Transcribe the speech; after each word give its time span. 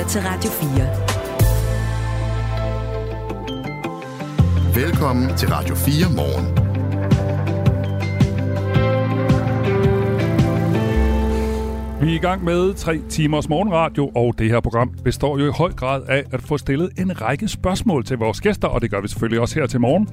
lytter 0.00 0.12
til 0.12 0.20
Radio 0.20 0.50
4. 4.74 4.84
Velkommen 4.84 5.36
til 5.36 5.48
Radio 5.48 5.74
4 5.74 5.94
morgen. 6.16 6.46
Vi 12.02 12.10
er 12.10 12.14
i 12.14 12.18
gang 12.18 12.44
med 12.44 12.74
tre 12.74 13.00
timers 13.08 13.48
morgenradio, 13.48 14.10
og 14.14 14.38
det 14.38 14.50
her 14.50 14.60
program 14.60 14.94
består 15.04 15.38
jo 15.38 15.46
i 15.46 15.50
høj 15.50 15.72
grad 15.72 16.02
af 16.08 16.24
at 16.32 16.42
få 16.42 16.58
stillet 16.58 16.90
en 16.98 17.22
række 17.22 17.48
spørgsmål 17.48 18.04
til 18.04 18.18
vores 18.18 18.40
gæster, 18.40 18.68
og 18.68 18.82
det 18.82 18.90
gør 18.90 19.00
vi 19.00 19.08
selvfølgelig 19.08 19.40
også 19.40 19.60
her 19.60 19.66
til 19.66 19.80
morgen. 19.80 20.08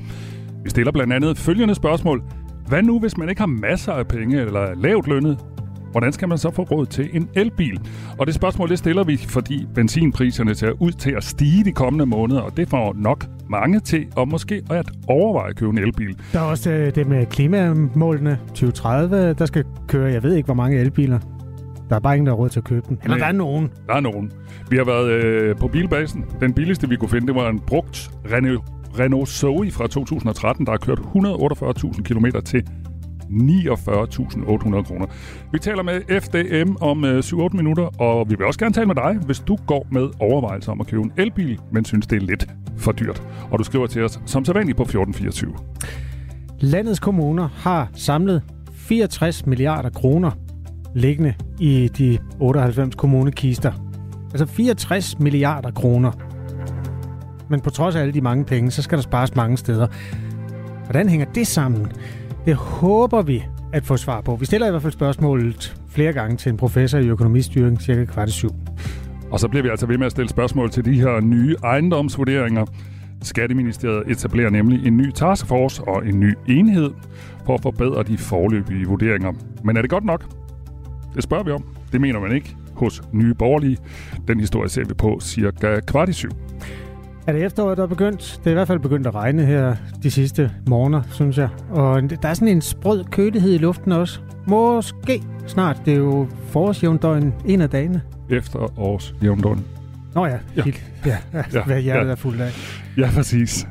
Vi 0.63 0.69
stiller 0.69 0.91
blandt 0.91 1.13
andet 1.13 1.38
følgende 1.38 1.75
spørgsmål. 1.75 2.23
Hvad 2.67 2.83
nu, 2.83 2.99
hvis 2.99 3.17
man 3.17 3.29
ikke 3.29 3.41
har 3.41 3.47
masser 3.47 3.93
af 3.93 4.07
penge 4.07 4.41
eller 4.41 4.59
er 4.59 4.75
lavt 4.75 5.07
lønnet? 5.07 5.38
Hvordan 5.91 6.13
skal 6.13 6.27
man 6.27 6.38
så 6.38 6.51
få 6.51 6.63
råd 6.63 6.85
til 6.85 7.09
en 7.13 7.29
elbil? 7.33 7.79
Og 8.17 8.27
det 8.27 8.36
spørgsmål, 8.36 8.69
det 8.69 8.77
stiller 8.77 9.04
vi, 9.04 9.17
fordi 9.17 9.68
benzinpriserne 9.75 10.55
ser 10.55 10.71
ud 10.82 10.91
til 10.91 11.11
at 11.11 11.23
stige 11.23 11.63
de 11.63 11.71
kommende 11.71 12.05
måneder, 12.05 12.41
og 12.41 12.57
det 12.57 12.69
får 12.69 12.96
nok 12.97 13.25
mange 13.50 13.79
til 13.79 14.07
at 14.18 14.27
måske 14.27 14.63
at 14.69 14.89
overveje 15.07 15.50
at 15.50 15.55
købe 15.55 15.71
en 15.71 15.77
elbil. 15.77 16.18
Der 16.33 16.39
er 16.39 16.43
også 16.43 16.71
øh, 16.71 16.96
det 16.96 17.07
med 17.07 17.25
klimamålene 17.25 18.39
2030. 18.47 19.33
Der 19.33 19.46
skal 19.46 19.63
køre, 19.87 20.11
jeg 20.11 20.23
ved 20.23 20.36
ikke, 20.36 20.46
hvor 20.46 20.55
mange 20.55 20.77
elbiler. 20.79 21.19
Der 21.89 21.96
er 21.96 21.99
bare 21.99 22.15
ingen, 22.15 22.25
der 22.27 22.32
har 22.32 22.38
råd 22.38 22.49
til 22.49 22.60
at 22.60 22.63
købe 22.63 22.85
den. 22.89 22.99
Eller 23.04 23.18
Nej, 23.18 23.27
der 23.27 23.33
er 23.33 23.38
nogen. 23.38 23.69
Der 23.88 23.93
er 23.93 23.99
nogen. 23.99 24.32
Vi 24.69 24.77
har 24.77 24.83
været 24.83 25.10
øh, 25.11 25.55
på 25.55 25.68
bilbasen. 25.68 26.25
Den 26.39 26.54
billigste, 26.54 26.89
vi 26.89 26.96
kunne 26.96 27.10
finde, 27.10 27.27
det 27.27 27.35
var 27.35 27.49
en 27.49 27.60
brugt 27.60 28.11
Renault, 28.32 28.61
Renault 28.99 29.29
Zoe 29.29 29.71
fra 29.71 29.88
2013, 29.88 30.65
der 30.65 30.71
har 30.71 30.77
kørt 30.77 30.99
148.000 30.99 32.02
km 32.03 32.25
til 32.45 32.63
49.800 33.30 34.83
kroner. 34.83 35.05
Vi 35.52 35.59
taler 35.59 35.83
med 35.83 36.22
FDM 36.22 36.75
om 36.81 37.05
øh, 37.05 37.19
7-8 37.19 37.58
minutter, 37.58 38.02
og 38.02 38.30
vi 38.30 38.35
vil 38.35 38.45
også 38.45 38.59
gerne 38.59 38.73
tale 38.73 38.85
med 38.85 38.95
dig, 38.95 39.17
hvis 39.25 39.39
du 39.39 39.58
går 39.67 39.88
med 39.91 40.09
overvejelser 40.19 40.72
om 40.72 40.81
at 40.81 40.88
købe 40.88 41.03
en 41.03 41.11
elbil, 41.17 41.59
men 41.71 41.85
synes, 41.85 42.07
det 42.07 42.15
er 42.15 42.25
lidt 42.25 42.47
for 42.77 42.91
dyrt. 42.91 43.23
Og 43.52 43.59
du 43.59 43.63
skriver 43.63 43.87
til 43.87 44.03
os 44.03 44.19
som 44.25 44.45
sædvanligt 44.45 44.77
på 44.77 44.83
1424. 44.83 45.53
Landets 46.59 46.99
kommuner 46.99 47.47
har 47.55 47.89
samlet 47.95 48.43
64 48.73 49.45
milliarder 49.45 49.89
kroner 49.89 50.31
liggende 50.95 51.33
i 51.59 51.89
de 51.97 52.17
98 52.39 52.95
kommunekister. 52.95 53.71
Altså 54.31 54.45
64 54.45 55.19
milliarder 55.19 55.71
kroner. 55.71 56.11
Men 57.49 57.61
på 57.61 57.69
trods 57.69 57.95
af 57.95 58.02
alle 58.02 58.13
de 58.13 58.21
mange 58.21 58.45
penge, 58.45 58.71
så 58.71 58.81
skal 58.81 58.97
der 58.97 59.02
spares 59.02 59.35
mange 59.35 59.57
steder. 59.57 59.87
Hvordan 60.85 61.09
hænger 61.09 61.25
det 61.35 61.47
sammen? 61.47 61.91
Det 62.47 62.55
håber 62.55 63.21
vi 63.21 63.43
at 63.73 63.85
få 63.85 63.97
svar 63.97 64.21
på. 64.21 64.35
Vi 64.35 64.45
stiller 64.45 64.67
i 64.67 64.69
hvert 64.69 64.81
fald 64.81 64.93
spørgsmålet 64.93 65.77
flere 65.89 66.13
gange 66.13 66.37
til 66.37 66.49
en 66.49 66.57
professor 66.57 66.97
i 66.97 67.07
økonomistyring, 67.07 67.81
cirka 67.81 68.05
kvart 68.05 68.29
i 68.29 68.31
syv. 68.31 68.49
Og 69.31 69.39
så 69.39 69.47
bliver 69.47 69.63
vi 69.63 69.69
altså 69.69 69.85
ved 69.85 69.97
med 69.97 70.05
at 70.05 70.11
stille 70.11 70.29
spørgsmål 70.29 70.69
til 70.69 70.85
de 70.85 70.93
her 70.93 71.19
nye 71.19 71.55
ejendomsvurderinger. 71.63 72.65
Skatteministeriet 73.21 74.03
etablerer 74.11 74.49
nemlig 74.49 74.87
en 74.87 74.97
ny 74.97 75.11
taskforce 75.11 75.83
og 75.83 76.07
en 76.07 76.19
ny 76.19 76.33
enhed 76.47 76.91
for 77.45 77.53
at 77.53 77.61
forbedre 77.61 78.03
de 78.03 78.17
forløbige 78.17 78.85
vurderinger. 78.85 79.33
Men 79.63 79.77
er 79.77 79.81
det 79.81 79.89
godt 79.89 80.05
nok? 80.05 80.25
Det 81.15 81.23
spørger 81.23 81.43
vi 81.43 81.51
om. 81.51 81.63
Det 81.91 82.01
mener 82.01 82.19
man 82.19 82.31
ikke 82.31 82.55
hos 82.73 83.01
Nye 83.11 83.33
Borgerlige. 83.33 83.77
Den 84.27 84.39
historie 84.39 84.69
ser 84.69 84.83
vi 84.83 84.93
på 84.93 85.19
cirka 85.21 85.79
kvart 85.79 86.09
i 86.09 86.13
syv. 86.13 86.31
Er 87.28 87.31
det 87.31 87.45
efteråret, 87.45 87.78
der 87.78 87.83
er 87.83 87.88
begyndt? 87.88 88.39
Det 88.39 88.47
er 88.47 88.52
i 88.52 88.53
hvert 88.53 88.67
fald 88.67 88.80
begyndt 88.80 89.08
at 89.08 89.16
regne 89.16 89.45
her 89.45 89.75
de 90.03 90.11
sidste 90.11 90.52
morgener, 90.67 91.02
synes 91.11 91.38
jeg. 91.38 91.50
Og 91.70 92.02
der 92.02 92.30
er 92.30 92.33
sådan 92.33 92.47
en 92.47 92.61
sprød 92.61 93.03
kølighed 93.03 93.53
i 93.53 93.58
luften 93.58 93.92
også. 93.92 94.20
Måske 94.47 95.23
snart. 95.48 95.81
Det 95.86 95.94
er 95.94 95.98
jo 95.98 96.28
forårsjævndøgn 96.50 97.33
en 97.45 97.61
af 97.61 97.70
dagene. 97.70 98.02
Efterårsjævndøgn. 98.30 99.66
Nå 100.16 100.25
ja, 100.25 100.38
ja. 100.55 100.61
Helt, 100.64 100.83
ja, 101.05 101.17
ja, 101.33 101.64
hvad 101.66 101.81
hjertet 101.81 102.05
ja. 102.05 102.11
er 102.11 102.16
fuldt 102.16 102.42
af. 102.42 102.52
Ja, 102.98 103.09
præcis. 103.14 103.67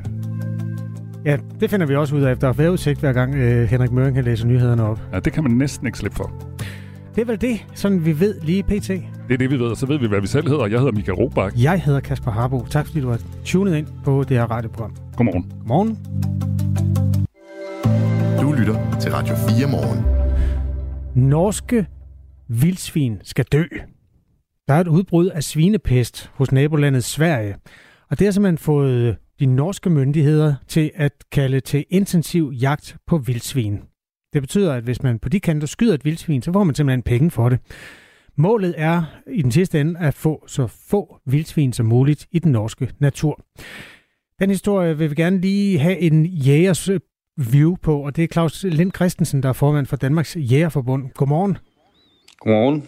Ja, 1.24 1.36
det 1.60 1.70
finder 1.70 1.86
vi 1.86 1.96
også 1.96 2.16
ud 2.16 2.22
af 2.22 2.32
efter 2.32 2.52
vejrudsigt, 2.52 3.00
hver 3.00 3.12
gang 3.12 3.34
øh, 3.34 3.68
Henrik 3.68 3.92
Møring 3.92 4.14
kan 4.14 4.24
læse 4.24 4.46
nyhederne 4.46 4.82
op. 4.82 5.00
Ja, 5.12 5.20
det 5.20 5.32
kan 5.32 5.42
man 5.42 5.52
næsten 5.52 5.86
ikke 5.86 5.98
slippe 5.98 6.16
for. 6.16 6.32
Det 7.14 7.22
er 7.22 7.26
vel 7.26 7.40
det, 7.40 7.66
sådan 7.74 8.04
vi 8.04 8.20
ved 8.20 8.40
lige 8.42 8.62
pt. 8.62 8.90
Det 9.28 9.34
er 9.34 9.38
det, 9.38 9.50
vi 9.50 9.58
ved, 9.58 9.66
og 9.66 9.76
så 9.76 9.86
ved 9.86 9.98
vi, 9.98 10.06
hvad 10.06 10.20
vi 10.20 10.26
selv 10.26 10.48
hedder. 10.48 10.66
Jeg 10.66 10.78
hedder 10.78 10.92
Michael 10.92 11.18
Robach. 11.18 11.62
Jeg 11.62 11.82
hedder 11.82 12.00
Kasper 12.00 12.30
Harbo. 12.30 12.66
Tak 12.70 12.86
fordi 12.86 13.00
du 13.00 13.08
har 13.08 13.20
tunet 13.44 13.76
ind 13.76 13.86
på 14.04 14.24
det 14.28 14.36
her 14.36 14.44
radioprogram. 14.44 14.96
Godmorgen. 15.16 15.52
Godmorgen. 15.58 15.98
Du 18.40 18.52
lytter 18.52 18.98
til 19.00 19.12
Radio 19.12 19.34
4 19.34 19.70
morgen. 19.70 20.04
Norske 21.28 21.86
vildsvin 22.48 23.18
skal 23.22 23.44
dø. 23.44 23.64
Der 24.68 24.74
er 24.74 24.80
et 24.80 24.88
udbrud 24.88 25.26
af 25.26 25.42
svinepest 25.42 26.30
hos 26.34 26.52
nabolandet 26.52 27.04
Sverige. 27.04 27.56
Og 28.10 28.18
det 28.18 28.26
har 28.26 28.32
simpelthen 28.32 28.58
fået 28.58 29.16
de 29.40 29.46
norske 29.46 29.90
myndigheder 29.90 30.54
til 30.68 30.90
at 30.94 31.12
kalde 31.32 31.60
til 31.60 31.84
intensiv 31.90 32.52
jagt 32.60 32.96
på 33.06 33.18
vildsvin. 33.18 33.80
Det 34.32 34.42
betyder, 34.42 34.74
at 34.74 34.82
hvis 34.82 35.02
man 35.02 35.18
på 35.18 35.28
de 35.28 35.40
kanter 35.40 35.66
skyder 35.66 35.94
et 35.94 36.04
vildsvin, 36.04 36.42
så 36.42 36.52
får 36.52 36.64
man 36.64 36.74
simpelthen 36.74 37.02
penge 37.02 37.30
for 37.30 37.48
det. 37.48 37.58
Målet 38.38 38.74
er 38.76 39.02
i 39.30 39.42
den 39.42 39.52
sidste 39.52 39.80
ende 39.80 40.00
at 40.00 40.14
få 40.14 40.44
så 40.46 40.66
få 40.66 41.20
vildsvin 41.26 41.72
som 41.72 41.86
muligt 41.86 42.26
i 42.32 42.38
den 42.38 42.52
norske 42.52 42.90
natur. 42.98 43.40
Den 44.40 44.50
historie 44.50 44.98
vil 44.98 45.10
vi 45.10 45.14
gerne 45.14 45.40
lige 45.40 45.78
have 45.78 45.98
en 45.98 46.26
jægers 46.26 46.90
view 47.36 47.76
på, 47.82 47.98
og 47.98 48.16
det 48.16 48.24
er 48.24 48.28
Claus 48.28 48.64
Lind 48.68 48.92
Christensen, 48.94 49.42
der 49.42 49.48
er 49.48 49.52
formand 49.52 49.86
for 49.86 49.96
Danmarks 49.96 50.36
Jægerforbund. 50.36 51.08
Godmorgen. 51.14 51.58
Godmorgen. 52.38 52.84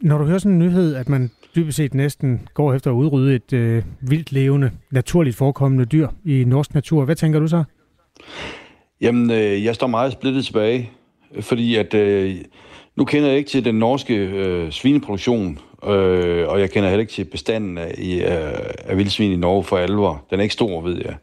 Når 0.00 0.18
du 0.18 0.24
hører 0.24 0.38
sådan 0.38 0.52
en 0.52 0.58
nyhed, 0.58 0.94
at 0.94 1.08
man 1.08 1.30
dybest 1.56 1.76
set 1.76 1.94
næsten 1.94 2.48
går 2.54 2.74
efter 2.74 2.90
at 2.90 2.94
udrydde 2.94 3.34
et 3.34 3.52
øh, 3.52 3.82
vildt 4.00 4.32
levende, 4.32 4.70
naturligt 4.90 5.36
forekommende 5.36 5.84
dyr 5.84 6.08
i 6.24 6.44
norsk 6.44 6.74
natur, 6.74 7.04
hvad 7.04 7.16
tænker 7.16 7.40
du 7.40 7.46
så? 7.46 7.64
Jamen, 9.00 9.30
øh, 9.30 9.64
jeg 9.64 9.74
står 9.74 9.86
meget 9.86 10.12
splittet 10.12 10.44
tilbage, 10.44 10.90
fordi 11.40 11.76
at 11.76 11.94
øh, 11.94 12.36
nu 12.96 13.04
kender 13.04 13.28
jeg 13.28 13.38
ikke 13.38 13.50
til 13.50 13.64
den 13.64 13.74
norske 13.74 14.14
øh, 14.14 14.70
svineproduktion, 14.70 15.58
øh, 15.84 16.48
og 16.48 16.60
jeg 16.60 16.70
kender 16.70 16.88
heller 16.88 17.00
ikke 17.00 17.12
til 17.12 17.24
bestanden 17.24 17.78
af, 17.78 17.94
øh, 17.98 18.90
af 18.90 18.96
vildsvin 18.96 19.32
i 19.32 19.36
Norge 19.36 19.64
for 19.64 19.78
alvor. 19.78 20.26
Den 20.30 20.38
er 20.38 20.42
ikke 20.42 20.52
stor, 20.52 20.80
ved 20.80 20.96
jeg. 21.04 21.16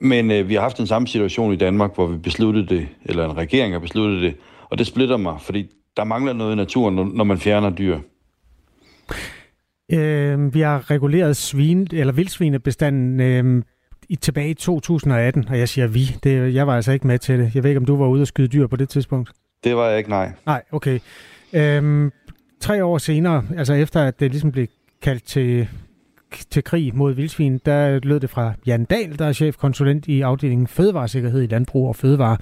Men 0.00 0.30
øh, 0.30 0.48
vi 0.48 0.54
har 0.54 0.60
haft 0.60 0.78
den 0.78 0.86
samme 0.86 1.08
situation 1.08 1.52
i 1.52 1.56
Danmark, 1.56 1.94
hvor 1.94 2.06
vi 2.06 2.16
besluttede 2.16 2.66
det, 2.66 2.88
eller 3.04 3.24
en 3.24 3.36
regering 3.36 3.72
har 3.74 3.80
besluttet 3.80 4.22
det, 4.22 4.34
og 4.70 4.78
det 4.78 4.86
splitter 4.86 5.16
mig, 5.16 5.36
fordi 5.40 5.66
der 5.96 6.04
mangler 6.04 6.32
noget 6.32 6.52
i 6.52 6.56
naturen, 6.56 6.94
når 6.94 7.24
man 7.24 7.38
fjerner 7.38 7.70
dyr. 7.70 7.98
Øh, 9.92 10.54
vi 10.54 10.60
har 10.60 10.90
reguleret 10.90 11.36
svin, 11.36 11.88
eller 11.92 12.12
vildsvinebestanden 12.12 13.20
øh, 13.20 13.62
i, 14.08 14.16
tilbage 14.16 14.50
i 14.50 14.54
2018, 14.54 15.48
og 15.48 15.58
jeg 15.58 15.68
siger 15.68 15.86
vi, 15.86 16.16
det, 16.22 16.54
jeg 16.54 16.66
var 16.66 16.76
altså 16.76 16.92
ikke 16.92 17.06
med 17.06 17.18
til 17.18 17.38
det. 17.38 17.54
Jeg 17.54 17.62
ved 17.62 17.70
ikke, 17.70 17.78
om 17.78 17.84
du 17.84 17.96
var 17.96 18.06
ude 18.06 18.22
og 18.22 18.26
skyde 18.26 18.48
dyr 18.48 18.66
på 18.66 18.76
det 18.76 18.88
tidspunkt? 18.88 19.30
Det 19.64 19.76
var 19.76 19.88
jeg 19.88 19.98
ikke, 19.98 20.10
nej. 20.10 20.32
Nej, 20.46 20.62
okay. 20.72 20.98
Øhm, 21.52 22.12
tre 22.60 22.84
år 22.84 22.98
senere, 22.98 23.44
altså 23.56 23.74
efter 23.74 24.02
at 24.02 24.20
det 24.20 24.30
ligesom 24.30 24.52
blev 24.52 24.66
kaldt 25.02 25.24
til, 25.24 25.68
til 26.50 26.64
krig 26.64 26.96
mod 26.96 27.12
vildsvin, 27.12 27.60
der 27.66 28.00
lød 28.02 28.20
det 28.20 28.30
fra 28.30 28.52
Jan 28.66 28.84
Dahl, 28.84 29.18
der 29.18 29.24
er 29.26 29.32
chefkonsulent 29.32 30.08
i 30.08 30.20
afdelingen 30.20 30.66
Fødevaresikkerhed 30.66 31.42
i 31.42 31.46
Landbrug 31.46 31.88
og 31.88 31.96
Fødevare. 31.96 32.36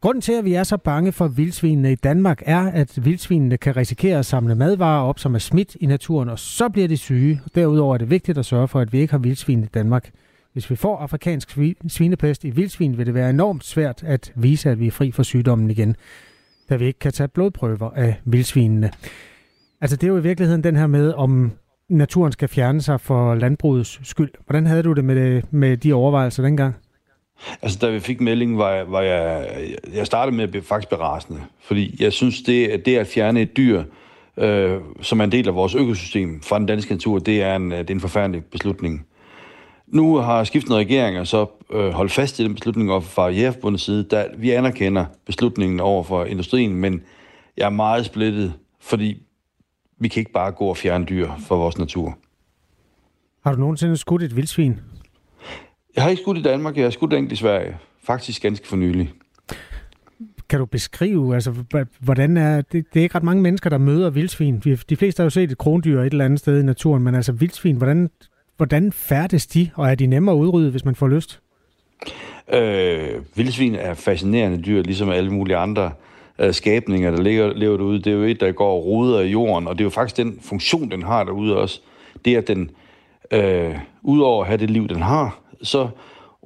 Grunden 0.00 0.22
til, 0.22 0.32
at 0.32 0.44
vi 0.44 0.54
er 0.54 0.62
så 0.62 0.76
bange 0.76 1.12
for 1.12 1.28
vildsvinene 1.28 1.92
i 1.92 1.94
Danmark, 1.94 2.42
er, 2.46 2.60
at 2.60 3.04
vildsvinene 3.04 3.56
kan 3.56 3.76
risikere 3.76 4.18
at 4.18 4.26
samle 4.26 4.54
madvarer 4.54 5.02
op, 5.02 5.18
som 5.18 5.34
er 5.34 5.38
smidt 5.38 5.76
i 5.80 5.86
naturen, 5.86 6.28
og 6.28 6.38
så 6.38 6.68
bliver 6.68 6.88
de 6.88 6.96
syge. 6.96 7.40
Derudover 7.54 7.94
er 7.94 7.98
det 7.98 8.10
vigtigt 8.10 8.38
at 8.38 8.46
sørge 8.46 8.68
for, 8.68 8.80
at 8.80 8.92
vi 8.92 9.00
ikke 9.00 9.10
har 9.10 9.18
vildsvin 9.18 9.62
i 9.62 9.66
Danmark. 9.66 10.10
Hvis 10.52 10.70
vi 10.70 10.76
får 10.76 10.98
afrikansk 10.98 11.58
svinepest 11.88 12.44
i 12.44 12.50
vildsvin, 12.50 12.98
vil 12.98 13.06
det 13.06 13.14
være 13.14 13.30
enormt 13.30 13.64
svært 13.64 14.02
at 14.02 14.32
vise, 14.36 14.70
at 14.70 14.80
vi 14.80 14.86
er 14.86 14.90
fri 14.90 15.10
for 15.10 15.22
sygdommen 15.22 15.70
igen, 15.70 15.96
da 16.70 16.76
vi 16.76 16.86
ikke 16.86 16.98
kan 16.98 17.12
tage 17.12 17.28
blodprøver 17.28 17.90
af 17.90 18.20
vildsvinene. 18.24 18.90
Altså 19.80 19.96
det 19.96 20.06
er 20.06 20.08
jo 20.08 20.16
i 20.18 20.22
virkeligheden 20.22 20.64
den 20.64 20.76
her 20.76 20.86
med, 20.86 21.12
om 21.12 21.52
naturen 21.88 22.32
skal 22.32 22.48
fjerne 22.48 22.82
sig 22.82 23.00
for 23.00 23.34
landbrugets 23.34 24.00
skyld. 24.02 24.30
Hvordan 24.46 24.66
havde 24.66 24.82
du 24.82 24.92
det 24.92 25.04
med, 25.04 25.14
det, 25.14 25.52
med 25.52 25.76
de 25.76 25.92
overvejelser 25.92 26.42
dengang? 26.42 26.74
Altså, 27.62 27.78
da 27.78 27.90
vi 27.90 28.00
fik 28.00 28.20
meldingen, 28.20 28.58
var 28.58 28.70
jeg, 28.70 28.92
var 28.92 29.00
jeg, 29.00 29.48
jeg 29.94 30.06
startede 30.06 30.36
med 30.36 30.44
at 30.44 30.50
blive 30.50 30.62
faktisk 30.62 30.88
berasende. 30.88 31.40
Fordi 31.60 31.96
jeg 32.00 32.12
synes, 32.12 32.42
det, 32.42 32.86
det 32.86 32.96
at 32.96 33.06
fjerne 33.06 33.42
et 33.42 33.56
dyr, 33.56 33.82
øh, 34.36 34.80
som 35.00 35.20
er 35.20 35.24
en 35.24 35.32
del 35.32 35.48
af 35.48 35.54
vores 35.54 35.74
økosystem 35.74 36.40
fra 36.42 36.58
den 36.58 36.66
danske 36.66 36.92
natur, 36.92 37.18
det 37.18 37.42
er 37.42 37.56
en, 37.56 37.70
det 37.70 37.90
er 37.90 37.94
en 37.94 38.00
forfærdelig 38.00 38.44
beslutning. 38.44 39.06
Nu 39.92 40.16
har 40.16 40.44
skiftende 40.44 40.78
regeringer 40.78 41.24
så 41.24 41.46
øh, 41.72 41.90
holdt 41.90 42.12
fast 42.12 42.38
i 42.38 42.44
den 42.44 42.54
beslutning 42.54 42.90
over 42.90 43.00
fra 43.00 43.28
Jægerforbundets 43.28 43.84
side, 43.84 44.02
da 44.04 44.26
vi 44.36 44.50
anerkender 44.50 45.04
beslutningen 45.26 45.80
over 45.80 46.02
for 46.02 46.24
industrien, 46.24 46.74
men 46.74 47.02
jeg 47.56 47.64
er 47.66 47.70
meget 47.70 48.06
splittet, 48.06 48.52
fordi 48.80 49.22
vi 50.00 50.08
kan 50.08 50.20
ikke 50.20 50.32
bare 50.32 50.52
gå 50.52 50.64
og 50.64 50.76
fjerne 50.76 51.04
dyr 51.04 51.30
fra 51.46 51.54
vores 51.54 51.78
natur. 51.78 52.18
Har 53.44 53.52
du 53.52 53.60
nogensinde 53.60 53.96
skudt 53.96 54.22
et 54.22 54.36
vildsvin? 54.36 54.80
Jeg 55.96 56.02
har 56.02 56.10
ikke 56.10 56.22
skudt 56.22 56.38
i 56.38 56.42
Danmark, 56.42 56.76
jeg 56.76 56.84
har 56.84 56.90
skudt 56.90 57.12
enkelt 57.12 57.32
i 57.32 57.36
Sverige. 57.36 57.76
Faktisk 58.02 58.42
ganske 58.42 58.68
for 58.68 58.76
nylig. 58.76 59.12
kan 60.48 60.58
du 60.58 60.66
beskrive, 60.66 61.34
altså, 61.34 61.54
hvordan 62.00 62.36
er, 62.36 62.60
det, 62.60 62.84
det 62.94 63.00
er 63.00 63.02
ikke 63.02 63.14
ret 63.14 63.22
mange 63.22 63.42
mennesker, 63.42 63.70
der 63.70 63.78
møder 63.78 64.10
vildsvin. 64.10 64.62
De 64.88 64.96
fleste 64.96 65.20
har 65.20 65.24
jo 65.24 65.30
set 65.30 65.50
et 65.52 65.58
krondyr 65.58 66.00
et 66.00 66.12
eller 66.12 66.24
andet 66.24 66.38
sted 66.38 66.60
i 66.60 66.62
naturen, 66.62 67.02
men 67.02 67.14
altså 67.14 67.32
vildsvin, 67.32 67.76
hvordan, 67.76 68.10
hvordan 68.58 68.92
færdes 68.92 69.46
de, 69.46 69.70
og 69.74 69.90
er 69.90 69.94
de 69.94 70.06
nemmere 70.06 70.34
at 70.34 70.38
udrydde, 70.38 70.70
hvis 70.70 70.84
man 70.84 70.94
får 70.94 71.08
lyst? 71.08 71.40
Øh, 72.52 73.22
vildsvin 73.34 73.74
er 73.74 73.94
fascinerende 73.94 74.62
dyr, 74.62 74.82
ligesom 74.82 75.10
alle 75.10 75.30
mulige 75.30 75.56
andre 75.56 75.92
øh, 76.38 76.54
skabninger, 76.54 77.10
der 77.10 77.22
ligger, 77.22 77.52
lever 77.52 77.76
derude. 77.76 77.98
Det 77.98 78.06
er 78.06 78.16
jo 78.16 78.22
et, 78.22 78.40
der 78.40 78.52
går 78.52 78.72
og 78.72 78.84
ruder 78.84 79.20
i 79.20 79.30
jorden, 79.30 79.68
og 79.68 79.74
det 79.74 79.80
er 79.80 79.84
jo 79.86 79.90
faktisk 79.90 80.16
den 80.16 80.38
funktion, 80.42 80.90
den 80.90 81.02
har 81.02 81.24
derude 81.24 81.56
også. 81.56 81.80
Det 82.24 82.34
er, 82.34 82.38
at 82.38 82.48
den, 82.48 82.70
øh, 83.30 83.74
udover 84.02 84.40
at 84.40 84.46
have 84.46 84.58
det 84.58 84.70
liv, 84.70 84.88
den 84.88 85.02
har, 85.02 85.40
så 85.62 85.88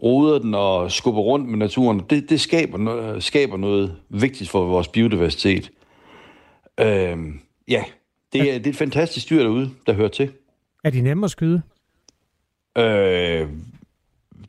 roder 0.02 0.38
den 0.38 0.54
og 0.54 0.92
skubber 0.92 1.20
rundt 1.20 1.48
med 1.48 1.58
naturen. 1.58 2.02
Det, 2.10 2.30
det 2.30 2.40
skaber, 2.40 2.78
noget, 2.78 3.22
skaber 3.22 3.56
noget 3.56 3.96
vigtigt 4.08 4.50
for 4.50 4.64
vores 4.64 4.88
biodiversitet. 4.88 5.70
Øh, 6.80 7.16
ja, 7.68 7.84
det 8.32 8.40
er, 8.40 8.58
det 8.58 8.66
er 8.66 8.70
et 8.70 8.76
fantastisk 8.76 9.30
dyr 9.30 9.42
derude, 9.42 9.70
der 9.86 9.92
hører 9.92 10.08
til. 10.08 10.30
Er 10.84 10.90
de 10.90 11.00
nemme 11.00 11.24
at 11.24 11.30
skyde? 11.30 11.62
Øh, 12.78 13.48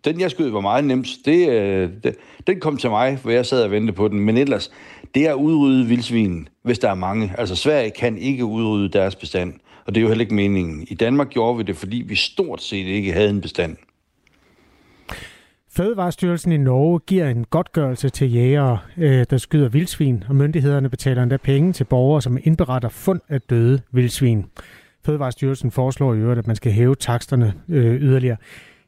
den, 0.06 0.20
jeg 0.20 0.32
skød, 0.32 0.50
var 0.50 0.62
meget 0.62 0.84
nemt. 0.84 1.08
Det, 1.26 1.50
øh, 1.50 1.90
det, 2.04 2.16
den 2.48 2.60
kom 2.60 2.78
til 2.78 2.90
mig, 2.90 3.18
hvor 3.22 3.32
jeg 3.32 3.46
sad 3.46 3.64
og 3.64 3.72
ventede 3.72 3.96
på 3.96 4.08
den. 4.08 4.20
Men 4.20 4.38
ellers, 4.38 4.72
det 5.16 5.28
er 5.28 5.32
at 5.32 5.36
udrydde 5.36 5.86
vildsvin, 5.86 6.48
hvis 6.64 6.80
der 6.80 6.90
er 6.90 6.96
mange. 6.96 7.34
Altså, 7.38 7.56
Sverige 7.56 7.92
kan 7.92 8.18
ikke 8.18 8.46
udrydde 8.46 8.90
deres 8.90 9.16
bestand. 9.16 9.54
Og 9.86 9.96
det 9.96 10.02
er 10.02 10.04
jo 10.04 10.08
heller 10.08 10.22
ikke 10.22 10.36
meningen. 10.36 10.88
I 10.90 10.96
Danmark 10.96 11.30
gjorde 11.30 11.58
vi 11.58 11.64
det, 11.64 11.76
fordi 11.76 11.98
vi 12.08 12.16
stort 12.16 12.62
set 12.62 12.86
ikke 12.86 13.14
havde 13.14 13.30
en 13.30 13.42
bestand. 13.42 13.78
Fødevarestyrelsen 15.76 16.52
i 16.52 16.58
Norge 16.58 17.00
giver 17.00 17.30
en 17.30 17.46
godtgørelse 17.50 18.10
til 18.10 18.34
jægere, 18.34 18.80
øh, 18.98 19.26
der 19.30 19.38
skyder 19.38 19.70
vildsvin, 19.70 20.24
og 20.30 20.36
myndighederne 20.36 20.90
betaler 20.90 21.24
endda 21.24 21.38
penge 21.38 21.74
til 21.74 21.84
borgere, 21.84 22.22
som 22.22 22.38
indberetter 22.44 22.90
fund 22.90 23.22
af 23.30 23.42
døde 23.42 23.82
vildsvin. 23.92 24.46
Fødevarestyrelsen 25.06 25.72
foreslår 25.72 26.14
i 26.14 26.18
øvrigt, 26.18 26.40
at 26.40 26.48
man 26.48 26.56
skal 26.56 26.72
hæve 26.72 26.96
taksterne 26.96 27.54
øh, 27.70 28.02
yderligere. 28.02 28.38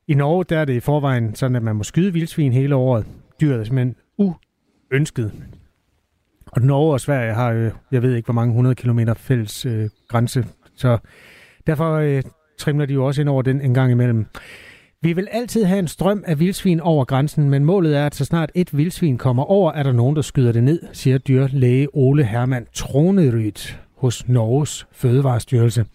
I 0.07 0.13
Norge 0.13 0.43
der 0.43 0.57
er 0.57 0.65
det 0.65 0.73
i 0.73 0.79
forvejen 0.79 1.35
sådan, 1.35 1.55
at 1.55 1.63
man 1.63 1.75
må 1.75 1.83
skyde 1.83 2.13
vildsvin 2.13 2.53
hele 2.53 2.75
året. 2.75 3.05
Dyret 3.41 3.59
er 3.59 3.63
simpelthen 3.63 3.95
uønsket. 4.17 5.31
Og 6.47 6.61
Norge 6.61 6.93
og 6.93 7.01
Sverige 7.01 7.33
har, 7.33 7.51
øh, 7.51 7.71
jeg 7.91 8.01
ved 8.01 8.15
ikke 8.15 8.25
hvor 8.25 8.33
mange 8.33 8.51
100 8.51 8.75
km 8.75 8.99
fælles 9.17 9.65
øh, 9.65 9.89
grænse, 10.07 10.45
så 10.75 10.97
derfor 11.67 11.93
øh, 11.93 12.23
trimler 12.59 12.85
de 12.85 12.93
jo 12.93 13.05
også 13.05 13.21
ind 13.21 13.29
over 13.29 13.41
den 13.41 13.61
en 13.61 13.73
gang 13.73 13.91
imellem. 13.91 14.25
Vi 15.01 15.13
vil 15.13 15.27
altid 15.31 15.63
have 15.63 15.79
en 15.79 15.87
strøm 15.87 16.23
af 16.27 16.39
vildsvin 16.39 16.79
over 16.79 17.05
grænsen, 17.05 17.49
men 17.49 17.65
målet 17.65 17.97
er, 17.97 18.05
at 18.05 18.15
så 18.15 18.25
snart 18.25 18.51
et 18.55 18.77
vildsvin 18.77 19.17
kommer 19.17 19.43
over, 19.43 19.71
er 19.71 19.83
der 19.83 19.91
nogen, 19.91 20.15
der 20.15 20.21
skyder 20.21 20.51
det 20.51 20.63
ned, 20.63 20.81
siger 20.93 21.17
dyrlæge 21.17 21.87
Ole 21.93 22.23
Hermann 22.23 22.65
Troneryd 22.73 23.75
hos 24.05 24.27
Norges 24.27 24.87
Fødevarestyrelse. 24.91 25.85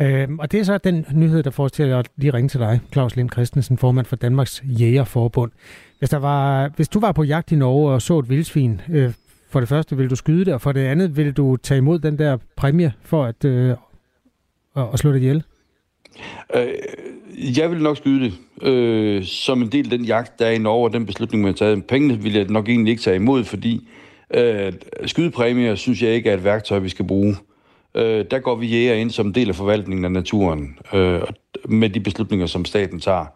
Øh, 0.00 0.28
og 0.38 0.52
det 0.52 0.60
er 0.60 0.64
så 0.64 0.78
den 0.78 1.06
nyhed, 1.12 1.42
der 1.42 1.50
får 1.50 1.64
os 1.64 1.72
til 1.72 1.82
at 1.82 2.08
lige 2.16 2.34
ringe 2.34 2.48
til 2.48 2.60
dig, 2.60 2.80
Claus 2.92 3.16
Lind 3.16 3.30
Christensen, 3.30 3.78
formand 3.78 4.06
for 4.06 4.16
Danmarks 4.16 4.62
Jægerforbund. 4.66 5.52
Hvis, 5.98 6.10
der 6.10 6.16
var, 6.16 6.68
hvis 6.76 6.88
du 6.88 7.00
var 7.00 7.12
på 7.12 7.22
jagt 7.22 7.52
i 7.52 7.56
Norge 7.56 7.92
og 7.92 8.02
så 8.02 8.18
et 8.18 8.28
vildsvin, 8.28 8.80
øh, 8.90 9.12
for 9.50 9.60
det 9.60 9.68
første 9.68 9.96
vil 9.96 10.10
du 10.10 10.16
skyde 10.16 10.44
det, 10.44 10.54
og 10.54 10.60
for 10.60 10.72
det 10.72 10.80
andet 10.80 11.16
vil 11.16 11.32
du 11.32 11.56
tage 11.56 11.78
imod 11.78 11.98
den 11.98 12.18
der 12.18 12.36
præmie 12.56 12.92
for 13.02 13.24
at, 13.24 13.44
øh, 13.44 13.76
at 14.76 14.98
slå 14.98 15.12
det 15.12 15.18
ihjel? 15.18 15.42
Øh, 16.54 16.68
jeg 17.58 17.70
vil 17.70 17.82
nok 17.82 17.96
skyde 17.96 18.24
det 18.24 18.34
øh, 18.68 19.24
som 19.24 19.62
en 19.62 19.72
del 19.72 19.92
af 19.92 19.98
den 19.98 20.06
jagt, 20.06 20.38
der 20.38 20.46
er 20.46 20.50
i 20.50 20.58
Norge, 20.58 20.88
og 20.88 20.92
den 20.92 21.06
beslutning, 21.06 21.42
man 21.42 21.52
har 21.52 21.56
taget. 21.56 21.84
Pengene 21.84 22.22
vil 22.22 22.32
jeg 22.32 22.44
nok 22.44 22.68
egentlig 22.68 22.90
ikke 22.90 23.02
tage 23.02 23.16
imod, 23.16 23.44
fordi 23.44 23.88
øh, 24.34 24.72
skydepræmier 25.06 25.74
synes 25.74 26.02
jeg 26.02 26.10
ikke 26.10 26.30
er 26.30 26.34
et 26.34 26.44
værktøj, 26.44 26.78
vi 26.78 26.88
skal 26.88 27.06
bruge. 27.06 27.36
Øh, 27.94 28.24
der 28.30 28.38
går 28.38 28.54
vi 28.54 28.66
jæger 28.66 28.94
ind 28.94 29.10
som 29.10 29.26
en 29.26 29.34
del 29.34 29.48
af 29.48 29.54
forvaltningen 29.54 30.04
af 30.04 30.12
naturen, 30.12 30.78
øh, 30.94 31.22
med 31.68 31.90
de 31.90 32.00
beslutninger, 32.00 32.46
som 32.46 32.64
staten 32.64 33.00
tager. 33.00 33.26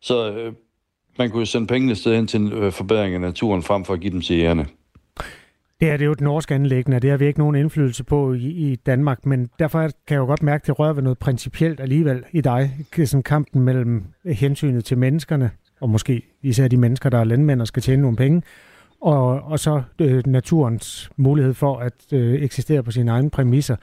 Så 0.00 0.32
øh, 0.32 0.52
man 1.18 1.30
kunne 1.30 1.40
jo 1.40 1.46
sende 1.46 1.66
pengene 1.66 1.94
sted 1.94 2.14
hen 2.14 2.26
til 2.26 2.40
en 2.40 2.52
øh, 2.52 2.72
forbedring 2.72 3.14
af 3.14 3.20
naturen, 3.20 3.62
frem 3.62 3.84
for 3.84 3.94
at 3.94 4.00
give 4.00 4.12
dem 4.12 4.20
til 4.20 4.36
jægerne. 4.36 4.66
Det 5.80 5.90
er 5.90 5.96
det 5.96 6.04
jo 6.04 6.12
et 6.12 6.20
norsk 6.20 6.50
anlæggende, 6.50 6.96
og 6.96 7.02
det 7.02 7.10
har 7.10 7.16
vi 7.16 7.26
ikke 7.26 7.38
nogen 7.38 7.56
indflydelse 7.56 8.04
på 8.04 8.32
i, 8.32 8.46
i 8.46 8.76
Danmark, 8.76 9.26
men 9.26 9.50
derfor 9.58 9.80
kan 9.80 9.90
jeg 10.10 10.16
jo 10.16 10.24
godt 10.24 10.42
mærke, 10.42 10.62
at 10.62 10.66
det 10.66 10.78
rører 10.78 10.92
ved 10.92 11.02
noget 11.02 11.18
principielt 11.18 11.80
alligevel 11.80 12.24
i 12.32 12.40
dig. 12.40 12.70
Sådan 13.04 13.22
kampen 13.22 13.62
mellem 13.62 14.04
hensynet 14.24 14.84
til 14.84 14.98
menneskerne, 14.98 15.50
og 15.80 15.90
måske 15.90 16.22
især 16.42 16.68
de 16.68 16.76
mennesker, 16.76 17.10
der 17.10 17.18
er 17.18 17.24
landmænd 17.24 17.60
og 17.60 17.66
skal 17.66 17.82
tjene 17.82 18.02
nogle 18.02 18.16
penge, 18.16 18.42
og, 19.06 19.42
og 19.42 19.58
så 19.58 19.82
øh, 19.98 20.22
naturens 20.26 21.10
mulighed 21.16 21.54
for 21.54 21.78
at 21.78 22.12
øh, 22.12 22.42
eksistere 22.42 22.82
på 22.82 22.90
sine 22.90 23.10
egne 23.10 23.30
præmisser. 23.30 23.76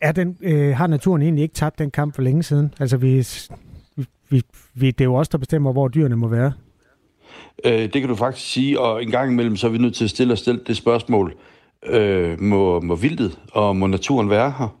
Er 0.00 0.12
den, 0.12 0.36
øh, 0.42 0.76
har 0.76 0.86
naturen 0.86 1.22
egentlig 1.22 1.42
ikke 1.42 1.54
tabt 1.54 1.78
den 1.78 1.90
kamp 1.90 2.14
for 2.14 2.22
længe 2.22 2.42
siden? 2.42 2.74
Altså, 2.80 2.96
vi, 2.96 3.26
vi, 4.28 4.42
vi, 4.74 4.90
det 4.90 5.00
er 5.00 5.04
jo 5.04 5.14
os, 5.14 5.28
der 5.28 5.38
bestemmer, 5.38 5.72
hvor 5.72 5.88
dyrene 5.88 6.16
må 6.16 6.28
være. 6.28 6.52
Øh, 7.64 7.72
det 7.72 7.92
kan 7.92 8.08
du 8.08 8.14
faktisk 8.14 8.52
sige, 8.52 8.80
og 8.80 9.02
en 9.02 9.10
gang 9.10 9.32
imellem, 9.32 9.56
så 9.56 9.66
er 9.66 9.70
vi 9.70 9.78
nødt 9.78 9.94
til 9.94 10.04
at 10.04 10.10
stille 10.10 10.32
os 10.32 10.38
stille 10.38 10.60
det 10.66 10.76
spørgsmål, 10.76 11.34
øh, 11.86 12.40
må, 12.40 12.80
må 12.80 12.94
vildtet 12.94 13.38
og 13.52 13.76
må 13.76 13.86
naturen 13.86 14.30
være 14.30 14.54
her? 14.58 14.78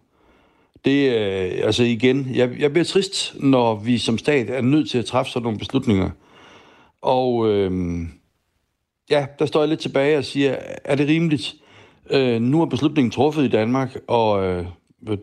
Det, 0.84 1.08
øh, 1.08 1.66
altså 1.66 1.82
igen, 1.82 2.26
jeg, 2.34 2.50
jeg 2.58 2.72
bliver 2.72 2.84
trist, 2.84 3.34
når 3.40 3.74
vi 3.74 3.98
som 3.98 4.18
stat 4.18 4.50
er 4.50 4.60
nødt 4.60 4.90
til 4.90 4.98
at 4.98 5.04
træffe 5.04 5.32
sådan 5.32 5.44
nogle 5.44 5.58
beslutninger. 5.58 6.10
Og 7.02 7.48
øh, 7.48 7.72
ja, 9.10 9.26
der 9.38 9.46
står 9.46 9.60
jeg 9.60 9.68
lidt 9.68 9.80
tilbage 9.80 10.18
og 10.18 10.24
siger, 10.24 10.56
er 10.84 10.94
det 10.94 11.08
rimeligt? 11.08 11.54
Øh, 12.10 12.40
nu 12.40 12.62
er 12.62 12.66
beslutningen 12.66 13.10
truffet 13.10 13.44
i 13.44 13.48
Danmark, 13.48 13.96
og 14.06 14.44
øh, 14.44 14.66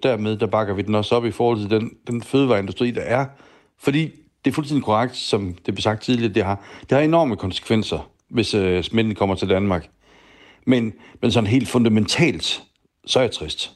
dermed 0.03 0.37
der 0.37 0.47
bakker 0.47 0.73
vi 0.73 0.81
den 0.81 0.95
også 0.95 1.15
op 1.15 1.25
i 1.25 1.31
forhold 1.31 1.59
til 1.59 1.69
den, 1.69 1.91
den 2.07 2.21
fødevareindustri, 2.21 2.91
der 2.91 3.01
er. 3.01 3.25
Fordi 3.79 4.11
det 4.45 4.51
er 4.51 4.55
fuldstændig 4.55 4.83
korrekt, 4.83 5.15
som 5.15 5.53
det 5.53 5.73
blev 5.73 5.81
sagt 5.81 6.03
tidligere, 6.03 6.33
det 6.33 6.43
har, 6.43 6.63
det 6.81 6.91
har 6.91 6.99
enorme 6.99 7.35
konsekvenser, 7.35 8.11
hvis 8.29 8.53
øh, 8.53 8.83
smitten 8.83 9.15
kommer 9.15 9.35
til 9.35 9.49
Danmark. 9.49 9.89
Men, 10.65 10.93
men 11.21 11.31
sådan 11.31 11.47
helt 11.47 11.67
fundamentalt, 11.67 12.63
så 13.05 13.19
er 13.19 13.23
jeg 13.23 13.31
trist. 13.31 13.71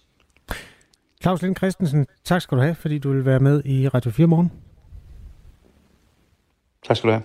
Claus 1.22 1.42
Lind 1.42 1.56
Christensen, 1.56 2.06
tak 2.24 2.42
skal 2.42 2.58
du 2.58 2.64
have, 2.64 2.76
fordi 2.76 3.00
du 3.00 3.12
vil 3.12 3.26
være 3.26 3.40
med 3.40 3.62
i 3.66 3.88
Radio 3.88 4.12
4 4.12 4.28
morgen. 4.28 4.52
Tak 6.88 6.98
skal 6.98 7.08
du 7.08 7.14
have. 7.14 7.24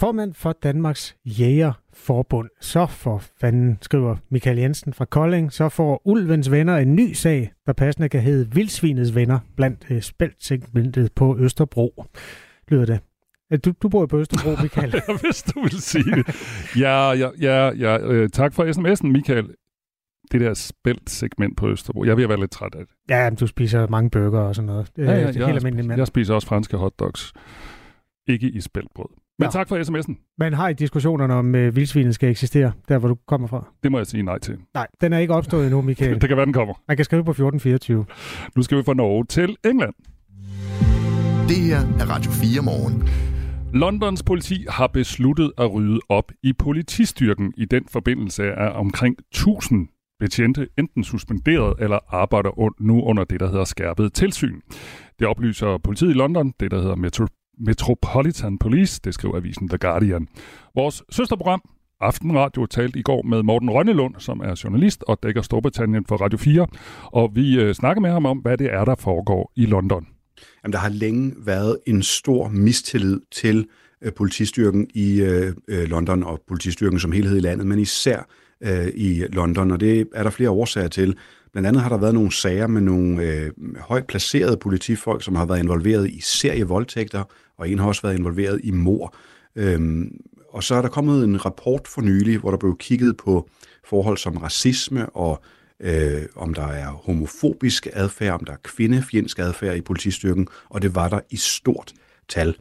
Formand 0.00 0.34
for 0.34 0.52
Danmarks 0.52 1.16
Jægerforbund. 1.98 2.48
Så 2.60 2.86
for 2.86 3.22
fanden, 3.40 3.78
skriver 3.80 4.16
Michael 4.30 4.58
Jensen 4.58 4.92
fra 4.92 5.04
Kolding, 5.04 5.52
så 5.52 5.68
får 5.68 6.02
Ulvens 6.04 6.50
venner 6.50 6.76
en 6.76 6.96
ny 6.96 7.12
sag, 7.12 7.52
der 7.66 7.72
passende 7.72 8.08
kan 8.08 8.20
hedde 8.20 8.54
Vildsvinets 8.54 9.14
venner 9.14 9.38
blandt 9.56 9.86
øh, 9.90 10.02
spæltsegmentet 10.02 11.12
på 11.12 11.36
Østerbro. 11.38 12.04
Lyder 12.68 12.86
det. 12.86 13.00
Du, 13.64 13.72
du 13.82 13.88
bor 13.88 14.00
jo 14.00 14.06
på 14.06 14.18
Østerbro, 14.18 14.50
Michael. 14.62 14.92
vidste, 15.22 15.52
du 15.52 15.60
ville 15.62 15.80
sige 15.80 16.16
det. 16.16 16.26
Ja, 16.78 17.10
ja, 17.12 17.30
ja, 17.40 17.70
ja. 17.70 17.98
Øh, 17.98 18.28
tak 18.28 18.54
for 18.54 18.64
sms'en, 18.64 19.06
Michael. 19.06 19.54
Det 20.32 20.40
der 20.40 20.54
spældt 20.54 21.10
segment 21.10 21.56
på 21.56 21.70
Østerbro. 21.70 22.04
Jeg 22.04 22.16
vil 22.16 22.28
være 22.28 22.40
lidt 22.40 22.50
træt 22.50 22.74
af 22.74 22.86
det. 22.86 22.94
Ja, 23.10 23.30
men 23.30 23.36
du 23.36 23.46
spiser 23.46 23.86
mange 23.86 24.10
burger 24.10 24.40
og 24.40 24.54
sådan 24.54 24.66
noget. 24.66 24.96
Det 24.96 25.08
er 25.08 25.12
ja, 25.12 25.20
ja, 25.20 25.26
helt 25.26 25.38
almindeligt 25.40 25.88
mand. 25.88 25.98
Jeg 25.98 26.06
spiser 26.06 26.34
også 26.34 26.48
franske 26.48 26.76
hotdogs. 26.76 27.32
Ikke 28.26 28.48
i 28.48 28.60
spæltbrød. 28.60 29.27
Men 29.38 29.46
ja. 29.46 29.50
tak 29.50 29.68
for 29.68 29.76
sms'en. 29.78 30.34
Man 30.38 30.52
har 30.52 30.68
i 30.68 30.72
diskussionerne 30.72 31.34
om 31.34 31.54
uh, 31.54 31.76
vildsvinet 31.76 32.14
skal 32.14 32.30
eksistere, 32.30 32.72
der 32.88 32.98
hvor 32.98 33.08
du 33.08 33.16
kommer 33.26 33.48
fra? 33.48 33.64
Det 33.82 33.92
må 33.92 33.98
jeg 33.98 34.06
sige 34.06 34.22
nej 34.22 34.38
til. 34.38 34.58
Nej, 34.74 34.86
den 35.00 35.12
er 35.12 35.18
ikke 35.18 35.34
opstået 35.34 35.66
endnu, 35.66 35.82
Michael. 35.82 36.14
det 36.20 36.28
kan 36.28 36.36
være, 36.36 36.46
den 36.46 36.52
kommer. 36.52 36.74
Man 36.88 36.96
kan 36.96 37.04
skrive 37.04 37.24
på 37.24 37.30
1424. 37.30 38.04
Nu 38.56 38.62
skal 38.62 38.78
vi 38.78 38.82
fra 38.82 38.94
Norge 38.94 39.24
til 39.24 39.56
England. 39.64 39.94
Det 41.48 41.56
her 41.56 41.78
er 41.78 42.10
Radio 42.14 42.30
4 42.30 42.62
morgen. 42.62 43.08
Londons 43.72 44.22
politi 44.22 44.66
har 44.68 44.86
besluttet 44.86 45.52
at 45.58 45.72
rydde 45.72 46.00
op 46.08 46.32
i 46.42 46.52
politistyrken. 46.52 47.52
I 47.56 47.64
den 47.64 47.84
forbindelse 47.92 48.44
er 48.44 48.68
omkring 48.68 49.16
1000 49.30 49.88
betjente 50.20 50.68
enten 50.78 51.04
suspenderet 51.04 51.74
eller 51.80 51.98
arbejder 52.14 52.72
nu 52.80 53.02
under 53.02 53.24
det, 53.24 53.40
der 53.40 53.50
hedder 53.50 53.64
skærpet 53.64 54.12
tilsyn. 54.12 54.60
Det 55.18 55.26
oplyser 55.26 55.78
politiet 55.78 56.10
i 56.10 56.12
London, 56.12 56.52
det 56.60 56.70
der 56.70 56.80
hedder 56.80 56.96
Metro 56.96 57.26
Metropolitan 57.60 58.58
Police, 58.58 59.00
det 59.04 59.14
skriver 59.14 59.36
avisen 59.36 59.68
The 59.68 59.78
Guardian. 59.78 60.28
Vores 60.74 61.02
søsterprogram, 61.10 61.62
Aftenradio, 62.00 62.66
talte 62.66 62.98
i 62.98 63.02
går 63.02 63.22
med 63.22 63.42
Morten 63.42 63.70
Rønnelund, 63.70 64.14
som 64.18 64.40
er 64.40 64.60
journalist 64.64 65.04
og 65.08 65.18
dækker 65.22 65.42
Storbritannien 65.42 66.04
for 66.08 66.16
Radio 66.16 66.38
4, 66.38 66.66
og 67.04 67.30
vi 67.34 67.60
øh, 67.60 67.74
snakker 67.74 68.00
med 68.00 68.10
ham 68.10 68.26
om, 68.26 68.38
hvad 68.38 68.58
det 68.58 68.72
er, 68.72 68.84
der 68.84 68.94
foregår 68.94 69.52
i 69.56 69.66
London. 69.66 70.06
Jamen, 70.64 70.72
der 70.72 70.78
har 70.78 70.88
længe 70.88 71.34
været 71.38 71.78
en 71.86 72.02
stor 72.02 72.48
mistillid 72.48 73.20
til 73.32 73.66
øh, 74.02 74.12
politistyrken 74.12 74.86
i 74.94 75.20
øh, 75.20 75.52
øh 75.68 75.84
London 75.84 76.22
og 76.22 76.40
politistyrken 76.48 77.00
som 77.00 77.12
helhed 77.12 77.36
i 77.36 77.40
landet, 77.40 77.66
men 77.66 77.78
især 77.78 78.26
øh, 78.60 78.88
i 78.94 79.22
London, 79.32 79.70
og 79.70 79.80
det 79.80 80.08
er 80.14 80.22
der 80.22 80.30
flere 80.30 80.50
årsager 80.50 80.88
til. 80.88 81.16
Blandt 81.52 81.68
andet 81.68 81.82
har 81.82 81.88
der 81.88 81.98
været 81.98 82.14
nogle 82.14 82.32
sager 82.32 82.66
med 82.66 82.80
nogle 82.80 83.22
øh, 83.22 83.50
højt 83.80 84.06
placerede 84.06 84.56
politifolk, 84.56 85.22
som 85.22 85.34
har 85.34 85.46
været 85.46 85.58
involveret 85.58 86.10
i 86.10 86.20
serievoldtægter, 86.20 87.24
og 87.58 87.68
en 87.68 87.78
har 87.78 87.86
også 87.86 88.02
været 88.02 88.18
involveret 88.18 88.60
i 88.64 88.70
mor. 88.70 89.14
Øhm, 89.56 90.10
og 90.52 90.64
så 90.64 90.74
er 90.74 90.82
der 90.82 90.88
kommet 90.88 91.24
en 91.24 91.44
rapport 91.46 91.88
for 91.88 92.00
nylig, 92.02 92.38
hvor 92.38 92.50
der 92.50 92.58
blev 92.58 92.76
kigget 92.78 93.16
på 93.16 93.48
forhold 93.84 94.18
som 94.18 94.36
racisme 94.36 95.08
og 95.08 95.42
øh, 95.80 96.22
om 96.36 96.54
der 96.54 96.66
er 96.66 96.90
homofobisk 96.90 97.86
adfærd, 97.92 98.34
om 98.34 98.44
der 98.44 98.52
er 98.52 98.56
kvindefjendsk 98.62 99.38
adfærd 99.38 99.76
i 99.76 99.80
politistyrken, 99.80 100.48
og 100.68 100.82
det 100.82 100.94
var 100.94 101.08
der 101.08 101.20
i 101.30 101.36
stort 101.36 101.92
tal. 102.28 102.56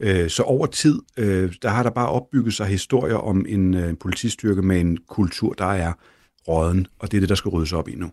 Øh, 0.00 0.30
så 0.30 0.42
over 0.42 0.66
tid, 0.66 0.98
øh, 1.16 1.54
der 1.62 1.68
har 1.68 1.82
der 1.82 1.90
bare 1.90 2.08
opbygget 2.08 2.54
sig 2.54 2.66
historier 2.66 3.14
om 3.14 3.46
en 3.48 3.74
øh, 3.74 3.98
politistyrke 4.00 4.62
med 4.62 4.80
en 4.80 4.98
kultur, 5.08 5.52
der 5.52 5.64
er 5.72 5.92
råden, 6.48 6.86
og 6.98 7.10
det 7.10 7.18
er 7.18 7.20
det, 7.20 7.28
der 7.28 7.34
skal 7.34 7.48
ryddes 7.48 7.72
op 7.72 7.88
i 7.88 7.94
nu. 7.94 8.10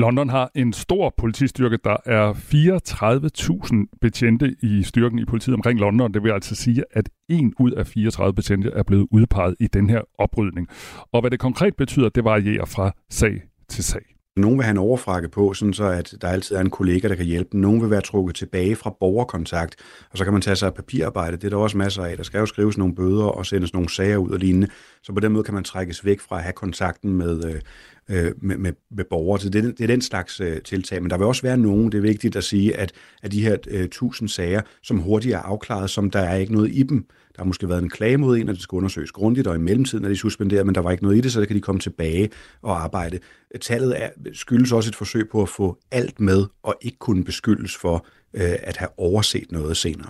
London 0.00 0.28
har 0.28 0.50
en 0.54 0.72
stor 0.72 1.14
politistyrke. 1.16 1.78
Der 1.84 1.96
er 2.04 2.32
34.000 2.32 3.98
betjente 4.00 4.56
i 4.62 4.82
styrken 4.82 5.18
i 5.18 5.24
politiet 5.24 5.54
omkring 5.54 5.80
London. 5.80 6.14
Det 6.14 6.22
vil 6.22 6.30
altså 6.30 6.54
sige, 6.54 6.84
at 6.90 7.08
en 7.28 7.54
ud 7.58 7.70
af 7.70 7.86
34 7.86 8.34
betjente 8.34 8.70
er 8.70 8.82
blevet 8.82 9.06
udpeget 9.10 9.56
i 9.60 9.66
den 9.66 9.90
her 9.90 10.00
oprydning. 10.18 10.68
Og 11.12 11.20
hvad 11.20 11.30
det 11.30 11.40
konkret 11.40 11.76
betyder, 11.76 12.08
det 12.08 12.24
varierer 12.24 12.64
fra 12.64 12.92
sag 13.10 13.42
til 13.68 13.84
sag. 13.84 14.19
Nogle 14.40 14.56
vil 14.56 14.64
have 14.64 14.70
en 14.70 14.78
overfrakke 14.78 15.28
på, 15.28 15.54
sådan 15.54 15.72
så 15.72 15.84
at 15.84 16.14
der 16.20 16.28
altid 16.28 16.56
er 16.56 16.60
en 16.60 16.70
kollega, 16.70 17.08
der 17.08 17.14
kan 17.14 17.24
hjælpe 17.26 17.48
dem. 17.52 17.60
Nogle 17.60 17.80
vil 17.80 17.90
være 17.90 18.00
trukket 18.00 18.36
tilbage 18.36 18.76
fra 18.76 18.96
borgerkontakt, 19.00 19.76
og 20.10 20.18
så 20.18 20.24
kan 20.24 20.32
man 20.32 20.42
tage 20.42 20.56
sig 20.56 20.66
af 20.66 20.74
papirarbejde. 20.74 21.36
Det 21.36 21.44
er 21.44 21.48
der 21.48 21.56
også 21.56 21.76
masser 21.76 22.04
af. 22.04 22.16
Der 22.16 22.22
skal 22.22 22.38
jo 22.38 22.46
skrives 22.46 22.78
nogle 22.78 22.94
bøder 22.94 23.24
og 23.24 23.46
sendes 23.46 23.72
nogle 23.72 23.88
sager 23.88 24.16
ud 24.16 24.30
og 24.30 24.38
lignende. 24.38 24.68
Så 25.02 25.12
på 25.12 25.20
den 25.20 25.32
måde 25.32 25.44
kan 25.44 25.54
man 25.54 25.64
trækkes 25.64 26.04
væk 26.04 26.20
fra 26.20 26.36
at 26.36 26.42
have 26.42 26.52
kontakten 26.52 27.12
med, 27.12 27.44
øh, 27.44 27.60
øh 28.08 28.32
med, 28.42 28.56
med, 28.56 28.72
med 28.90 29.04
borgere. 29.04 29.40
Så 29.40 29.48
det, 29.48 29.64
det 29.78 29.80
er 29.80 29.86
den 29.86 30.02
slags 30.02 30.40
øh, 30.40 30.62
tiltag. 30.62 31.02
Men 31.02 31.10
der 31.10 31.18
vil 31.18 31.26
også 31.26 31.42
være 31.42 31.56
nogen, 31.56 31.92
det 31.92 31.98
er 31.98 32.02
vigtigt 32.02 32.36
at 32.36 32.44
sige, 32.44 32.76
at, 32.76 32.92
at 33.22 33.32
de 33.32 33.42
her 33.42 33.56
øh, 33.68 33.88
tusind 33.88 34.28
sager, 34.28 34.60
som 34.82 34.98
hurtigt 34.98 35.34
er 35.34 35.38
afklaret, 35.38 35.90
som 35.90 36.10
der 36.10 36.20
er 36.20 36.36
ikke 36.36 36.52
noget 36.52 36.70
i 36.72 36.82
dem. 36.82 37.06
Der 37.40 37.44
har 37.44 37.48
måske 37.48 37.68
været 37.68 37.82
en 37.82 37.90
klage 37.90 38.16
mod 38.16 38.38
en, 38.38 38.48
og 38.48 38.54
det 38.54 38.62
skal 38.62 38.76
undersøges 38.76 39.12
grundigt, 39.12 39.46
og 39.46 39.56
i 39.56 39.58
mellemtiden 39.58 40.04
er 40.04 40.08
de 40.08 40.16
suspenderet, 40.16 40.66
men 40.66 40.74
der 40.74 40.80
var 40.80 40.90
ikke 40.90 41.02
noget 41.02 41.16
i 41.16 41.20
det, 41.20 41.32
så 41.32 41.40
der 41.40 41.46
kan 41.46 41.56
de 41.56 41.60
komme 41.60 41.80
tilbage 41.80 42.30
og 42.62 42.82
arbejde. 42.82 43.18
Tallet 43.60 44.02
er, 44.02 44.08
skyldes 44.32 44.72
også 44.72 44.90
et 44.90 44.96
forsøg 44.96 45.28
på 45.28 45.42
at 45.42 45.48
få 45.48 45.78
alt 45.90 46.20
med, 46.20 46.46
og 46.62 46.74
ikke 46.80 46.98
kunne 46.98 47.24
beskyldes 47.24 47.76
for 47.76 48.06
øh, 48.34 48.54
at 48.62 48.76
have 48.76 48.88
overset 48.98 49.52
noget 49.52 49.76
senere. 49.76 50.08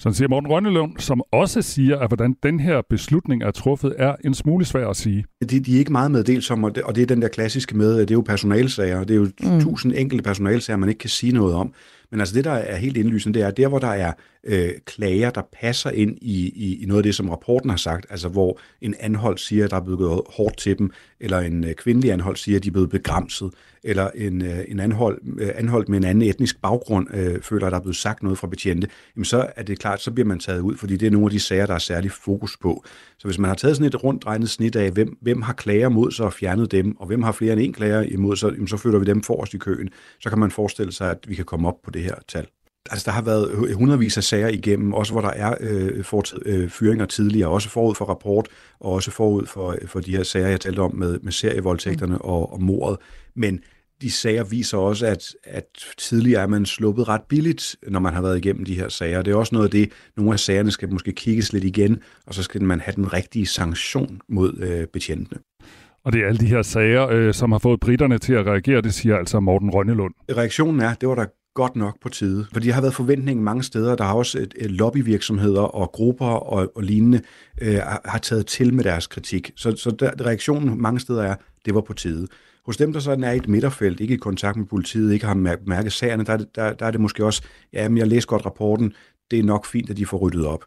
Sådan 0.00 0.14
siger 0.14 0.28
Morten 0.28 0.50
Rønnelund, 0.50 0.98
som 0.98 1.22
også 1.32 1.62
siger, 1.62 1.98
at 1.98 2.08
hvordan 2.08 2.36
den 2.42 2.60
her 2.60 2.82
beslutning 2.90 3.42
er 3.42 3.50
truffet, 3.50 3.94
er 3.98 4.16
en 4.24 4.34
smule 4.34 4.64
svær 4.64 4.88
at 4.88 4.96
sige. 4.96 5.24
De, 5.50 5.60
de 5.60 5.74
er 5.74 5.78
ikke 5.78 5.92
meget 5.92 6.10
meddelt 6.10 6.50
om, 6.50 6.64
og 6.64 6.74
det, 6.74 6.82
og 6.82 6.94
det 6.94 7.02
er 7.02 7.06
den 7.06 7.22
der 7.22 7.28
klassiske 7.28 7.76
med, 7.76 8.00
at 8.00 8.08
det 8.08 8.14
er 8.14 8.18
jo 8.18 8.20
personalsager, 8.20 9.04
det 9.04 9.10
er 9.10 9.18
jo 9.18 9.28
mm. 9.42 9.60
tusind 9.60 9.92
enkelte 9.96 10.22
personalsager, 10.22 10.76
man 10.76 10.88
ikke 10.88 10.98
kan 10.98 11.10
sige 11.10 11.32
noget 11.32 11.54
om. 11.54 11.72
Men 12.10 12.20
altså 12.20 12.34
det, 12.34 12.44
der 12.44 12.50
er 12.50 12.76
helt 12.76 12.96
indlysende, 12.96 13.38
det 13.38 13.46
er, 13.46 13.50
der 13.50 13.68
hvor 13.68 13.78
der 13.78 13.88
er 13.88 14.12
øh, 14.44 14.70
klager, 14.86 15.30
der 15.30 15.42
passer 15.60 15.90
ind 15.90 16.18
i, 16.20 16.52
i, 16.56 16.82
i 16.82 16.86
noget 16.86 16.98
af 16.98 17.02
det, 17.02 17.14
som 17.14 17.28
rapporten 17.28 17.70
har 17.70 17.76
sagt, 17.76 18.06
altså 18.10 18.28
hvor 18.28 18.58
en 18.80 18.94
anholdt 19.00 19.40
siger, 19.40 19.64
at 19.64 19.70
der 19.70 19.76
er 19.76 19.84
blevet 19.84 19.98
gået 19.98 20.20
hårdt 20.36 20.56
til 20.56 20.78
dem, 20.78 20.90
eller 21.20 21.38
en 21.38 21.64
øh, 21.64 21.74
kvindelig 21.74 22.12
anholdt 22.12 22.38
siger, 22.38 22.58
at 22.58 22.64
de 22.64 22.68
er 22.68 22.72
blevet 22.72 22.90
begrænset, 22.90 23.50
eller 23.84 24.10
en, 24.14 24.42
øh, 24.42 24.58
en 24.68 24.80
anhold, 24.80 25.20
øh, 25.38 25.50
anholdt 25.54 25.88
med 25.88 25.98
en 25.98 26.04
anden 26.04 26.28
etnisk 26.28 26.60
baggrund 26.62 27.14
øh, 27.14 27.40
føler, 27.42 27.66
at 27.66 27.72
der 27.72 27.78
er 27.78 27.82
blevet 27.82 27.96
sagt 27.96 28.22
noget 28.22 28.38
fra 28.38 28.46
betjente, 28.46 28.88
jamen 29.16 29.24
så 29.24 29.46
er 29.56 29.62
det 29.62 29.78
klart, 29.78 30.00
så 30.00 30.10
bliver 30.10 30.26
man 30.26 30.38
taget 30.38 30.60
ud, 30.60 30.76
fordi 30.76 30.96
det 30.96 31.06
er 31.06 31.10
nogle 31.10 31.26
af 31.26 31.30
de 31.30 31.40
sager, 31.40 31.66
der 31.66 31.74
er 31.74 31.78
særlig 31.78 32.12
fokus 32.12 32.56
på. 32.56 32.84
Så 33.18 33.28
hvis 33.28 33.38
man 33.38 33.48
har 33.48 33.54
taget 33.54 33.76
sådan 33.76 33.86
et 33.86 34.04
rundt 34.04 34.26
regnet 34.26 34.50
snit 34.50 34.76
af, 34.76 34.90
hvem, 34.90 35.18
hvem 35.22 35.42
har 35.42 35.52
klager 35.52 35.88
mod 35.88 36.10
sig 36.10 36.26
og 36.26 36.32
fjernet 36.32 36.72
dem, 36.72 36.96
og 36.96 37.06
hvem 37.06 37.22
har 37.22 37.32
flere 37.32 37.52
end 37.52 37.60
en 37.60 37.72
klager 37.72 38.02
imod 38.02 38.36
sig, 38.36 38.52
jamen 38.52 38.68
så 38.68 38.76
føler 38.76 38.98
vi 38.98 39.04
dem 39.04 39.22
forrest 39.22 39.54
i 39.54 39.58
køen. 39.58 39.88
Så 40.20 40.28
kan 40.28 40.38
man 40.38 40.50
forestille 40.50 40.92
sig, 40.92 41.10
at 41.10 41.18
vi 41.28 41.34
kan 41.34 41.44
komme 41.44 41.68
op 41.68 41.82
på 41.84 41.90
det 41.90 42.02
her 42.02 42.14
tal. 42.28 42.46
Altså, 42.90 43.04
der 43.04 43.12
har 43.12 43.22
været 43.22 43.74
hundredvis 43.74 44.16
af 44.16 44.24
sager 44.24 44.48
igennem, 44.48 44.92
også 44.92 45.12
hvor 45.12 45.20
der 45.20 45.30
er 45.30 45.54
øh, 45.60 46.04
fortid, 46.04 46.38
øh, 46.46 46.68
fyringer 46.68 47.06
tidligere, 47.06 47.48
også 47.48 47.68
forud 47.68 47.94
for 47.94 48.04
rapport, 48.04 48.48
og 48.80 48.92
også 48.92 49.10
forud 49.10 49.46
for, 49.46 49.76
for 49.86 50.00
de 50.00 50.16
her 50.16 50.22
sager, 50.22 50.48
jeg 50.48 50.60
talte 50.60 50.80
om 50.80 50.94
med, 50.94 51.18
med 51.22 51.32
serievoldtægterne 51.32 52.14
mm. 52.14 52.20
og, 52.20 52.52
og 52.52 52.62
mordet. 52.62 52.98
Men 53.36 53.60
de 54.02 54.10
sager 54.10 54.44
viser 54.44 54.78
også, 54.78 55.06
at, 55.06 55.34
at 55.44 55.64
tidligere 55.98 56.42
er 56.42 56.46
man 56.46 56.66
sluppet 56.66 57.08
ret 57.08 57.22
billigt, 57.28 57.76
når 57.88 58.00
man 58.00 58.14
har 58.14 58.22
været 58.22 58.38
igennem 58.38 58.64
de 58.64 58.74
her 58.74 58.88
sager. 58.88 59.22
Det 59.22 59.30
er 59.30 59.36
også 59.36 59.54
noget 59.54 59.66
af 59.66 59.70
det, 59.70 59.92
nogle 60.16 60.32
af 60.32 60.38
sagerne 60.38 60.70
skal 60.70 60.92
måske 60.92 61.12
kigges 61.12 61.52
lidt 61.52 61.64
igen, 61.64 62.02
og 62.26 62.34
så 62.34 62.42
skal 62.42 62.62
man 62.62 62.80
have 62.80 62.94
den 62.96 63.12
rigtige 63.12 63.46
sanktion 63.46 64.20
mod 64.28 64.58
øh, 64.58 64.86
betjentene. 64.86 65.38
Og 66.04 66.12
det 66.12 66.22
er 66.22 66.26
alle 66.26 66.40
de 66.40 66.46
her 66.46 66.62
sager, 66.62 67.08
øh, 67.08 67.34
som 67.34 67.52
har 67.52 67.58
fået 67.58 67.80
britterne 67.80 68.18
til 68.18 68.32
at 68.32 68.46
reagere, 68.46 68.80
det 68.80 68.94
siger 68.94 69.16
altså 69.16 69.40
Morten 69.40 69.70
Rønnelund. 69.70 70.14
Reaktionen 70.36 70.80
er, 70.80 70.94
det 70.94 71.08
var 71.08 71.14
der 71.14 71.26
godt 71.54 71.76
nok 71.76 72.00
på 72.00 72.08
tide. 72.08 72.46
For 72.52 72.60
der 72.60 72.72
har 72.72 72.80
været 72.80 72.94
forventning 72.94 73.42
mange 73.42 73.62
steder. 73.62 73.96
Der 73.96 74.04
har 74.04 74.14
også 74.14 74.38
et, 74.38 74.54
et 74.56 74.70
lobbyvirksomheder 74.70 75.62
og 75.62 75.92
grupper 75.92 76.26
og, 76.26 76.72
og 76.76 76.82
lignende 76.82 77.20
øh, 77.62 77.78
har 78.04 78.18
taget 78.22 78.46
til 78.46 78.74
med 78.74 78.84
deres 78.84 79.06
kritik. 79.06 79.50
Så, 79.56 79.76
så 79.76 79.90
der, 79.90 80.26
reaktionen 80.26 80.82
mange 80.82 81.00
steder 81.00 81.22
er, 81.22 81.34
det 81.64 81.74
var 81.74 81.80
på 81.80 81.92
tide. 81.92 82.26
Hos 82.66 82.76
dem, 82.76 82.92
der 82.92 83.00
sådan 83.00 83.24
er 83.24 83.32
i 83.32 83.36
et 83.36 83.48
midterfelt, 83.48 84.00
ikke 84.00 84.14
i 84.14 84.16
kontakt 84.16 84.56
med 84.56 84.66
politiet, 84.66 85.12
ikke 85.12 85.26
har 85.26 85.58
mærket 85.66 85.92
sagerne, 85.92 86.24
der, 86.24 86.36
der, 86.36 86.72
der 86.72 86.86
er 86.86 86.90
det 86.90 87.00
måske 87.00 87.24
også, 87.24 87.42
ja, 87.72 87.88
men 87.88 87.98
jeg 87.98 88.06
læser 88.06 88.26
godt 88.26 88.46
rapporten, 88.46 88.92
det 89.30 89.38
er 89.38 89.42
nok 89.42 89.66
fint, 89.66 89.90
at 89.90 89.96
de 89.96 90.06
får 90.06 90.18
ryddet 90.18 90.46
op. 90.46 90.64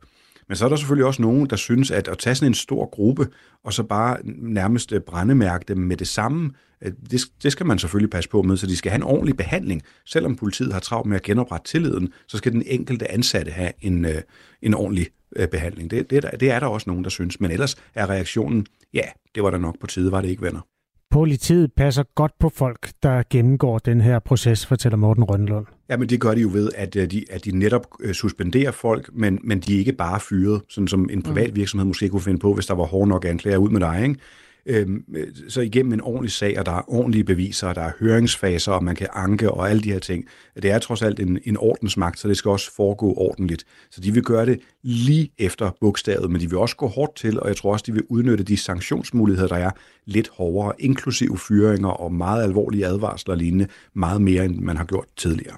Men 0.47 0.55
så 0.55 0.65
er 0.65 0.69
der 0.69 0.75
selvfølgelig 0.75 1.05
også 1.05 1.21
nogen, 1.21 1.50
der 1.50 1.55
synes, 1.55 1.91
at 1.91 2.07
at 2.07 2.17
tage 2.17 2.35
sådan 2.35 2.50
en 2.50 2.53
stor 2.53 2.89
gruppe, 2.89 3.27
og 3.63 3.73
så 3.73 3.83
bare 3.83 4.17
nærmest 4.25 4.91
øh, 4.91 5.01
brændemærke 5.01 5.65
dem 5.67 5.77
med 5.77 5.97
det 5.97 6.07
samme, 6.07 6.51
øh, 6.81 6.91
det, 7.12 7.21
det 7.43 7.51
skal 7.51 7.65
man 7.65 7.79
selvfølgelig 7.79 8.09
passe 8.09 8.29
på 8.29 8.41
med, 8.41 8.57
så 8.57 8.67
de 8.67 8.77
skal 8.77 8.91
have 8.91 8.97
en 8.97 9.03
ordentlig 9.03 9.38
behandling. 9.38 9.81
Selvom 10.05 10.35
politiet 10.35 10.73
har 10.73 10.79
travlt 10.79 11.09
med 11.09 11.15
at 11.15 11.23
genoprette 11.23 11.71
tilliden, 11.71 12.13
så 12.27 12.38
skal 12.38 12.51
den 12.51 12.63
enkelte 12.65 13.12
ansatte 13.12 13.51
have 13.51 13.71
en, 13.81 14.05
øh, 14.05 14.21
en 14.62 14.73
ordentlig 14.73 15.07
behandling. 15.51 15.91
Det, 15.91 16.09
det, 16.09 16.25
det 16.39 16.51
er 16.51 16.59
der 16.59 16.67
også 16.67 16.89
nogen, 16.89 17.03
der 17.03 17.09
synes. 17.09 17.39
Men 17.39 17.51
ellers 17.51 17.75
er 17.95 18.09
reaktionen, 18.09 18.65
ja, 18.93 19.05
det 19.35 19.43
var 19.43 19.50
der 19.50 19.57
nok 19.57 19.79
på 19.79 19.88
tide, 19.88 20.12
var 20.12 20.21
det 20.21 20.29
ikke, 20.29 20.41
venner? 20.41 20.62
Politiet 21.13 21.74
passer 21.74 22.03
godt 22.15 22.32
på 22.39 22.50
folk, 22.50 22.89
der 23.03 23.24
gennemgår 23.29 23.79
den 23.79 24.01
her 24.01 24.20
proces, 24.20 24.65
fortæller 24.65 24.98
Morten 24.98 25.24
Rønlund. 25.24 25.65
Ja, 25.89 25.98
men 25.98 26.10
det 26.10 26.22
gør 26.22 26.34
de 26.36 26.41
jo 26.41 26.50
ved, 26.53 26.70
at 26.75 26.96
øh, 26.96 27.12
de, 27.12 27.25
at 27.29 27.46
de 27.46 27.51
netop 27.51 27.88
øh, 28.00 28.13
suspenderer 28.13 28.72
folk, 28.72 29.10
men, 29.13 29.39
men 29.43 29.60
de 29.60 29.75
er 29.75 29.79
ikke 29.79 29.93
bare 29.93 30.20
fyret, 30.20 30.62
sådan 30.70 30.88
som 30.88 31.10
en 31.12 31.22
privat 31.22 31.50
mm. 31.50 31.55
virksomhed 31.55 31.88
måske 31.88 32.10
kunne 32.10 32.22
finde 32.22 32.39
på, 32.39 32.53
hvis 32.53 32.65
der 32.65 32.74
var 32.74 32.84
hård 32.84 33.08
nok 33.08 33.25
anklager 33.25 33.58
ud 33.58 33.70
med 33.70 33.79
dig. 33.79 34.03
Ikke? 34.03 34.20
Øhm, 34.65 35.03
øh, 35.15 35.27
så 35.50 35.62
igennem 35.62 35.93
en 35.93 36.01
ordentlig 36.01 36.32
sag, 36.32 36.60
og 36.60 36.65
der 36.65 36.72
er 36.72 36.93
ordentlige 36.93 37.24
beviser, 37.24 37.67
og 37.67 37.75
der 37.75 37.82
er 37.82 37.91
høringsfaser, 38.00 38.72
og 38.72 38.84
man 38.84 38.96
kan 38.96 39.08
anke 39.13 39.51
og 39.51 39.70
alle 39.70 39.82
de 39.82 39.91
her 39.91 40.00
ting. 40.00 40.25
Det 40.55 40.72
er 40.72 40.79
trods 40.79 41.01
alt 41.01 41.20
en, 41.20 41.39
en 41.43 41.58
ordensmagt, 41.58 42.20
så 42.20 42.27
det 42.27 42.38
skal 42.38 42.50
også 42.50 42.72
foregå 42.75 43.13
ordentligt. 43.13 43.65
Så 43.91 44.01
de 44.01 44.13
vil 44.13 44.24
gøre 44.24 44.46
det 44.46 44.60
lige 44.84 45.32
efter 45.38 45.72
bogstavet, 45.82 46.32
men 46.32 46.41
de 46.41 46.50
vil 46.50 46.58
også 46.58 46.75
gå 46.75 46.88
hårdt 46.88 47.15
til, 47.15 47.39
og 47.39 47.48
jeg 47.48 47.55
tror 47.55 47.72
også, 47.72 47.84
de 47.88 47.93
vil 47.93 48.03
udnytte 48.10 48.43
de 48.43 48.58
sanktionsmuligheder, 48.58 49.48
der 49.48 49.55
er 49.55 49.72
lidt 50.05 50.29
hårdere, 50.29 50.74
inklusive 50.79 51.38
fyringer 51.38 51.89
og 51.89 52.13
meget 52.13 52.43
alvorlige 52.43 52.86
advarsler 52.86 53.34
og 53.34 53.38
lignende, 53.38 53.67
meget 53.93 54.22
mere, 54.22 54.46
end 54.46 54.60
man 54.60 54.77
har 54.77 54.86
gjort 54.86 55.05
tidligere. 55.15 55.55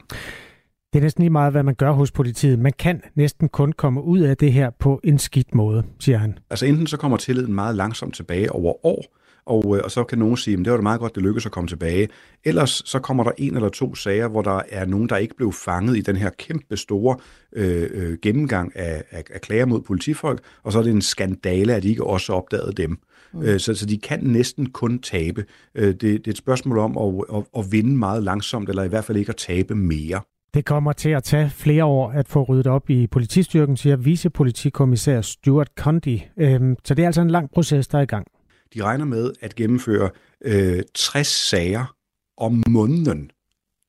Det 0.95 0.99
er 0.99 1.03
næsten 1.03 1.21
lige 1.21 1.31
meget, 1.31 1.51
hvad 1.51 1.63
man 1.63 1.75
gør 1.75 1.91
hos 1.91 2.11
politiet. 2.11 2.59
Man 2.59 2.73
kan 2.79 3.01
næsten 3.15 3.49
kun 3.49 3.71
komme 3.71 4.03
ud 4.03 4.19
af 4.19 4.37
det 4.37 4.53
her 4.53 4.69
på 4.69 4.99
en 5.03 5.19
skidt 5.19 5.55
måde, 5.55 5.83
siger 5.99 6.17
han. 6.17 6.37
Altså 6.49 6.65
enten 6.65 6.87
så 6.87 6.97
kommer 6.97 7.17
tilliden 7.17 7.53
meget 7.53 7.75
langsomt 7.75 8.15
tilbage 8.15 8.51
over 8.51 8.85
år, 8.85 9.05
og, 9.45 9.77
øh, 9.77 9.81
og 9.83 9.91
så 9.91 10.03
kan 10.03 10.17
nogen 10.17 10.37
sige, 10.37 10.53
at 10.53 10.59
det 10.59 10.71
var 10.71 10.77
det 10.77 10.83
meget 10.83 10.99
godt, 10.99 11.15
det 11.15 11.23
lykkedes 11.23 11.45
at 11.45 11.51
komme 11.51 11.67
tilbage. 11.67 12.07
Ellers 12.43 12.81
så 12.85 12.99
kommer 12.99 13.23
der 13.23 13.31
en 13.37 13.55
eller 13.55 13.69
to 13.69 13.95
sager, 13.95 14.27
hvor 14.27 14.41
der 14.41 14.61
er 14.69 14.85
nogen, 14.85 15.09
der 15.09 15.17
ikke 15.17 15.35
blev 15.35 15.53
fanget 15.53 15.97
i 15.97 16.01
den 16.01 16.15
her 16.15 16.29
kæmpe 16.29 16.77
store 16.77 17.17
øh, 17.53 17.89
øh, 17.91 18.17
gennemgang 18.21 18.71
af, 18.75 19.03
af, 19.11 19.23
af 19.33 19.41
klager 19.41 19.65
mod 19.65 19.81
politifolk, 19.81 20.39
og 20.63 20.71
så 20.71 20.79
er 20.79 20.83
det 20.83 20.91
en 20.91 21.01
skandale, 21.01 21.73
at 21.73 21.83
de 21.83 21.89
ikke 21.89 22.03
også 22.03 22.33
opdagede 22.33 22.73
dem. 22.73 22.97
Mm. 23.33 23.41
Øh, 23.41 23.59
så, 23.59 23.73
så 23.75 23.85
de 23.85 23.97
kan 23.97 24.19
næsten 24.23 24.69
kun 24.69 24.99
tabe. 24.99 25.45
Det, 25.75 26.01
det 26.01 26.27
er 26.27 26.31
et 26.31 26.37
spørgsmål 26.37 26.77
om 26.77 26.97
at, 26.97 27.37
at, 27.37 27.43
at 27.57 27.71
vinde 27.71 27.97
meget 27.97 28.23
langsomt, 28.23 28.69
eller 28.69 28.83
i 28.83 28.87
hvert 28.87 29.05
fald 29.05 29.17
ikke 29.17 29.29
at 29.29 29.37
tabe 29.37 29.75
mere. 29.75 30.21
Det 30.55 30.65
kommer 30.65 30.93
til 30.93 31.09
at 31.09 31.23
tage 31.23 31.49
flere 31.49 31.85
år 31.85 32.11
at 32.11 32.27
få 32.27 32.43
ryddet 32.43 32.67
op 32.67 32.89
i 32.89 33.07
politistyrken, 33.07 33.77
siger 33.77 33.95
vicepolitikommissær 33.95 35.21
Stuart 35.21 35.71
Condy. 35.77 36.19
Øhm, 36.37 36.75
så 36.85 36.93
det 36.93 37.03
er 37.03 37.07
altså 37.07 37.21
en 37.21 37.29
lang 37.29 37.51
proces, 37.51 37.87
der 37.87 37.97
er 37.97 38.01
i 38.01 38.05
gang. 38.05 38.27
De 38.73 38.83
regner 38.83 39.05
med 39.05 39.31
at 39.41 39.55
gennemføre 39.55 40.09
øh, 40.41 40.83
60 40.93 41.27
sager 41.27 41.95
om 42.37 42.63
måneden 42.67 43.31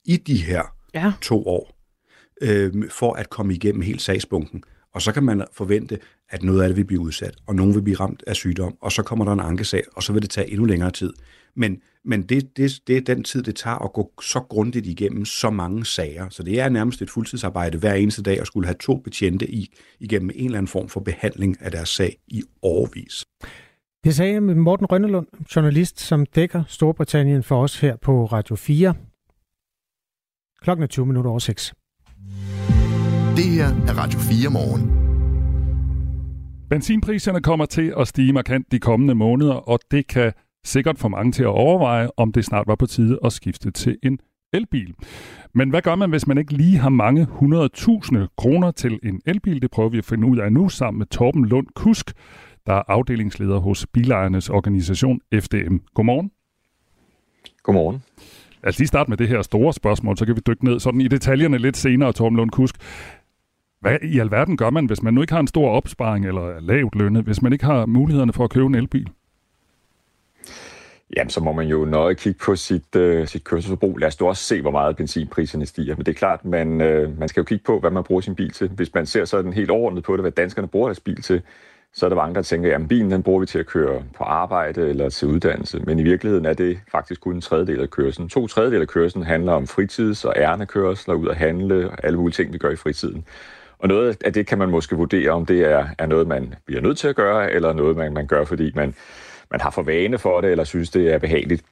i 0.04 0.16
de 0.16 0.36
her 0.36 0.62
ja. 0.94 1.12
to 1.22 1.46
år, 1.46 1.78
øh, 2.42 2.72
for 2.90 3.12
at 3.12 3.30
komme 3.30 3.54
igennem 3.54 3.82
hele 3.82 4.00
sagsbunken. 4.00 4.62
Og 4.94 5.02
så 5.02 5.12
kan 5.12 5.22
man 5.22 5.44
forvente, 5.52 5.98
at 6.30 6.42
noget 6.42 6.62
af 6.62 6.68
det 6.68 6.76
vil 6.76 6.84
blive 6.84 7.00
udsat, 7.00 7.34
og 7.46 7.54
nogen 7.54 7.74
vil 7.74 7.82
blive 7.82 7.96
ramt 7.96 8.22
af 8.26 8.36
sygdom, 8.36 8.76
og 8.80 8.92
så 8.92 9.02
kommer 9.02 9.24
der 9.24 9.32
en 9.32 9.40
ankesag, 9.40 9.82
og 9.96 10.02
så 10.02 10.12
vil 10.12 10.22
det 10.22 10.30
tage 10.30 10.50
endnu 10.50 10.64
længere 10.64 10.90
tid. 10.90 11.12
Men, 11.56 11.80
men 12.04 12.22
det, 12.22 12.56
det, 12.56 12.80
det 12.86 12.96
er 12.96 13.00
den 13.00 13.24
tid, 13.24 13.42
det 13.42 13.56
tager 13.56 13.84
at 13.84 13.92
gå 13.92 14.12
så 14.22 14.40
grundigt 14.40 14.86
igennem 14.86 15.24
så 15.24 15.50
mange 15.50 15.84
sager. 15.84 16.28
Så 16.28 16.42
det 16.42 16.60
er 16.60 16.68
nærmest 16.68 17.02
et 17.02 17.10
fuldtidsarbejde 17.10 17.78
hver 17.78 17.94
eneste 17.94 18.22
dag 18.22 18.40
at 18.40 18.46
skulle 18.46 18.66
have 18.66 18.76
to 18.80 18.96
betjente 18.96 19.50
i, 19.50 19.74
igennem 20.00 20.30
en 20.34 20.44
eller 20.44 20.58
anden 20.58 20.68
form 20.68 20.88
for 20.88 21.00
behandling 21.00 21.56
af 21.60 21.70
deres 21.70 21.88
sag 21.88 22.16
i 22.28 22.42
årvis. 22.62 23.24
Det 24.04 24.14
sagde 24.14 24.40
Morten 24.40 24.86
Rønnelund, 24.86 25.26
journalist, 25.56 26.00
som 26.00 26.26
dækker 26.26 26.64
Storbritannien 26.68 27.42
for 27.42 27.62
os 27.62 27.80
her 27.80 27.96
på 27.96 28.24
Radio 28.24 28.56
4. 28.56 28.94
Klokken 30.62 30.82
er 30.82 30.86
20 30.86 31.06
minutter 31.06 31.30
over 31.30 31.38
6. 31.38 31.74
Det 33.36 33.44
her 33.44 33.66
er 33.66 33.98
Radio 33.98 34.18
4 34.18 34.50
morgen. 34.50 35.06
Benzinpriserne 36.70 37.42
kommer 37.42 37.66
til 37.66 37.94
at 37.98 38.08
stige 38.08 38.32
markant 38.32 38.72
de 38.72 38.78
kommende 38.78 39.14
måneder, 39.14 39.54
og 39.54 39.78
det 39.90 40.06
kan 40.06 40.32
sikkert 40.66 40.98
få 40.98 41.08
mange 41.08 41.32
til 41.32 41.42
at 41.42 41.48
overveje, 41.48 42.08
om 42.16 42.32
det 42.32 42.44
snart 42.44 42.66
var 42.66 42.74
på 42.74 42.86
tide 42.86 43.18
at 43.24 43.32
skifte 43.32 43.70
til 43.70 43.98
en 44.02 44.18
elbil. 44.52 44.94
Men 45.52 45.70
hvad 45.70 45.82
gør 45.82 45.94
man, 45.94 46.10
hvis 46.10 46.26
man 46.26 46.38
ikke 46.38 46.52
lige 46.52 46.78
har 46.78 46.88
mange 46.88 47.22
100.000 47.22 48.34
kroner 48.36 48.70
til 48.70 48.98
en 49.02 49.20
elbil? 49.26 49.62
Det 49.62 49.70
prøver 49.70 49.88
vi 49.88 49.98
at 49.98 50.04
finde 50.04 50.26
ud 50.26 50.38
af 50.38 50.52
nu 50.52 50.68
sammen 50.68 50.98
med 50.98 51.06
Torben 51.06 51.46
Lund 51.46 51.66
Kusk, 51.74 52.12
der 52.66 52.72
er 52.72 52.82
afdelingsleder 52.88 53.58
hos 53.58 53.86
Bilejernes 53.86 54.50
organisation 54.50 55.20
FDM. 55.34 55.76
Godmorgen. 55.94 56.30
Godmorgen. 57.62 58.02
Lad 58.62 58.68
os 58.68 58.78
lige 58.78 58.88
starte 58.88 59.10
med 59.10 59.16
det 59.16 59.28
her 59.28 59.42
store 59.42 59.72
spørgsmål, 59.72 60.16
så 60.16 60.26
kan 60.26 60.36
vi 60.36 60.40
dykke 60.46 60.64
ned 60.64 60.80
sådan 60.80 61.00
i 61.00 61.08
detaljerne 61.08 61.58
lidt 61.58 61.76
senere, 61.76 62.12
Torben 62.12 62.36
Lund 62.36 62.50
Kusk. 62.50 62.76
Hvad 63.80 63.98
i 64.02 64.18
alverden 64.18 64.56
gør 64.56 64.70
man, 64.70 64.86
hvis 64.86 65.02
man 65.02 65.14
nu 65.14 65.20
ikke 65.20 65.32
har 65.32 65.40
en 65.40 65.46
stor 65.46 65.70
opsparing 65.70 66.26
eller 66.26 66.42
er 66.42 66.60
lavt 66.60 66.94
lønnet, 66.94 67.24
hvis 67.24 67.42
man 67.42 67.52
ikke 67.52 67.64
har 67.64 67.86
mulighederne 67.86 68.32
for 68.32 68.44
at 68.44 68.50
købe 68.50 68.66
en 68.66 68.74
elbil? 68.74 69.10
Jamen, 71.16 71.30
så 71.30 71.40
må 71.40 71.52
man 71.52 71.66
jo 71.66 71.84
nøje 71.84 72.14
kigge 72.14 72.38
på 72.44 72.56
sit, 72.56 72.96
øh, 72.96 73.28
sit 73.28 73.44
kørselsforbrug. 73.44 73.98
Lad 73.98 74.08
os 74.08 74.20
også 74.20 74.42
se, 74.42 74.60
hvor 74.60 74.70
meget 74.70 74.96
benzinpriserne 74.96 75.66
stiger. 75.66 75.96
Men 75.96 76.06
det 76.06 76.12
er 76.12 76.18
klart, 76.18 76.44
man, 76.44 76.80
øh, 76.80 77.18
man 77.18 77.28
skal 77.28 77.40
jo 77.40 77.44
kigge 77.44 77.64
på, 77.64 77.80
hvad 77.80 77.90
man 77.90 78.04
bruger 78.04 78.20
sin 78.20 78.34
bil 78.34 78.50
til. 78.50 78.68
Hvis 78.68 78.94
man 78.94 79.06
ser 79.06 79.24
sådan 79.24 79.52
helt 79.52 79.70
overordnet 79.70 80.04
på 80.04 80.12
det, 80.12 80.20
hvad 80.22 80.30
danskerne 80.32 80.68
bruger 80.68 80.88
deres 80.88 81.00
bil 81.00 81.22
til, 81.22 81.42
så 81.92 82.06
er 82.06 82.08
der 82.08 82.16
mange, 82.16 82.34
der 82.34 82.42
tænker, 82.42 82.74
at 82.76 82.88
bilen 82.88 83.10
den 83.10 83.22
bruger 83.22 83.40
vi 83.40 83.46
til 83.46 83.58
at 83.58 83.66
køre 83.66 84.02
på 84.16 84.24
arbejde 84.24 84.88
eller 84.88 85.08
til 85.08 85.28
uddannelse. 85.28 85.80
Men 85.80 85.98
i 85.98 86.02
virkeligheden 86.02 86.46
er 86.46 86.52
det 86.52 86.78
faktisk 86.92 87.20
kun 87.20 87.34
en 87.34 87.40
tredjedel 87.40 87.80
af 87.80 87.90
kørselen. 87.90 88.28
To 88.28 88.46
tredjedel 88.46 88.80
af 88.80 88.88
kørselen 88.88 89.26
handler 89.26 89.52
om 89.52 89.66
fritids- 89.66 90.24
og 90.24 90.34
ærnekørsler, 90.36 91.14
ud 91.14 91.28
at 91.28 91.36
handle 91.36 91.90
og 91.90 92.04
alle 92.04 92.18
mulige 92.18 92.34
ting, 92.34 92.52
vi 92.52 92.58
gør 92.58 92.70
i 92.70 92.76
fritiden. 92.76 93.24
Og 93.78 93.88
noget 93.88 94.16
af 94.24 94.32
det 94.32 94.46
kan 94.46 94.58
man 94.58 94.68
måske 94.68 94.96
vurdere, 94.96 95.30
om 95.30 95.46
det 95.46 95.60
er, 95.60 95.86
er 95.98 96.06
noget, 96.06 96.26
man 96.26 96.54
bliver 96.66 96.80
nødt 96.80 96.98
til 96.98 97.08
at 97.08 97.16
gøre, 97.16 97.52
eller 97.52 97.72
noget, 97.72 97.96
man, 97.96 98.12
man 98.12 98.26
gør, 98.26 98.44
fordi 98.44 98.72
man, 98.74 98.94
man 99.50 99.60
har 99.60 99.70
for 99.70 99.82
vane 99.82 100.18
for 100.18 100.40
det, 100.40 100.50
eller 100.50 100.64
synes, 100.64 100.90
det 100.90 101.12
er 101.12 101.18
behageligt. 101.18 101.64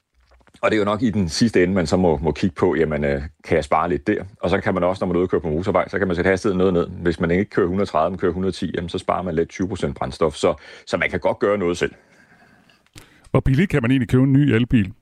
Og 0.62 0.70
det 0.70 0.76
er 0.76 0.78
jo 0.78 0.84
nok 0.84 1.02
i 1.02 1.10
den 1.10 1.28
sidste 1.28 1.62
ende, 1.62 1.74
man 1.74 1.86
så 1.86 1.96
må, 1.96 2.16
må 2.16 2.32
kigge 2.32 2.54
på, 2.54 2.74
jamen, 2.74 3.04
øh, 3.04 3.22
kan 3.44 3.56
jeg 3.56 3.64
spare 3.64 3.88
lidt 3.88 4.06
der? 4.06 4.24
Og 4.40 4.50
så 4.50 4.60
kan 4.60 4.74
man 4.74 4.84
også, 4.84 5.04
når 5.04 5.06
man 5.06 5.16
er 5.16 5.20
ude 5.20 5.26
og 5.26 5.30
køre 5.30 5.40
på 5.40 5.48
motorvej, 5.48 5.88
så 5.88 5.98
kan 5.98 6.06
man 6.06 6.16
sætte 6.16 6.30
hastigheden 6.30 6.58
noget 6.58 6.72
ned. 6.72 6.86
Hvis 6.88 7.20
man 7.20 7.30
ikke 7.30 7.44
kører 7.44 7.64
130, 7.64 8.10
men 8.10 8.18
kører 8.18 8.30
110, 8.30 8.72
jamen, 8.74 8.88
så 8.88 8.98
sparer 8.98 9.22
man 9.22 9.34
lidt 9.34 9.60
20% 9.60 9.92
brændstof. 9.92 10.34
Så, 10.34 10.54
så 10.86 10.96
man 10.96 11.10
kan 11.10 11.20
godt 11.20 11.38
gøre 11.38 11.58
noget 11.58 11.78
selv. 11.78 11.94
Hvor 13.30 13.40
billigt 13.40 13.70
kan 13.70 13.82
man 13.82 13.90
egentlig 13.90 14.08
købe 14.08 14.22
en 14.22 14.32
ny 14.32 14.52
elbil? 14.52 14.92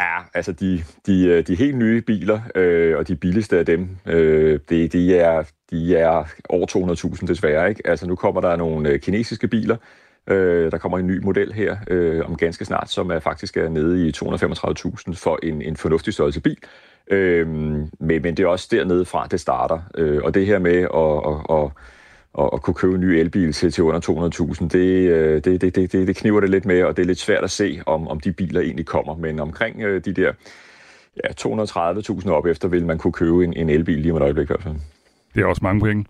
Ja, 0.00 0.18
altså 0.34 0.52
de, 0.52 0.84
de, 1.06 1.26
øh, 1.26 1.46
de 1.46 1.54
helt 1.54 1.76
nye 1.76 2.00
biler, 2.00 2.40
øh, 2.54 2.96
og 2.96 3.08
de 3.08 3.16
billigste 3.16 3.58
af 3.58 3.66
dem, 3.66 3.88
øh, 4.06 4.60
det, 4.68 4.92
de, 4.92 5.16
er, 5.16 5.42
de 5.70 5.96
er 5.96 6.24
over 6.48 6.66
200.000 7.20 7.26
desværre. 7.26 7.68
Ikke? 7.68 7.82
Altså 7.84 8.06
nu 8.06 8.16
kommer 8.16 8.40
der 8.40 8.56
nogle 8.56 8.88
øh, 8.88 9.00
kinesiske 9.00 9.48
biler, 9.48 9.76
øh, 10.26 10.70
der 10.70 10.78
kommer 10.78 10.98
en 10.98 11.06
ny 11.06 11.24
model 11.24 11.52
her 11.52 11.76
øh, 11.88 12.30
om 12.30 12.36
ganske 12.36 12.64
snart, 12.64 12.90
som 12.90 13.10
er 13.10 13.18
faktisk 13.18 13.56
er 13.56 13.68
nede 13.68 14.08
i 14.08 14.12
235.000 14.16 15.14
for 15.14 15.38
en, 15.42 15.62
en 15.62 15.76
fornuftig 15.76 16.14
størrelse 16.14 16.40
bil. 16.40 16.58
Øh, 17.10 17.48
men, 17.48 17.90
men 17.98 18.36
det 18.36 18.40
er 18.40 18.46
også 18.46 18.68
dernede 18.70 19.04
fra, 19.04 19.26
det 19.30 19.40
starter. 19.40 19.80
Øh, 19.94 20.20
og 20.24 20.34
det 20.34 20.46
her 20.46 20.58
med 20.58 20.76
at, 20.94 21.56
at, 21.56 21.64
at 21.64 21.70
at, 22.38 22.50
at 22.52 22.62
kunne 22.62 22.74
købe 22.74 22.94
en 22.94 23.00
ny 23.00 23.04
elbil 23.04 23.52
til, 23.52 23.72
til 23.72 23.84
under 23.84 24.00
200.000, 24.60 24.68
det, 24.68 25.10
øh, 25.10 25.44
det, 25.44 25.60
det, 25.60 25.74
det, 25.74 25.92
det, 25.92 26.06
det 26.06 26.16
kniver 26.16 26.40
det 26.40 26.50
lidt 26.50 26.64
med, 26.64 26.82
og 26.82 26.96
det 26.96 27.02
er 27.02 27.06
lidt 27.06 27.18
svært 27.18 27.44
at 27.44 27.50
se, 27.50 27.80
om, 27.86 28.08
om 28.08 28.20
de 28.20 28.32
biler 28.32 28.60
egentlig 28.60 28.86
kommer. 28.86 29.16
Men 29.16 29.40
omkring 29.40 29.82
øh, 29.82 30.04
de 30.04 30.12
der 30.12 30.32
ja, 31.24 31.28
230.000 32.20 32.30
op 32.30 32.46
efter, 32.46 32.68
vil 32.68 32.86
man 32.86 32.98
kunne 32.98 33.12
købe 33.12 33.44
en, 33.44 33.52
en 33.56 33.70
elbil 33.70 33.98
lige 33.98 34.12
om 34.12 34.16
et 34.16 34.22
øjeblik 34.22 34.44
i 34.44 34.46
hvert 34.46 34.62
fald. 34.62 34.74
Det 35.34 35.42
er 35.42 35.46
også 35.46 35.60
mange 35.62 35.80
penge. 35.80 36.06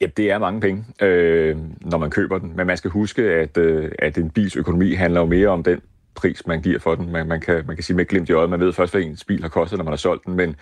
Ja, 0.00 0.06
det 0.06 0.30
er 0.30 0.38
mange 0.38 0.60
penge, 0.60 0.84
øh, 1.02 1.56
når 1.80 1.98
man 1.98 2.10
køber 2.10 2.38
den. 2.38 2.56
Men 2.56 2.66
man 2.66 2.76
skal 2.76 2.90
huske, 2.90 3.22
at, 3.22 3.56
øh, 3.58 3.92
at 3.98 4.18
en 4.18 4.30
bils 4.30 4.56
økonomi 4.56 4.94
handler 4.94 5.20
jo 5.20 5.26
mere 5.26 5.48
om 5.48 5.62
den 5.62 5.80
pris, 6.14 6.46
man 6.46 6.62
giver 6.62 6.78
for 6.78 6.94
den. 6.94 7.12
Man, 7.12 7.28
man, 7.28 7.40
kan, 7.40 7.66
man 7.66 7.76
kan 7.76 7.82
sige 7.82 7.96
med 7.96 8.06
glimt 8.06 8.28
i 8.28 8.32
øjet, 8.32 8.50
man 8.50 8.60
ved 8.60 8.72
først, 8.72 8.92
hvad 8.92 9.02
ens 9.02 9.24
bil 9.24 9.42
har 9.42 9.48
kostet, 9.48 9.78
når 9.78 9.84
man 9.84 9.92
har 9.92 9.96
solgt 9.96 10.26
den, 10.26 10.34
men 10.36 10.56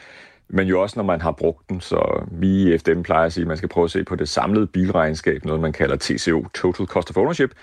men 0.49 0.69
jo 0.69 0.83
også 0.83 0.99
når 0.99 1.05
man 1.05 1.21
har 1.21 1.33
brugt 1.33 1.69
den. 1.71 1.81
Så 1.81 2.25
vi 2.33 2.75
i 2.75 2.79
FDM 2.79 3.03
plejer 3.03 3.27
at 3.27 3.33
sige, 3.33 3.43
at 3.43 3.49
man 3.49 3.57
skal 3.57 3.69
prøve 3.69 3.85
at 3.85 3.91
se 3.91 4.05
på 4.05 4.17
det 4.17 4.29
samlede 4.29 4.67
bilregnskab, 4.67 5.45
noget 5.45 5.61
man 5.61 5.73
kalder 5.73 5.97
TCO, 5.97 6.47
Total 6.55 6.87
Cost 6.87 7.11
of 7.11 7.17
Ownership, 7.17 7.55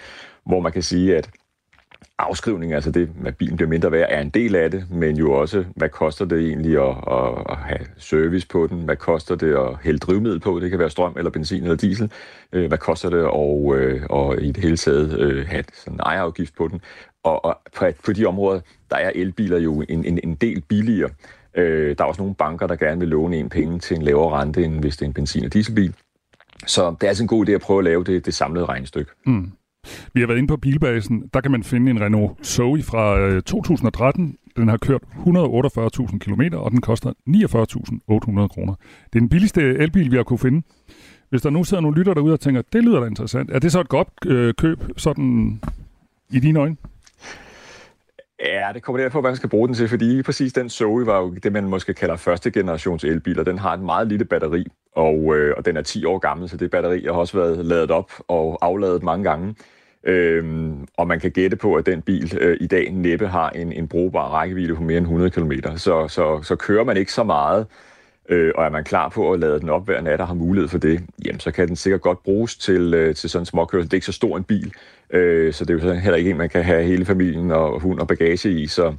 hvor 0.46 0.60
man 0.60 0.72
kan 0.72 0.82
sige, 0.84 1.18
at 1.18 1.30
afskrivning, 2.20 2.74
altså 2.74 2.92
det, 2.92 3.10
at 3.26 3.38
bilen 3.38 3.56
bliver 3.56 3.70
mindre 3.70 3.92
værd, 3.92 4.08
er 4.10 4.22
en 4.22 4.30
del 4.30 4.56
af 4.56 4.72
det, 4.72 4.86
men 4.92 5.18
jo 5.18 5.32
også, 5.32 5.66
hvad 5.76 5.90
koster 5.90 6.26
det 6.26 6.40
egentlig 6.40 6.78
at, 6.78 6.96
at, 7.12 7.46
at 7.50 7.58
have 7.58 7.80
service 7.98 8.48
på 8.48 8.68
den? 8.68 8.82
Hvad 8.82 8.96
koster 8.96 9.36
det 9.36 9.56
at 9.56 9.78
hælde 9.84 10.00
drivmiddel 10.00 10.40
på? 10.40 10.60
Det 10.60 10.70
kan 10.70 10.80
være 10.80 10.90
strøm 10.90 11.14
eller 11.18 11.32
benzin 11.32 11.64
eller 11.64 11.76
diesel. 11.76 12.12
Øh, 12.54 12.68
hvad 12.68 12.78
koster 12.78 13.10
det 13.10 13.18
at, 13.18 13.80
øh, 13.80 14.02
at 14.04 14.10
og 14.10 14.42
i 14.42 14.52
det 14.52 14.64
hele 14.64 14.78
taget 14.78 15.20
øh, 15.20 15.48
have 15.48 15.64
sådan 15.74 15.94
en 15.94 16.00
ejerafgift 16.00 16.56
på 16.58 16.68
den? 16.68 16.82
Og, 17.24 17.46
og 17.46 17.60
på, 17.76 17.86
på 18.06 18.14
de 18.14 18.26
områder, 18.26 18.60
der 18.90 18.98
er 18.98 19.12
elbiler 19.16 19.60
jo 19.60 19.84
en, 19.90 20.06
en, 20.06 20.20
en 20.24 20.36
del 20.36 20.62
billigere. 20.62 21.10
Der 21.56 21.96
er 22.00 22.04
også 22.04 22.22
nogle 22.22 22.36
banker, 22.36 22.68
der 22.68 22.76
gerne 22.76 23.00
vil 23.00 23.10
låne 23.10 23.38
en 23.38 23.50
penge 23.50 23.80
til 23.80 23.98
en 23.98 24.02
lavere 24.02 24.42
rente, 24.42 24.64
end 24.64 24.80
hvis 24.80 24.98
det 24.98 25.06
er 25.06 25.10
en 25.10 25.14
benzin- 25.14 25.46
og 25.46 25.54
dieselbil. 25.54 25.94
Så 26.68 26.92
det 26.92 27.04
er 27.04 27.08
altså 27.08 27.24
en 27.24 27.28
god 27.28 27.50
idé 27.50 27.52
at 27.52 27.62
prøve 27.62 27.80
at 27.80 27.84
lave 27.84 28.04
det, 28.04 28.26
det 28.26 28.34
samlede 28.34 28.66
regnestykke. 28.66 29.12
Mm. 29.26 29.52
Vi 30.14 30.20
har 30.20 30.28
været 30.28 30.38
inde 30.38 30.48
på 30.48 30.58
bilbasen. 30.58 31.30
Der 31.34 31.42
kan 31.42 31.52
man 31.52 31.64
finde 31.64 31.92
en 31.92 32.02
Renault 32.02 32.48
Zoe 32.48 32.82
fra 32.84 33.20
øh, 33.20 33.42
2013. 33.42 34.38
Den 34.58 34.68
har 34.68 34.78
kørt 34.78 35.02
148.000 35.04 36.18
km, 36.18 36.42
og 36.54 36.72
den 36.72 36.82
koster 36.82 37.10
49.800 37.10 38.48
kroner. 38.48 38.76
Det 39.14 39.16
er 39.16 39.20
den 39.20 39.30
billigste 39.30 39.62
elbil, 39.62 40.12
vi 40.12 40.16
har 40.16 40.24
kunne 40.24 40.40
finde. 40.40 40.62
Hvis 41.30 41.42
der 41.42 41.50
nu 41.50 41.64
sidder 41.64 41.82
nogle 41.82 41.98
lytter 41.98 42.14
derude 42.14 42.34
og 42.34 42.40
tænker, 42.40 42.62
det 42.74 42.84
lyder 42.84 43.00
da 43.00 43.06
interessant. 43.06 43.52
Er 43.52 43.60
det 43.60 43.72
så 43.72 43.80
et 43.82 43.90
godt 43.90 44.08
øh, 44.26 44.54
køb, 44.54 44.84
sådan 44.98 45.62
i 46.32 46.40
dine 46.40 46.60
øjne? 46.60 46.76
Ja, 48.46 48.72
det 48.74 48.84
kommer 48.84 49.02
der 49.02 49.10
på, 49.10 49.22
hvad 49.22 49.32
man 49.32 49.38
skal 49.38 49.50
bruge 49.50 49.68
den 49.68 49.76
til, 49.76 49.90
fordi 49.90 50.22
præcis 50.22 50.54
den 50.54 50.70
Zoe 50.70 51.06
var 51.06 51.20
jo 51.20 51.34
det, 51.34 51.52
man 51.52 51.64
måske 51.64 51.94
kalder 51.94 52.16
første 52.16 52.52
generations 52.52 53.04
elbiler. 53.04 53.44
Den 53.44 53.58
har 53.58 53.74
et 53.74 53.80
meget 53.80 54.08
lille 54.08 54.26
batteri, 54.26 54.66
og, 54.96 55.38
øh, 55.38 55.54
og 55.58 55.66
den 55.66 55.78
er 55.78 55.82
10 55.82 56.06
år 56.06 56.18
gammel, 56.18 56.50
så 56.50 56.58
det 56.58 56.72
batteri 56.72 57.04
har 57.04 57.12
også 57.12 57.38
været 57.38 57.66
ladet 57.66 57.92
op 57.92 58.12
og 58.28 58.58
afladet 58.62 59.04
mange 59.04 59.24
gange. 59.24 59.56
Øhm, 60.04 60.88
og 60.98 61.08
man 61.08 61.20
kan 61.20 61.32
gætte 61.32 61.58
på, 61.58 61.76
at 61.76 61.86
den 61.86 62.02
bil 62.02 62.38
øh, 62.42 62.58
i 62.62 62.68
dag 62.68 62.92
næppe 62.92 63.28
har 63.28 63.50
en, 63.50 63.72
en 63.72 63.88
brugbar 63.88 64.28
rækkevidde 64.28 64.76
på 64.76 64.82
mere 64.82 64.98
end 64.98 65.06
100 65.06 65.32
km. 65.32 65.52
Så, 65.76 66.08
så, 66.08 66.42
så 66.44 66.56
kører 66.56 66.84
man 66.84 66.98
ikke 66.98 67.14
så 67.14 67.24
meget, 67.24 67.68
øh, 68.30 68.52
og 68.56 68.66
er 68.66 68.70
man 68.70 68.84
klar 68.84 69.10
på 69.10 69.32
at 69.32 69.40
lade 69.40 69.60
den 69.60 69.70
op 69.70 69.86
hver 69.86 70.02
nat 70.02 70.22
og 70.22 70.28
har 70.28 70.34
mulighed 70.34 70.70
for 70.70 70.78
det, 70.78 71.04
jamen 71.26 71.40
så 71.40 71.52
kan 71.52 71.68
den 71.68 71.76
sikkert 71.76 72.02
godt 72.02 72.24
bruges 72.24 72.58
til, 72.58 72.94
øh, 72.94 73.16
til 73.16 73.30
sådan 73.30 73.42
en 73.42 73.46
småkørsel. 73.46 73.86
Det 73.86 73.94
er 73.94 73.98
ikke 73.98 74.06
så 74.06 74.12
stor 74.12 74.38
en 74.38 74.44
bil, 74.44 74.74
øh, 75.14 75.54
så 75.54 75.66
det 75.66 75.84
er 75.84 75.90
jo 75.90 75.94
heller 75.94 76.18
ikke 76.18 76.30
en, 76.30 76.38
man 76.38 76.50
kan 76.50 76.64
have 76.64 76.84
hele 76.84 77.06
familien 77.06 77.52
og 77.52 77.82
hund 77.82 78.00
og 78.00 78.08
bagage 78.08 78.52
i, 78.52 78.68
så 78.68 78.94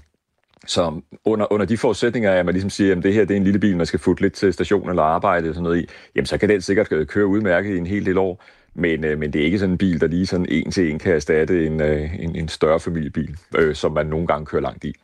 så 0.66 1.00
under, 1.24 1.52
under 1.52 1.66
de 1.66 1.76
forudsætninger, 1.76 2.32
at 2.32 2.44
man 2.44 2.54
ligesom 2.54 2.70
siger, 2.70 2.96
at 2.96 3.02
det 3.02 3.14
her 3.14 3.24
det 3.24 3.34
er 3.34 3.36
en 3.36 3.44
lille 3.44 3.58
bil, 3.58 3.76
man 3.76 3.86
skal 3.86 4.00
futte 4.00 4.22
lidt 4.22 4.32
til 4.32 4.52
station 4.52 4.90
eller 4.90 5.02
arbejde 5.02 5.48
og 5.48 5.54
sådan 5.54 5.62
noget 5.62 5.80
i, 5.82 5.86
jamen 6.16 6.26
så 6.26 6.38
kan 6.38 6.48
den 6.48 6.60
sikkert 6.60 6.88
køre 7.08 7.26
udmærket 7.26 7.74
i 7.74 7.78
en 7.78 7.86
hel 7.86 8.06
del 8.06 8.18
år. 8.18 8.44
Men, 8.74 9.04
øh, 9.04 9.18
men 9.18 9.32
det 9.32 9.40
er 9.40 9.44
ikke 9.44 9.58
sådan 9.58 9.72
en 9.72 9.78
bil, 9.78 10.00
der 10.00 10.06
lige 10.06 10.26
sådan 10.26 10.46
en 10.48 10.70
til 10.70 10.90
en 10.90 10.98
kan 10.98 11.14
erstatte 11.14 11.66
en, 11.66 11.80
øh, 11.80 12.20
en, 12.20 12.36
en 12.36 12.48
større 12.48 12.80
familiebil, 12.80 13.36
øh, 13.56 13.74
som 13.74 13.92
man 13.92 14.06
nogle 14.06 14.26
gange 14.26 14.46
kører 14.46 14.62
langt 14.62 14.84
i. 14.84 14.94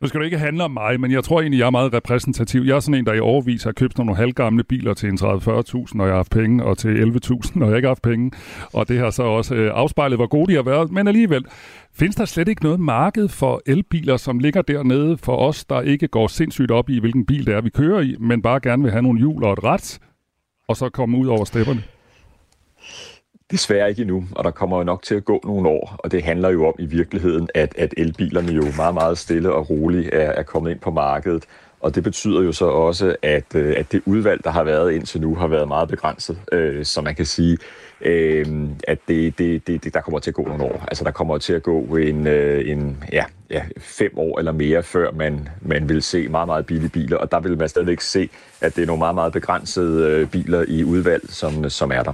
Nu 0.00 0.08
skal 0.08 0.20
du 0.20 0.24
ikke 0.24 0.38
handle 0.38 0.64
om 0.64 0.70
mig, 0.70 1.00
men 1.00 1.10
jeg 1.10 1.24
tror 1.24 1.40
egentlig, 1.40 1.58
jeg 1.58 1.66
er 1.66 1.70
meget 1.70 1.94
repræsentativ. 1.94 2.62
Jeg 2.62 2.76
er 2.76 2.80
sådan 2.80 2.94
en, 2.94 3.06
der 3.06 3.12
i 3.12 3.20
overvis 3.20 3.62
har 3.62 3.72
købt 3.72 3.98
nogle 3.98 4.16
halvgamle 4.16 4.64
biler 4.64 4.94
til 4.94 5.08
en 5.08 5.18
30-40.000, 5.20 5.24
når 5.94 6.04
jeg 6.04 6.12
har 6.12 6.16
haft 6.16 6.30
penge, 6.30 6.64
og 6.64 6.78
til 6.78 6.88
11.000, 6.88 7.58
når 7.58 7.66
jeg 7.66 7.76
ikke 7.76 7.86
har 7.86 7.90
haft 7.90 8.02
penge. 8.02 8.30
Og 8.72 8.88
det 8.88 8.98
har 8.98 9.10
så 9.10 9.22
også 9.22 9.54
øh, 9.54 9.72
afspejlet, 9.74 10.18
hvor 10.18 10.26
gode 10.26 10.52
de 10.52 10.56
har 10.56 10.62
været. 10.62 10.90
Men 10.90 11.08
alligevel, 11.08 11.44
findes 11.94 12.16
der 12.16 12.24
slet 12.24 12.48
ikke 12.48 12.62
noget 12.62 12.80
marked 12.80 13.28
for 13.28 13.62
elbiler, 13.66 14.16
som 14.16 14.38
ligger 14.38 14.62
dernede 14.62 15.18
for 15.18 15.36
os, 15.36 15.64
der 15.64 15.80
ikke 15.80 16.08
går 16.08 16.26
sindssygt 16.26 16.70
op 16.70 16.90
i, 16.90 17.00
hvilken 17.00 17.26
bil 17.26 17.46
det 17.46 17.54
er, 17.54 17.60
vi 17.60 17.70
kører 17.70 18.00
i, 18.00 18.16
men 18.20 18.42
bare 18.42 18.60
gerne 18.60 18.82
vil 18.82 18.92
have 18.92 19.02
nogle 19.02 19.18
hjul 19.18 19.44
og 19.44 19.52
et 19.52 19.64
ret, 19.64 19.98
og 20.68 20.76
så 20.76 20.88
komme 20.88 21.18
ud 21.18 21.26
over 21.26 21.44
stepperne? 21.44 21.82
Desværre 23.50 23.88
ikke 23.88 24.02
endnu, 24.02 24.24
og 24.36 24.44
der 24.44 24.50
kommer 24.50 24.78
jo 24.78 24.84
nok 24.84 25.02
til 25.02 25.14
at 25.14 25.24
gå 25.24 25.40
nogle 25.44 25.68
år, 25.68 25.96
og 25.98 26.12
det 26.12 26.22
handler 26.22 26.48
jo 26.48 26.66
om 26.66 26.74
i 26.78 26.86
virkeligheden, 26.86 27.48
at, 27.54 27.74
at 27.78 27.94
elbilerne 27.96 28.52
jo 28.52 28.64
meget, 28.76 28.94
meget 28.94 29.18
stille 29.18 29.52
og 29.52 29.70
roligt 29.70 30.14
er, 30.14 30.30
er 30.30 30.42
kommet 30.42 30.70
ind 30.70 30.80
på 30.80 30.90
markedet. 30.90 31.44
Og 31.80 31.94
det 31.94 32.02
betyder 32.02 32.42
jo 32.42 32.52
så 32.52 32.66
også, 32.66 33.16
at, 33.22 33.54
øh, 33.54 33.74
at 33.76 33.92
det 33.92 34.02
udvalg, 34.06 34.44
der 34.44 34.50
har 34.50 34.64
været 34.64 34.92
indtil 34.92 35.20
nu, 35.20 35.34
har 35.34 35.46
været 35.46 35.68
meget 35.68 35.88
begrænset. 35.88 36.38
Øh, 36.52 36.84
så 36.84 37.00
man 37.00 37.14
kan 37.14 37.26
sige, 37.26 37.58
øh, 38.00 38.46
at 38.88 38.98
det, 39.08 39.38
det, 39.38 39.66
det, 39.66 39.94
der 39.94 40.00
kommer 40.00 40.18
til 40.18 40.30
at 40.30 40.34
gå 40.34 40.44
nogle 40.44 40.64
år. 40.64 40.84
Altså 40.88 41.04
der 41.04 41.10
kommer 41.10 41.38
til 41.38 41.52
at 41.52 41.62
gå 41.62 41.80
en, 41.96 42.26
øh, 42.26 42.70
en 42.70 43.04
ja, 43.12 43.24
ja, 43.50 43.62
fem 43.78 44.12
år 44.16 44.38
eller 44.38 44.52
mere, 44.52 44.82
før 44.82 45.12
man, 45.12 45.48
man 45.62 45.88
vil 45.88 46.02
se 46.02 46.28
meget, 46.28 46.46
meget 46.46 46.66
billige 46.66 46.90
biler. 46.90 47.16
Og 47.16 47.30
der 47.30 47.40
vil 47.40 47.58
man 47.58 47.68
stadigvæk 47.68 48.00
se, 48.00 48.28
at 48.60 48.76
det 48.76 48.82
er 48.82 48.86
nogle 48.86 48.98
meget, 48.98 49.14
meget 49.14 49.32
begrænsede 49.32 50.10
øh, 50.10 50.28
biler 50.28 50.64
i 50.68 50.84
udvalg, 50.84 51.22
som, 51.28 51.70
som 51.70 51.92
er 51.92 52.02
der. 52.02 52.12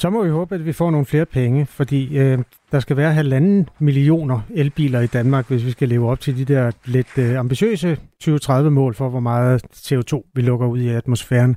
Så 0.00 0.10
må 0.10 0.24
vi 0.24 0.30
håbe, 0.30 0.54
at 0.54 0.64
vi 0.64 0.72
får 0.72 0.90
nogle 0.90 1.06
flere 1.06 1.26
penge, 1.26 1.66
fordi 1.66 2.18
øh, 2.18 2.38
der 2.72 2.80
skal 2.80 2.96
være 2.96 3.12
halvanden 3.12 3.68
millioner 3.78 4.40
elbiler 4.54 5.00
i 5.00 5.06
Danmark, 5.06 5.48
hvis 5.48 5.64
vi 5.64 5.70
skal 5.70 5.88
leve 5.88 6.10
op 6.10 6.20
til 6.20 6.36
de 6.36 6.54
der 6.54 6.70
lidt 6.84 7.18
øh, 7.18 7.38
ambitiøse 7.38 7.98
2030-mål 8.24 8.94
for, 8.94 9.08
hvor 9.08 9.20
meget 9.20 9.64
CO2 9.76 10.30
vi 10.34 10.42
lukker 10.42 10.66
ud 10.66 10.78
i 10.78 10.88
atmosfæren. 10.88 11.56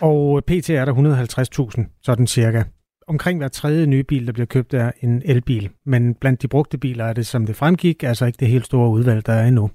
Og 0.00 0.36
øh, 0.36 0.42
pt. 0.42 0.70
er 0.70 0.84
der 0.84 1.76
150.000, 1.76 2.00
sådan 2.02 2.26
cirka. 2.26 2.62
Omkring 3.08 3.38
hver 3.38 3.48
tredje 3.48 3.86
nye 3.86 4.02
bil, 4.02 4.26
der 4.26 4.32
bliver 4.32 4.46
købt, 4.46 4.74
er 4.74 4.92
en 5.00 5.22
elbil. 5.24 5.70
Men 5.86 6.14
blandt 6.14 6.42
de 6.42 6.48
brugte 6.48 6.78
biler 6.78 7.04
er 7.04 7.12
det, 7.12 7.26
som 7.26 7.46
det 7.46 7.56
fremgik, 7.56 8.02
altså 8.02 8.26
ikke 8.26 8.36
det 8.40 8.48
helt 8.48 8.66
store 8.66 8.90
udvalg, 8.90 9.26
der 9.26 9.32
er 9.32 9.46
endnu. 9.46 9.70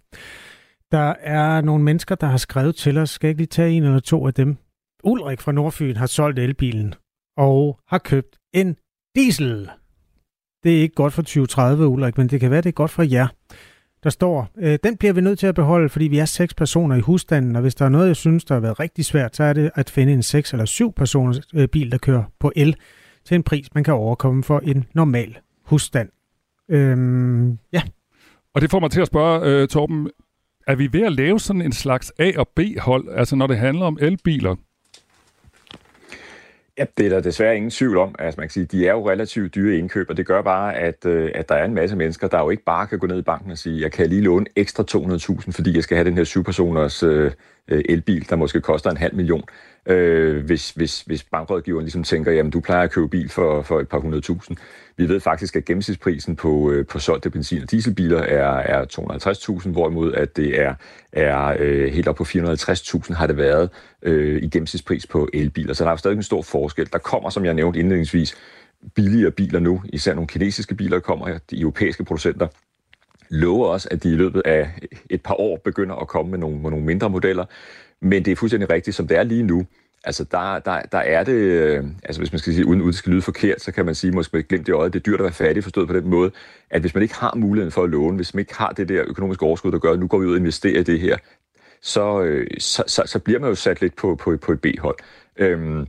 Der 0.92 1.14
er 1.22 1.62
nogle 1.62 1.84
mennesker, 1.84 2.16
der 2.16 2.28
har 2.28 2.38
skrevet 2.38 2.76
til 2.76 2.98
os. 2.98 3.10
Skal 3.10 3.28
jeg 3.28 3.32
ikke 3.32 3.42
lige 3.42 3.48
tage 3.48 3.72
en 3.72 3.84
eller 3.84 4.00
to 4.00 4.28
af 4.28 4.34
dem? 4.34 4.58
Ulrik 5.04 5.42
fra 5.42 5.52
Nordfyn 5.52 5.96
har 5.96 6.06
solgt 6.06 6.40
elbilen 6.40 6.94
og 7.40 7.80
har 7.88 7.98
købt 7.98 8.38
en 8.54 8.76
diesel. 9.16 9.70
Det 10.64 10.78
er 10.78 10.82
ikke 10.82 10.96
godt 10.96 11.14
for 11.14 11.22
2030, 11.22 11.88
Ulrik, 11.88 12.18
men 12.18 12.28
det 12.28 12.40
kan 12.40 12.52
være, 12.52 12.62
det 12.62 12.70
er 12.70 12.74
godt 12.74 12.92
for 12.92 13.04
jer. 13.04 13.28
Der 14.04 14.10
står, 14.10 14.50
øh, 14.58 14.80
den 14.84 14.98
bliver 14.98 15.14
vi 15.14 15.22
nødt 15.22 15.40
til 15.40 15.48
at 15.48 15.56
beholde, 15.56 15.90
fordi 15.90 16.08
vi 16.08 16.18
er 16.18 16.26
seks 16.26 16.54
personer 16.54 16.96
i 16.96 17.00
husstanden, 17.00 17.56
og 17.56 17.62
hvis 17.62 17.76
der 17.76 17.86
er 17.86 17.90
noget, 17.90 18.08
jeg 18.08 18.16
synes, 18.16 18.46
der 18.46 18.56
har 18.56 18.60
været 18.60 18.80
rigtig 18.80 19.06
svært, 19.06 19.36
så 19.36 19.44
er 19.44 19.54
det 19.54 19.72
at 19.76 19.90
finde 19.90 20.14
en 20.14 20.24
seks 20.24 20.54
eller 20.54 20.66
syv 20.66 20.94
personers 20.94 21.40
øh, 21.54 21.68
bil, 21.68 21.92
der 21.92 21.98
kører 21.98 22.24
på 22.40 22.52
el 22.56 22.76
til 23.26 23.36
en 23.36 23.44
pris, 23.44 23.76
man 23.76 23.84
kan 23.84 23.94
overkomme 23.94 24.44
for 24.44 24.60
en 24.60 24.86
normal 24.94 25.38
husstand. 25.66 26.10
Øhm, 26.70 27.58
ja. 27.74 27.82
Og 28.54 28.62
det 28.62 28.72
får 28.72 28.80
mig 28.80 28.92
til 28.92 29.02
at 29.02 29.08
spørge, 29.08 29.46
øh, 29.46 29.68
Torben, 29.68 30.10
er 30.68 30.76
vi 30.76 30.94
ved 30.94 31.02
at 31.02 31.12
lave 31.12 31.40
sådan 31.40 31.62
en 31.62 31.72
slags 31.72 32.14
A- 32.20 32.38
og 32.38 32.48
B-hold, 32.56 33.08
altså 33.12 33.36
når 33.36 33.48
det 33.48 33.58
handler 33.58 33.86
om 33.86 33.98
elbiler? 34.02 34.56
Ja, 36.80 36.86
det 36.98 37.06
er 37.06 37.10
der 37.10 37.22
desværre 37.22 37.56
ingen 37.56 37.72
tvivl 37.72 37.98
om. 37.98 38.16
Altså 38.20 38.40
man 38.40 38.48
kan 38.48 38.52
sige, 38.52 38.66
de 38.66 38.88
er 38.88 38.92
jo 38.92 39.10
relativt 39.10 39.56
dyre 39.56 39.78
indkøb, 39.78 40.10
og 40.10 40.18
det 40.18 40.26
gør 40.26 40.42
bare, 40.42 40.76
at, 40.76 41.06
øh, 41.06 41.32
at 41.36 41.50
der 41.50 41.56
er 41.56 41.66
en 41.66 41.74
masse 41.74 41.96
mennesker, 41.96 42.28
der 42.28 42.40
jo 42.40 42.50
ikke 42.50 42.64
bare 42.64 42.88
kan 42.88 43.00
gå 43.00 43.08
ned 43.08 43.20
i 43.20 43.22
banken 43.22 43.52
og 43.52 43.58
sige, 43.58 43.82
jeg 43.82 43.92
kan 43.92 44.10
lige 44.10 44.22
låne 44.22 44.46
ekstra 44.56 44.84
200.000, 44.92 45.52
fordi 45.52 45.76
jeg 45.76 45.84
skal 45.84 45.98
have 45.98 46.06
den 46.10 46.18
her 46.18 46.24
syvpersoners 46.24 47.04
øh, 47.04 47.32
øh, 47.70 47.84
elbil, 47.90 48.30
der 48.30 48.36
måske 48.36 48.62
koster 48.62 48.90
en 48.90 48.98
halv 48.98 49.16
million 49.16 49.44
øh, 49.86 50.46
hvis, 50.46 50.72
hvis, 50.72 51.02
hvis 51.02 51.24
bankrådgiveren 51.24 51.86
ligesom 51.86 52.04
tænker, 52.04 52.32
jamen 52.32 52.52
du 52.52 52.60
plejer 52.60 52.84
at 52.84 52.92
købe 52.92 53.08
bil 53.08 53.30
for, 53.30 53.62
for 53.62 53.80
et 53.80 53.90
par 53.90 54.00
hundrede 54.00 54.22
tusind. 54.22 54.58
Vi 54.98 55.10
ved 55.10 55.20
faktisk, 55.20 55.56
at 55.56 55.66
gennemsnitsprisen 55.66 56.36
på, 56.36 56.72
øh, 56.72 56.86
på 56.86 57.00
solgte 57.00 57.30
benzin- 57.30 57.64
og 57.64 57.72
dieselbiler 57.72 58.20
er, 58.20 58.58
er 58.58 58.86
250.000, 59.64 59.70
hvorimod 59.70 60.14
at 60.14 60.38
det 60.38 60.62
er, 60.62 60.74
er 61.14 61.56
øh, 61.60 61.94
helt 61.94 62.08
op 62.08 62.16
på 62.16 62.24
450.000 62.24 63.14
har 63.14 63.28
det 63.28 63.38
været 63.38 63.70
øh, 64.02 64.44
i 64.44 64.50
gennemsnitspris 64.50 65.08
på 65.08 65.30
elbiler. 65.34 65.74
Så 65.74 65.84
der 65.84 65.92
er 65.92 65.96
stadig 65.96 66.18
en 66.18 66.24
stor 66.24 66.42
forskel. 66.42 66.90
Der 66.94 67.00
kommer, 67.00 67.30
som 67.30 67.46
jeg 67.46 67.54
nævnte 67.54 67.80
indledningsvis, 67.80 68.36
billigere 68.96 69.32
biler 69.32 69.60
nu. 69.60 69.82
Især 69.86 70.14
nogle 70.14 70.28
kinesiske 70.28 70.76
biler 70.76 71.00
kommer, 71.00 71.38
de 71.50 71.62
europæiske 71.62 72.04
producenter 72.04 72.48
lover 73.30 73.68
også, 73.68 73.88
at 73.92 74.04
de 74.04 74.12
i 74.12 74.16
løbet 74.16 74.42
af 74.46 74.70
et 75.10 75.22
par 75.24 75.34
år 75.34 75.58
begynder 75.58 75.96
at 75.96 76.08
komme 76.08 76.32
med 76.32 76.40
nogle, 76.40 76.62
med 76.62 76.70
nogle 76.70 76.86
mindre 76.86 77.10
modeller. 77.10 77.46
Men 78.02 78.26
det 78.26 78.32
er 78.32 78.36
fuldstændig 78.36 78.70
rigtigt, 78.70 78.96
som 78.96 79.08
det 79.08 79.18
er 79.18 79.24
lige 79.24 79.44
nu. 79.44 79.66
Altså, 80.04 80.24
der, 80.24 80.60
der, 80.60 80.82
der 80.82 80.98
er 80.98 81.24
det, 81.24 81.34
øh, 81.34 81.84
altså 82.04 82.22
hvis 82.22 82.32
man 82.32 82.40
skal 82.40 82.54
sige, 82.54 82.66
uden, 82.66 82.82
uden 82.82 82.92
det 82.92 82.96
skal 82.96 83.12
lyde 83.12 83.22
forkert, 83.22 83.62
så 83.62 83.72
kan 83.72 83.86
man 83.86 83.96
sige, 83.96 84.12
måske 84.12 84.44
glemt 84.44 84.68
det 84.68 84.74
øje, 84.74 84.90
det 84.90 84.96
er 84.96 85.00
dyrt 85.00 85.20
at 85.20 85.24
være 85.24 85.34
fattig, 85.34 85.64
forstået 85.64 85.88
på 85.88 85.94
den 85.94 86.10
måde, 86.10 86.32
at 86.70 86.82
hvis 86.82 86.94
man 86.94 87.04
ikke 87.04 87.16
har 87.16 87.36
muligheden 87.36 87.72
for 87.72 87.84
at 87.84 87.90
låne, 87.90 88.16
hvis 88.16 88.34
man 88.34 88.40
ikke 88.40 88.56
har 88.56 88.70
det 88.70 88.90
der 88.90 89.04
økonomiske 89.08 89.44
overskud, 89.46 89.72
der 89.72 89.80
gør, 89.80 89.92
at 89.92 90.00
nu 90.00 90.08
går 90.08 90.20
vi 90.20 90.26
ud 90.26 90.32
og 90.32 90.38
investerer 90.38 90.80
i 90.80 90.84
det 90.84 91.00
her, 91.00 91.18
så, 91.82 92.22
øh, 92.22 92.48
så, 92.60 92.84
så, 92.88 93.04
så 93.06 93.20
bliver 93.20 93.40
man 93.40 93.50
jo 93.50 93.56
sat 93.56 93.82
lidt 93.82 93.96
på, 93.96 94.16
på, 94.16 94.38
på 94.38 94.52
et 94.52 94.62
B-hold. 94.62 94.98
Øhm, 95.38 95.88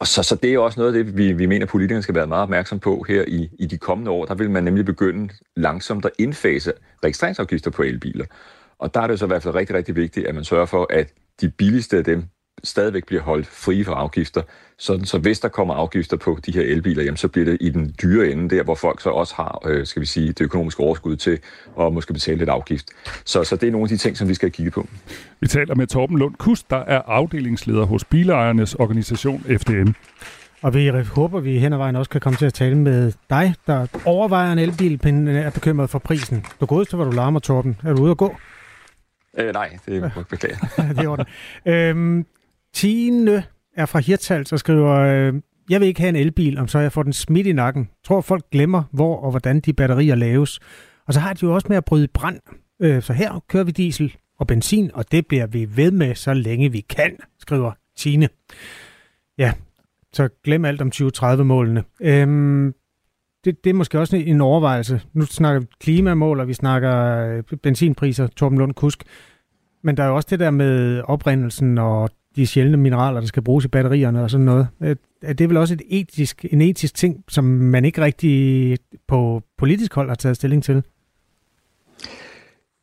og 0.00 0.06
så, 0.06 0.22
så 0.22 0.36
det 0.36 0.54
er 0.54 0.58
også 0.58 0.80
noget 0.80 0.96
af 0.96 1.04
det, 1.04 1.16
vi, 1.16 1.32
vi 1.32 1.46
mener, 1.46 1.66
politikerne 1.66 2.02
skal 2.02 2.14
være 2.14 2.26
meget 2.26 2.42
opmærksom 2.42 2.80
på 2.80 3.04
her 3.08 3.24
i, 3.28 3.50
i 3.58 3.66
de 3.66 3.78
kommende 3.78 4.10
år. 4.10 4.24
Der 4.24 4.34
vil 4.34 4.50
man 4.50 4.64
nemlig 4.64 4.84
begynde 4.84 5.34
langsomt 5.56 6.04
at 6.04 6.10
indfase 6.18 6.72
registreringsafgifter 7.04 7.70
på 7.70 7.82
elbiler. 7.82 8.24
Og 8.78 8.94
der 8.94 9.00
er 9.00 9.06
det 9.06 9.18
så 9.18 9.24
i 9.24 9.28
hvert 9.28 9.42
fald 9.42 9.54
rigtig, 9.54 9.76
rigtig 9.76 9.96
vigtigt, 9.96 10.26
at 10.26 10.34
man 10.34 10.44
sørger 10.44 10.66
for, 10.66 10.86
at 10.90 11.12
de 11.40 11.50
billigste 11.50 11.96
af 11.96 12.04
dem 12.04 12.24
stadigvæk 12.64 13.06
bliver 13.06 13.22
holdt 13.22 13.46
frie 13.46 13.84
for 13.84 13.94
afgifter. 13.94 14.42
Sådan, 14.78 15.04
så 15.04 15.18
hvis 15.18 15.40
der 15.40 15.48
kommer 15.48 15.74
afgifter 15.74 16.16
på 16.16 16.38
de 16.46 16.52
her 16.52 16.62
elbiler, 16.62 17.02
jamen, 17.02 17.16
så 17.16 17.28
bliver 17.28 17.44
det 17.44 17.56
i 17.60 17.70
den 17.70 17.94
dyre 18.02 18.30
ende, 18.30 18.56
der 18.56 18.62
hvor 18.62 18.74
folk 18.74 19.00
så 19.00 19.10
også 19.10 19.34
har 19.34 19.62
øh, 19.66 19.86
skal 19.86 20.00
vi 20.00 20.06
sige, 20.06 20.28
det 20.28 20.40
økonomiske 20.40 20.82
overskud 20.82 21.16
til 21.16 21.38
at 21.80 21.92
måske 21.92 22.12
betale 22.12 22.38
lidt 22.38 22.50
afgift. 22.50 22.86
Så, 23.24 23.44
så 23.44 23.56
det 23.56 23.66
er 23.66 23.70
nogle 23.70 23.84
af 23.84 23.88
de 23.88 23.96
ting, 23.96 24.16
som 24.16 24.28
vi 24.28 24.34
skal 24.34 24.50
kigge 24.50 24.70
på. 24.70 24.88
Vi 25.40 25.46
taler 25.46 25.74
med 25.74 25.86
Torben 25.86 26.18
Lund 26.18 26.34
Kust, 26.34 26.70
der 26.70 26.76
er 26.76 27.02
afdelingsleder 27.06 27.84
hos 27.84 28.04
Bilejernes 28.04 28.74
organisation 28.74 29.40
FDM. 29.40 29.90
Og 30.62 30.74
vi 30.74 30.90
håber, 31.14 31.40
vi 31.40 31.58
hen 31.58 31.72
ad 31.72 31.78
vejen 31.78 31.96
også 31.96 32.10
kan 32.10 32.20
komme 32.20 32.36
til 32.36 32.46
at 32.46 32.54
tale 32.54 32.78
med 32.78 33.12
dig, 33.30 33.54
der 33.66 33.86
overvejer 34.04 34.52
en 34.52 34.58
elbil, 34.58 35.00
men 35.04 35.28
er 35.28 35.50
bekymret 35.50 35.90
for 35.90 35.98
prisen. 35.98 36.46
Du 36.60 36.84
til, 36.84 36.96
hvor 36.96 37.04
du 37.04 37.10
larmer, 37.10 37.40
Torben. 37.40 37.76
Er 37.84 37.94
du 37.94 38.02
ude 38.02 38.10
at 38.10 38.16
gå? 38.16 38.36
Øh, 39.38 39.52
nej, 39.52 39.78
det 39.86 39.96
er 39.96 40.24
beklager. 40.30 40.56
det 40.96 40.98
er 40.98 41.08
ordentligt. 41.08 41.30
Øhm, 41.66 42.26
Tine 42.74 43.44
er 43.76 43.86
fra 43.86 43.98
Hirtals 43.98 44.52
og 44.52 44.58
skriver, 44.58 44.90
øh, 44.90 45.34
jeg 45.70 45.80
vil 45.80 45.88
ikke 45.88 46.00
have 46.00 46.08
en 46.08 46.16
elbil, 46.16 46.58
om 46.58 46.68
så 46.68 46.78
jeg 46.78 46.92
får 46.92 47.02
den 47.02 47.12
smidt 47.12 47.46
i 47.46 47.52
nakken. 47.52 47.82
Jeg 47.82 48.04
tror, 48.04 48.20
folk 48.20 48.50
glemmer, 48.50 48.82
hvor 48.92 49.16
og 49.16 49.30
hvordan 49.30 49.60
de 49.60 49.72
batterier 49.72 50.14
laves. 50.14 50.60
Og 51.06 51.14
så 51.14 51.20
har 51.20 51.32
de 51.32 51.38
jo 51.42 51.54
også 51.54 51.66
med 51.68 51.76
at 51.76 51.84
bryde 51.84 52.08
brand. 52.08 52.40
Øh, 52.80 53.02
så 53.02 53.12
her 53.12 53.44
kører 53.48 53.64
vi 53.64 53.70
diesel 53.70 54.16
og 54.38 54.46
benzin, 54.46 54.90
og 54.94 55.12
det 55.12 55.26
bliver 55.26 55.46
vi 55.46 55.76
ved 55.76 55.90
med, 55.90 56.14
så 56.14 56.34
længe 56.34 56.72
vi 56.72 56.80
kan, 56.80 57.16
skriver 57.38 57.72
Tine. 57.96 58.28
Ja, 59.38 59.52
så 60.12 60.28
glem 60.44 60.64
alt 60.64 60.80
om 60.80 60.90
2030-målene. 60.94 61.84
Øhm, 62.00 62.74
det, 63.44 63.64
det 63.64 63.70
er 63.70 63.74
måske 63.74 63.98
også 63.98 64.16
en 64.16 64.40
overvejelse. 64.40 65.00
Nu 65.12 65.24
snakker 65.24 65.60
vi 65.60 65.66
klimamål, 65.80 66.40
og 66.40 66.48
vi 66.48 66.54
snakker 66.54 67.18
øh, 67.26 67.42
benzinpriser, 67.62 68.26
Torben 68.26 68.58
Lund 68.58 68.74
Kusk. 68.74 69.04
Men 69.82 69.96
der 69.96 70.02
er 70.02 70.08
jo 70.08 70.16
også 70.16 70.28
det 70.30 70.38
der 70.38 70.50
med 70.50 71.02
oprindelsen 71.04 71.78
og 71.78 72.10
de 72.36 72.46
sjældne 72.46 72.76
mineraler, 72.76 73.20
der 73.20 73.26
skal 73.26 73.42
bruges 73.42 73.64
i 73.64 73.68
batterierne 73.68 74.22
og 74.22 74.30
sådan 74.30 74.44
noget. 74.44 74.68
Øh, 74.80 74.96
er 75.22 75.32
det 75.32 75.48
vel 75.48 75.56
også 75.56 75.74
et 75.74 75.82
etisk, 75.88 76.46
en 76.50 76.60
etisk 76.60 76.94
ting, 76.94 77.24
som 77.28 77.44
man 77.44 77.84
ikke 77.84 78.00
rigtig 78.00 78.78
på 79.08 79.42
politisk 79.58 79.94
hold 79.94 80.08
har 80.08 80.14
taget 80.14 80.36
stilling 80.36 80.64
til? 80.64 80.82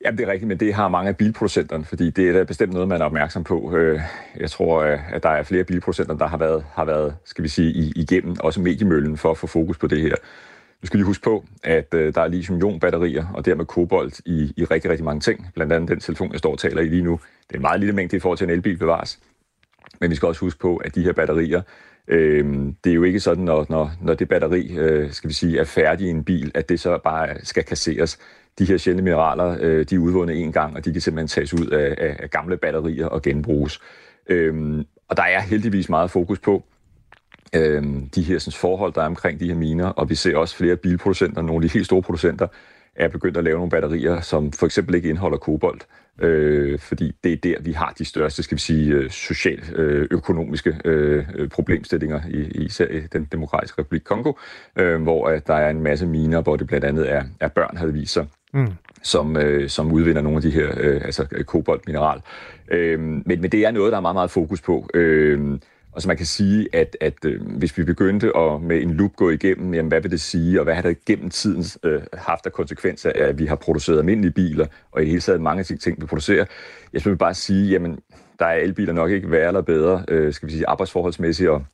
Ja, 0.06 0.12
det 0.12 0.20
er 0.20 0.32
rigtigt, 0.32 0.48
men 0.48 0.60
det 0.60 0.74
har 0.74 0.88
mange 0.88 1.10
af 1.10 1.18
bilproducenterne, 1.18 1.86
fordi 1.86 2.10
det 2.10 2.30
er 2.30 2.34
da 2.34 2.44
bestemt 2.44 2.74
noget, 2.74 2.88
man 2.88 3.02
er 3.02 3.06
opmærksom 3.06 3.44
på. 3.44 3.76
Øh, 3.78 4.00
jeg 4.40 4.50
tror, 4.52 4.84
at 4.84 5.24
der 5.24 5.30
er 5.30 5.44
flere 5.44 5.64
bilproducenter, 5.64 6.18
der 6.18 6.28
har 6.28 6.38
været, 6.38 6.66
har 6.74 6.86
været 6.86 7.16
skal 7.26 7.44
vi 7.44 7.50
sige, 7.50 7.94
igennem 7.96 8.36
også 8.40 8.62
mediemøllen 8.62 9.18
for 9.18 9.32
at 9.32 9.38
få 9.38 9.48
fokus 9.48 9.78
på 9.78 9.88
det 9.88 10.02
her. 10.02 10.16
Nu 10.82 10.88
skal 10.88 10.98
lige 10.98 11.06
huske 11.08 11.24
på, 11.24 11.46
at 11.64 11.94
øh, 11.94 12.14
der 12.16 12.22
er 12.22 12.28
lithium-ion-batterier, 12.28 13.26
og 13.34 13.46
dermed 13.46 13.66
kobolt 13.66 14.22
i, 14.26 14.54
i 14.58 14.64
rigtig, 14.66 14.92
rigtig 14.92 15.06
mange 15.06 15.20
ting. 15.20 15.48
Blandt 15.54 15.74
andet 15.74 15.90
den 15.90 16.00
telefon, 16.00 16.32
jeg 16.32 16.40
står 16.40 16.52
og 16.52 16.60
taler 16.60 16.82
i 16.82 16.88
lige 16.88 17.04
nu. 17.04 17.20
Det 17.48 17.54
er 17.54 17.56
en 17.56 17.62
meget 17.62 17.80
lille 17.80 17.96
mængde 17.96 18.18
i 18.18 18.20
forhold 18.20 18.38
til 18.38 18.46
en 18.46 18.52
elbil 18.54 18.78
bevares. 18.78 19.20
Men 20.02 20.10
vi 20.10 20.16
skal 20.16 20.28
også 20.28 20.42
huske 20.42 20.60
på, 20.60 20.78
at 20.78 20.96
de 20.96 21.04
her 21.04 21.14
batterier, 21.14 21.62
øh, 22.08 22.46
det 22.84 22.90
er 22.90 22.94
jo 22.94 23.04
ikke 23.04 23.20
sådan, 23.20 23.44
når, 23.44 23.66
når, 23.70 23.92
når 24.02 24.14
det 24.14 24.30
batteri, 24.30 24.78
øh, 24.78 25.12
skal 25.12 25.28
vi 25.28 25.34
sige, 25.34 25.60
er 25.60 25.64
færdig 25.64 26.08
i 26.08 26.10
en 26.10 26.24
bil, 26.24 26.52
at 26.54 26.70
det 26.70 26.80
så 26.80 26.98
bare 27.04 27.30
skal 27.44 27.64
kasseres. 27.64 28.20
De 28.60 28.66
her 28.66 28.78
sjældne 28.78 29.02
mineraler, 29.02 29.58
øh, 29.62 29.86
de 29.90 29.96
er 29.96 30.00
udvundet 30.00 30.42
en 30.42 30.52
gang, 30.52 30.76
og 30.76 30.86
de 30.86 30.92
kan 30.92 31.02
simpelthen 31.02 31.28
tages 31.28 31.54
ud 31.54 31.68
af, 31.68 31.96
af, 31.98 32.16
af 32.20 32.30
gamle 32.30 32.58
batterier 32.58 33.08
og 33.08 33.22
genbruges. 33.22 33.82
Øh, 34.30 34.84
og 35.08 35.18
der 35.18 35.24
er 35.24 35.40
heldigvis 35.42 35.90
meget 35.90 36.12
fokus 36.12 36.40
på, 36.40 36.64
øh, 37.56 37.84
de 38.16 38.24
her 38.24 38.40
sådan, 38.40 38.58
forhold, 38.58 38.94
der 38.94 39.02
er 39.02 39.06
omkring 39.06 39.40
de 39.40 39.48
her 39.48 39.56
miner, 39.56 39.88
og 39.88 40.10
vi 40.10 40.16
ser 40.16 40.38
også 40.38 40.56
flere 40.56 40.76
bilproducenter, 40.76 41.42
nogle 41.42 41.64
af 41.64 41.70
de 41.70 41.74
helt 41.74 41.86
store 41.86 42.02
producenter, 42.02 42.48
er 42.96 43.08
begyndt 43.08 43.38
at 43.38 43.44
lave 43.44 43.58
nogle 43.58 43.70
batterier, 43.70 44.22
som 44.22 44.52
for 44.52 44.66
eksempel 44.66 44.96
ikke 44.96 45.10
indeholder 45.10 45.38
kobolt, 45.38 45.88
øh, 46.22 46.80
fordi 46.80 47.16
det 47.24 47.34
er 47.34 47.38
der, 47.38 47.62
vi 47.62 47.72
har 47.72 47.94
de 47.98 48.06
største, 48.06 48.44
skal 48.44 48.56
vi 48.56 48.62
sige, 48.62 48.94
øh, 48.94 49.10
social-økonomiske 49.10 50.78
øh, 50.86 51.26
øh, 51.36 51.50
problemstillinger, 51.50 52.22
i, 52.30 52.42
især 52.42 52.88
i 52.88 53.00
den 53.00 53.28
demokratiske 53.32 53.82
republik 53.82 54.02
Kongo, 54.04 54.34
øh, 54.76 55.02
hvor 55.02 55.28
at 55.28 55.48
der 55.48 55.54
er 55.54 55.70
en 55.70 55.84
masse 55.84 56.08
miner, 56.08 56.42
hvor 56.42 56.56
det 56.56 56.68
blandt 56.68 56.86
andet 56.86 57.12
er, 57.12 57.24
er 57.40 57.48
børn, 57.48 57.78
havde 57.78 57.94
vist 57.94 58.14
sig, 58.14 58.28
mm. 58.54 58.68
som, 59.04 59.38
øh, 59.38 59.70
som 59.70 59.92
udvinder 59.92 60.22
nogle 60.22 60.36
af 60.36 60.42
de 60.42 60.52
her, 60.52 60.72
øh, 60.78 61.02
altså 61.06 61.26
koboltmineral. 61.46 62.22
Øh, 62.68 63.00
men, 63.00 63.24
men 63.26 63.44
det 63.44 63.66
er 63.66 63.72
noget, 63.72 63.92
der 63.92 63.98
er 63.98 64.02
meget, 64.02 64.16
meget 64.16 64.32
fokus 64.32 64.62
på. 64.62 64.90
Øh, 64.94 65.60
og 65.96 66.02
så 66.02 66.08
man 66.08 66.18
kan 66.18 66.26
sige, 66.26 66.68
at, 66.74 66.98
at 67.02 67.26
øh, 67.26 67.42
hvis 67.58 67.78
vi 67.78 67.84
begyndte 67.84 68.38
at 68.38 68.62
med 68.62 68.82
en 68.82 68.92
loop 68.92 69.16
gå 69.16 69.30
igennem, 69.30 69.74
jamen, 69.74 69.88
hvad 69.88 70.02
vil 70.02 70.12
det 70.12 70.22
sige, 70.22 70.60
og 70.60 70.64
hvad 70.64 70.76
har 70.76 70.82
det 70.82 71.06
gennem 71.06 71.30
tiden 71.30 71.66
øh, 71.84 72.02
haft 72.14 72.46
af 72.46 72.52
konsekvenser 72.52 73.12
at 73.16 73.40
vi 73.40 73.46
har 73.46 73.56
produceret 73.56 73.98
almindelige 73.98 74.32
biler, 74.32 74.66
og 74.92 75.04
i 75.04 75.06
hele 75.06 75.22
taget 75.22 75.42
mange 75.42 75.60
af 75.60 75.66
de 75.66 75.78
ting, 75.78 76.02
vi 76.02 76.06
producerer. 76.06 76.46
Jeg 76.94 77.02
vil 77.06 77.18
bare 77.18 77.34
sige, 77.34 77.70
jamen, 77.70 78.00
der 78.40 78.46
er 78.46 78.54
elbiler 78.56 78.94
nok 78.94 79.12
ikke 79.12 79.32
værre 79.32 79.48
eller 79.48 79.62
bedre, 79.62 80.06
øh, 80.08 80.34
skal 80.34 80.48
vi 80.48 80.54
sige, 80.54 80.68
arbejdsforholdsmæssigt 80.68 81.50
og 81.50 81.66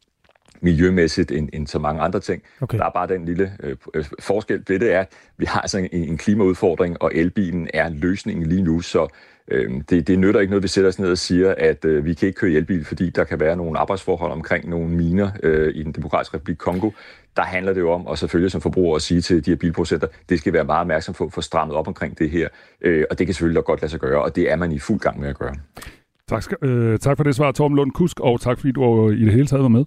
miljømæssigt 0.62 1.32
end, 1.32 1.50
end 1.54 1.68
så 1.68 1.80
mange 1.80 2.02
andre 2.02 2.20
ting. 2.20 2.44
Okay. 2.62 2.78
Der 2.78 2.86
er 2.86 2.90
bare 2.90 3.08
den 3.08 3.26
lille 3.26 3.52
øh, 3.64 3.76
øh 3.94 4.06
forskel 4.20 4.64
ved 4.68 4.80
det 4.80 4.94
er, 4.94 5.00
at 5.00 5.14
vi 5.38 5.46
har 5.46 5.62
altså 5.62 5.78
en, 5.78 5.90
en 5.92 6.18
klimaudfordring, 6.18 7.02
og 7.02 7.12
elbilen 7.16 7.68
er 7.74 7.90
løsningen 7.90 8.46
lige 8.46 8.64
nu, 8.64 8.82
så 8.82 9.08
Øh, 9.52 9.82
det, 9.90 10.08
det 10.08 10.20
nytter 10.20 10.40
ikke 10.40 10.52
noget, 10.52 10.64
vi 10.64 10.68
sætter 10.68 10.88
os 10.88 11.00
ned 11.00 11.12
og 11.12 11.18
siger, 11.18 11.56
at 11.58 11.86
øh, 11.86 12.06
vi 12.06 12.14
kan 12.14 12.28
ikke 12.28 12.40
køre 12.40 12.52
elbil, 12.52 12.86
fordi 12.86 13.10
der 13.10 13.24
kan 13.24 13.40
være 13.40 13.56
nogle 13.56 13.80
arbejdsforhold 13.80 14.32
omkring 14.32 14.70
nogle 14.70 14.90
miner 14.90 15.32
øh, 15.44 15.76
i 15.76 15.84
den 15.84 15.92
demokratiske 15.92 16.38
republik 16.38 16.58
Kongo. 16.58 16.92
Der 17.36 17.44
handler 17.44 17.74
det 17.74 17.82
jo 17.82 17.92
om, 17.92 18.08
og 18.08 18.18
selvfølgelig 18.18 18.52
som 18.52 18.62
forbruger 18.62 18.96
at 18.96 19.02
sige 19.02 19.22
til 19.22 19.46
de 19.46 19.52
her 19.52 19.56
bilproducenter, 19.56 20.08
det 20.30 20.40
skal 20.40 20.54
være 20.54 20.64
meget 20.64 20.82
opmærksom 20.82 21.14
på 21.14 21.24
at 21.24 21.34
få 21.34 21.42
strammet 21.42 21.78
op 21.78 21.88
omkring 21.88 22.20
det 22.20 22.30
her. 22.30 22.48
Øh, 22.82 23.06
og 23.10 23.20
det 23.20 23.28
kan 23.28 23.34
selvfølgelig 23.34 23.64
godt 23.64 23.82
lade 23.82 23.92
sig 23.92 24.00
gøre, 24.00 24.24
og 24.24 24.36
det 24.36 24.52
er 24.52 24.56
man 24.56 24.72
i 24.72 24.80
fuld 24.80 25.00
gang 25.00 25.20
med 25.20 25.30
at 25.30 25.38
gøre. 25.38 25.56
Tak, 26.28 26.44
skal, 26.44 26.58
øh, 26.62 27.00
tak 27.00 27.18
for 27.18 27.24
det 27.24 27.36
svar, 27.36 27.52
Torben 27.52 27.76
Lund 27.76 27.92
Kusk, 27.92 28.20
og 28.20 28.42
tak 28.42 28.60
fordi 28.60 28.72
du 28.72 29.10
i 29.10 29.26
det 29.26 29.34
hele 29.34 29.48
taget 29.48 29.64
var 29.64 29.70
med. 29.70 29.86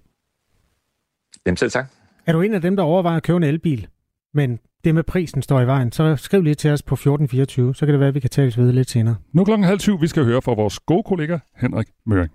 Jamen 1.47 1.57
selv 1.57 1.71
tak. 1.71 1.87
Er 2.27 2.33
du 2.33 2.41
en 2.41 2.55
af 2.55 2.63
dem, 2.63 2.77
der 2.77 2.83
overvejer 2.83 3.17
at 3.17 3.23
købe 3.23 3.37
en 3.37 3.43
elbil, 3.43 3.87
men 4.35 4.59
det 4.85 4.95
med 4.95 5.03
prisen 5.03 5.43
står 5.43 5.61
i 5.61 5.67
vejen, 5.67 5.93
så 5.93 6.17
skriv 6.17 6.43
lige 6.43 6.55
til 6.55 6.71
os 6.71 6.83
på 6.83 6.95
1424, 6.95 7.75
så 7.75 7.87
kan 7.87 7.93
det 7.93 8.01
være, 8.01 8.09
at 8.09 8.15
vi 8.15 8.21
kan 8.21 8.31
tales 8.31 8.59
ved 8.59 8.73
lidt 8.73 8.91
senere. 8.91 9.17
Nu 9.33 9.45
klokken 9.45 9.65
halv 9.65 9.81
syv, 9.81 10.01
vi 10.01 10.07
skal 10.07 10.25
høre 10.25 10.43
fra 10.43 10.55
vores 10.55 10.79
gode 10.79 11.03
kollega 11.03 11.39
Henrik 11.57 11.87
Møring. 12.07 12.31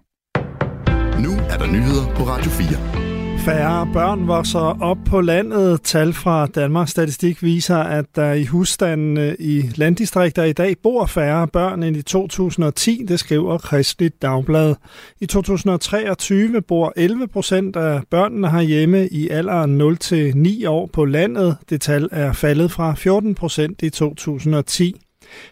Nu 1.26 1.32
er 1.32 1.58
der 1.58 1.68
nyheder 1.68 2.16
på 2.16 2.24
Radio 2.24 2.52
4. 2.52 2.99
Færre 3.46 3.90
børn 3.94 4.28
vokser 4.28 4.82
op 4.82 4.98
på 5.06 5.22
landet. 5.22 5.82
Tal 5.82 6.14
fra 6.14 6.46
Danmarks 6.46 6.92
Statistik 6.92 7.44
viser, 7.44 7.78
at 7.78 8.06
der 8.16 8.34
i 8.34 8.46
husstandene 8.46 9.36
i 9.40 9.62
landdistrikter 9.76 10.44
i 10.44 10.54
dag 10.54 10.76
bor 10.84 11.06
færre 11.06 11.48
børn 11.48 11.84
end 11.84 11.98
i 11.98 12.02
2010, 12.02 13.06
det 13.08 13.20
skriver 13.20 13.58
Kristeligt 13.58 14.22
Dagblad. 14.22 14.76
I 15.22 15.26
2023 15.26 16.62
bor 16.62 16.94
11 16.96 17.28
procent 17.28 17.76
af 17.76 18.02
børnene 18.10 18.52
herhjemme 18.52 19.08
i 19.08 19.30
alderen 19.30 19.82
0-9 19.82 20.68
år 20.68 20.90
på 20.94 21.06
landet. 21.06 21.58
Det 21.70 21.82
tal 21.82 22.10
er 22.12 22.34
faldet 22.34 22.72
fra 22.72 22.94
14 22.96 23.36
procent 23.36 23.82
i 23.82 23.90
2010. 23.90 24.96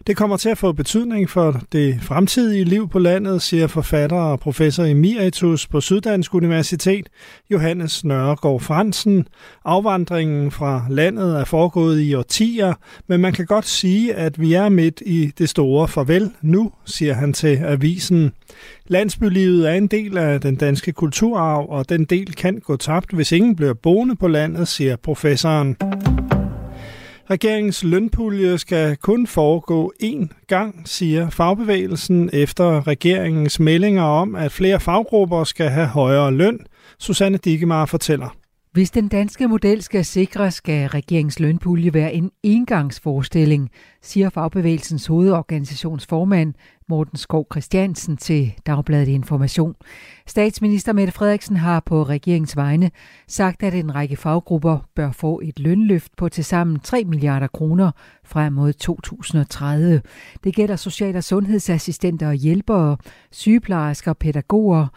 Det 0.07 0.17
kommer 0.17 0.37
til 0.37 0.49
at 0.49 0.57
få 0.57 0.71
betydning 0.71 1.29
for 1.29 1.61
det 1.71 1.99
fremtidige 2.01 2.63
liv 2.63 2.89
på 2.89 2.99
landet, 2.99 3.41
siger 3.41 3.67
forfatter 3.67 4.17
og 4.17 4.39
professor 4.39 4.83
emeritus 4.83 5.67
på 5.67 5.81
Syddansk 5.81 6.33
Universitet, 6.33 7.09
Johannes 7.51 8.03
Nørregård 8.03 8.61
Fransen. 8.61 9.27
Afvandringen 9.65 10.51
fra 10.51 10.85
landet 10.89 11.39
er 11.39 11.43
foregået 11.45 12.01
i 12.01 12.13
årtier, 12.13 12.73
men 13.07 13.21
man 13.21 13.33
kan 13.33 13.45
godt 13.45 13.67
sige, 13.67 14.13
at 14.13 14.39
vi 14.39 14.53
er 14.53 14.69
midt 14.69 15.01
i 15.05 15.31
det 15.37 15.49
store 15.49 15.87
farvel 15.87 16.31
nu, 16.41 16.71
siger 16.85 17.13
han 17.13 17.33
til 17.33 17.57
avisen. 17.57 18.31
Landsbylivet 18.87 19.69
er 19.69 19.73
en 19.73 19.87
del 19.87 20.17
af 20.17 20.41
den 20.41 20.55
danske 20.55 20.91
kulturarv, 20.91 21.65
og 21.69 21.89
den 21.89 22.05
del 22.05 22.35
kan 22.35 22.59
gå 22.59 22.75
tabt, 22.75 23.11
hvis 23.13 23.31
ingen 23.31 23.55
bliver 23.55 23.73
boende 23.73 24.15
på 24.15 24.27
landet, 24.27 24.67
siger 24.67 24.95
professoren. 24.95 25.77
Regeringens 27.29 27.83
lønpulje 27.83 28.57
skal 28.57 28.97
kun 28.97 29.27
foregå 29.27 29.93
én 30.03 30.27
gang, 30.47 30.81
siger 30.85 31.29
fagbevægelsen 31.29 32.29
efter 32.33 32.87
regeringens 32.87 33.59
meldinger 33.59 34.03
om, 34.03 34.35
at 34.35 34.51
flere 34.51 34.79
faggrupper 34.79 35.43
skal 35.43 35.69
have 35.69 35.87
højere 35.87 36.31
løn. 36.31 36.59
Susanne 36.99 37.37
Digemar 37.37 37.85
fortæller. 37.85 38.35
Hvis 38.77 38.91
den 38.91 39.07
danske 39.07 39.47
model 39.47 39.83
skal 39.83 40.05
sikres, 40.05 40.53
skal 40.53 40.89
regeringens 40.89 41.39
lønpulje 41.39 41.93
være 41.93 42.13
en 42.13 42.31
engangsforestilling, 42.43 43.69
siger 44.01 44.29
fagbevægelsens 44.29 45.07
hovedorganisationsformand 45.07 46.53
Morten 46.89 47.17
Skov 47.17 47.47
Christiansen 47.51 48.17
til 48.17 48.53
Dagbladet 48.65 49.07
Information. 49.07 49.75
Statsminister 50.27 50.93
Mette 50.93 51.13
Frederiksen 51.13 51.55
har 51.55 51.79
på 51.79 52.03
regeringens 52.03 52.55
vegne 52.55 52.91
sagt, 53.27 53.63
at 53.63 53.73
en 53.73 53.95
række 53.95 54.15
faggrupper 54.15 54.79
bør 54.95 55.11
få 55.11 55.41
et 55.43 55.59
lønløft 55.59 56.11
på 56.17 56.29
tilsammen 56.29 56.79
3 56.79 57.03
milliarder 57.03 57.47
kroner 57.47 57.91
frem 58.25 58.53
mod 58.53 58.73
2030. 58.73 60.01
Det 60.43 60.55
gælder 60.55 60.75
social- 60.75 61.15
og 61.15 61.23
sundhedsassistenter 61.23 62.27
og 62.27 62.33
hjælpere, 62.33 62.97
sygeplejersker, 63.31 64.13
pædagoger 64.13 64.87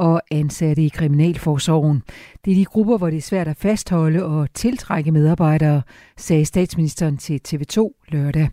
og 0.00 0.22
ansatte 0.30 0.82
i 0.82 0.88
Kriminalforsorgen. 0.88 2.02
Det 2.44 2.50
er 2.50 2.54
de 2.54 2.64
grupper, 2.64 2.98
hvor 2.98 3.10
det 3.10 3.16
er 3.16 3.20
svært 3.22 3.48
at 3.48 3.56
fastholde 3.56 4.24
og 4.24 4.54
tiltrække 4.54 5.12
medarbejdere, 5.12 5.82
sagde 6.16 6.44
statsministeren 6.44 7.16
til 7.16 7.40
TV2 7.48 8.04
lørdag. 8.08 8.48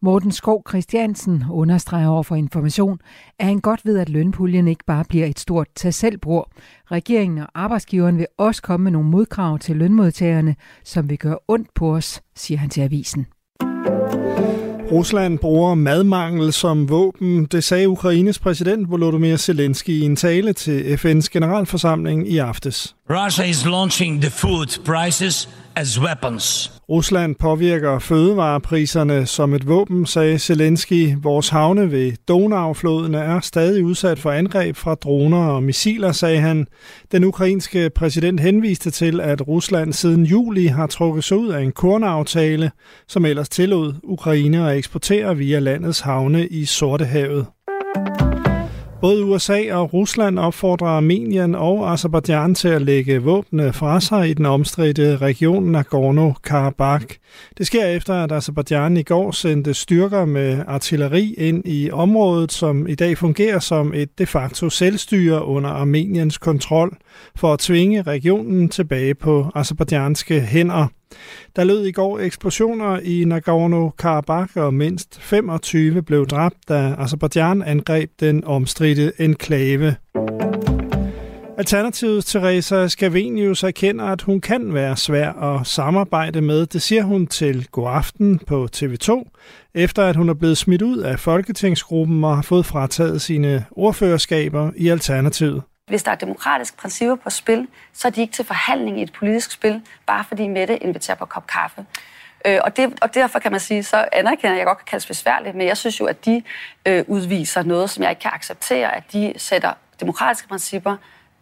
Morten 0.00 0.32
Skov 0.32 0.62
Christiansen 0.68 1.44
understreger 1.50 2.08
over 2.08 2.22
for 2.22 2.36
information, 2.36 3.00
at 3.38 3.46
han 3.46 3.60
godt 3.60 3.80
ved, 3.84 3.98
at 3.98 4.08
lønpuljen 4.08 4.68
ikke 4.68 4.84
bare 4.84 5.04
bliver 5.08 5.26
et 5.26 5.38
stort 5.38 5.68
tag 5.74 5.94
selv 5.94 6.18
Regeringen 6.90 7.38
og 7.38 7.48
arbejdsgiveren 7.54 8.18
vil 8.18 8.26
også 8.38 8.62
komme 8.62 8.84
med 8.84 8.92
nogle 8.92 9.08
modkrav 9.08 9.58
til 9.58 9.76
lønmodtagerne, 9.76 10.56
som 10.84 11.10
vil 11.10 11.18
gøre 11.18 11.38
ondt 11.48 11.74
på 11.74 11.94
os, 11.94 12.22
siger 12.34 12.58
han 12.58 12.70
til 12.70 12.80
avisen. 12.80 13.26
Rusland 14.92 15.38
bruger 15.38 15.74
madmangel 15.74 16.52
som 16.52 16.88
våben, 16.88 17.44
det 17.44 17.64
sagde 17.64 17.88
Ukraines 17.88 18.38
præsident 18.38 18.90
Volodymyr 18.90 19.36
Zelensky 19.36 19.90
i 19.90 20.02
en 20.02 20.16
tale 20.16 20.52
til 20.52 20.80
FN's 20.82 21.28
generalforsamling 21.32 22.28
i 22.28 22.38
aftes. 22.38 22.94
Russia 23.10 23.44
is 23.44 23.64
launching 23.64 24.20
the 24.20 24.30
food 24.30 24.80
prices 24.84 25.48
as 25.76 26.00
weapons. 26.00 26.72
Rusland 26.88 27.34
påvirker 27.34 27.98
fødevarepriserne 27.98 29.26
som 29.26 29.54
et 29.54 29.68
våben, 29.68 30.06
sagde 30.06 30.38
Zelensky. 30.38 31.16
Vores 31.22 31.48
havne 31.48 31.90
ved 31.90 32.12
Donaufloden 32.28 33.14
er 33.14 33.40
stadig 33.40 33.84
udsat 33.84 34.18
for 34.18 34.30
angreb 34.30 34.76
fra 34.76 34.94
droner 34.94 35.46
og 35.46 35.62
missiler, 35.62 36.12
sagde 36.12 36.40
han. 36.40 36.66
Den 37.12 37.24
ukrainske 37.24 37.90
præsident 37.90 38.40
henviste 38.40 38.90
til, 38.90 39.20
at 39.20 39.48
Rusland 39.48 39.92
siden 39.92 40.26
juli 40.26 40.66
har 40.66 40.86
trukket 40.86 41.24
sig 41.24 41.36
ud 41.36 41.48
af 41.48 41.60
en 41.60 41.72
kornaftale, 41.72 42.70
som 43.08 43.24
ellers 43.24 43.48
tillod 43.48 43.94
Ukraine 44.02 44.70
at 44.70 44.76
eksportere 44.76 45.36
via 45.36 45.58
landets 45.58 46.00
havne 46.00 46.46
i 46.46 46.64
Sortehavet. 46.64 47.46
Både 49.02 49.24
USA 49.24 49.74
og 49.74 49.92
Rusland 49.92 50.38
opfordrer 50.38 50.88
Armenien 50.88 51.54
og 51.54 51.92
Azerbaijan 51.92 52.54
til 52.54 52.68
at 52.68 52.82
lægge 52.82 53.22
våbne 53.22 53.72
fra 53.72 54.00
sig 54.00 54.30
i 54.30 54.34
den 54.34 54.46
omstridte 54.46 55.16
region 55.16 55.76
Nagorno-Karabakh. 55.76 57.18
Det 57.58 57.66
sker 57.66 57.86
efter, 57.86 58.14
at 58.14 58.32
Azerbaijan 58.32 58.96
i 58.96 59.02
går 59.02 59.30
sendte 59.30 59.74
styrker 59.74 60.24
med 60.24 60.62
artilleri 60.66 61.34
ind 61.38 61.62
i 61.66 61.90
området, 61.90 62.52
som 62.52 62.86
i 62.86 62.94
dag 62.94 63.18
fungerer 63.18 63.58
som 63.58 63.94
et 63.94 64.18
de 64.18 64.26
facto 64.26 64.70
selvstyre 64.70 65.44
under 65.44 65.70
Armeniens 65.70 66.38
kontrol, 66.38 66.96
for 67.36 67.52
at 67.52 67.58
tvinge 67.58 68.02
regionen 68.02 68.68
tilbage 68.68 69.14
på 69.14 69.46
azerbaijanske 69.54 70.40
hænder. 70.40 70.86
Der 71.56 71.64
lød 71.64 71.84
i 71.84 71.92
går 71.92 72.18
eksplosioner 72.18 72.98
i 72.98 73.24
Nagorno-Karabakh, 73.24 74.60
og 74.60 74.74
mindst 74.74 75.20
25 75.20 76.02
blev 76.02 76.26
dræbt, 76.26 76.56
da 76.68 76.94
Azerbaijan 76.98 77.62
angreb 77.62 78.10
den 78.20 78.44
omstridte 78.44 79.12
enklave. 79.18 79.96
Alternativet 81.58 82.24
Teresa 82.24 82.88
Scavenius 82.88 83.62
erkender, 83.62 84.04
at 84.04 84.22
hun 84.22 84.40
kan 84.40 84.74
være 84.74 84.96
svær 84.96 85.32
at 85.32 85.66
samarbejde 85.66 86.40
med. 86.40 86.66
Det 86.66 86.82
siger 86.82 87.02
hun 87.02 87.26
til 87.26 87.66
God 87.72 87.88
Aften 87.88 88.38
på 88.46 88.68
TV2, 88.76 89.30
efter 89.74 90.04
at 90.04 90.16
hun 90.16 90.28
er 90.28 90.34
blevet 90.34 90.58
smidt 90.58 90.82
ud 90.82 90.98
af 90.98 91.18
Folketingsgruppen 91.18 92.24
og 92.24 92.34
har 92.34 92.42
fået 92.42 92.66
frataget 92.66 93.20
sine 93.20 93.64
ordførerskaber 93.70 94.70
i 94.76 94.88
Alternativet. 94.88 95.62
Hvis 95.86 96.02
der 96.02 96.10
er 96.10 96.14
demokratiske 96.14 96.76
principper 96.76 97.14
på 97.14 97.30
spil, 97.30 97.68
så 97.92 98.08
er 98.08 98.12
de 98.12 98.20
ikke 98.20 98.32
til 98.32 98.44
forhandling 98.44 99.00
i 99.00 99.02
et 99.02 99.12
politisk 99.12 99.50
spil, 99.50 99.80
bare 100.06 100.24
fordi 100.28 100.48
Mette 100.48 100.76
inviterer 100.76 101.16
på 101.16 101.26
kop 101.26 101.46
kaffe. 101.46 101.86
Øh, 102.46 102.58
og, 102.64 102.76
det, 102.76 102.98
og 103.02 103.14
derfor 103.14 103.38
kan 103.38 103.50
man 103.50 103.60
sige, 103.60 103.82
så 103.82 104.08
anerkender 104.12 104.50
jeg, 104.50 104.58
jeg 104.58 104.66
godt 104.66 104.78
kan 104.78 104.86
kaldes 104.90 105.06
besværligt, 105.06 105.56
men 105.56 105.66
jeg 105.66 105.76
synes 105.76 106.00
jo, 106.00 106.04
at 106.04 106.24
de 106.24 106.42
øh, 106.86 107.04
udviser 107.06 107.62
noget, 107.62 107.90
som 107.90 108.02
jeg 108.02 108.10
ikke 108.10 108.20
kan 108.20 108.30
acceptere, 108.34 108.96
at 108.96 109.02
de 109.12 109.32
sætter 109.36 109.72
demokratiske 110.00 110.48
principper 110.48 110.96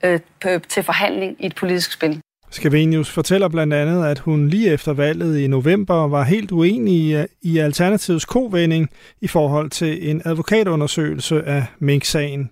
øh, 0.05 0.21
til 0.69 0.83
forhandling 0.83 1.37
i 1.39 1.47
et 1.47 1.55
politisk 1.55 1.93
spil. 1.93 2.21
Skavenius 2.51 3.11
fortæller 3.11 3.49
blandt 3.49 3.75
andet, 3.75 4.07
at 4.07 4.19
hun 4.19 4.49
lige 4.49 4.73
efter 4.73 4.93
valget 4.93 5.39
i 5.39 5.47
november 5.47 6.09
var 6.09 6.23
helt 6.23 6.53
uenig 6.53 6.95
i, 6.95 7.27
i 7.43 7.59
Alternativets 7.59 8.25
kovending 8.25 8.89
i 9.21 9.29
forhold 9.29 9.71
til 9.71 10.11
en 10.11 10.23
advokatundersøgelse 10.25 11.43
af 11.43 11.67
Mink-sagen. 11.79 12.51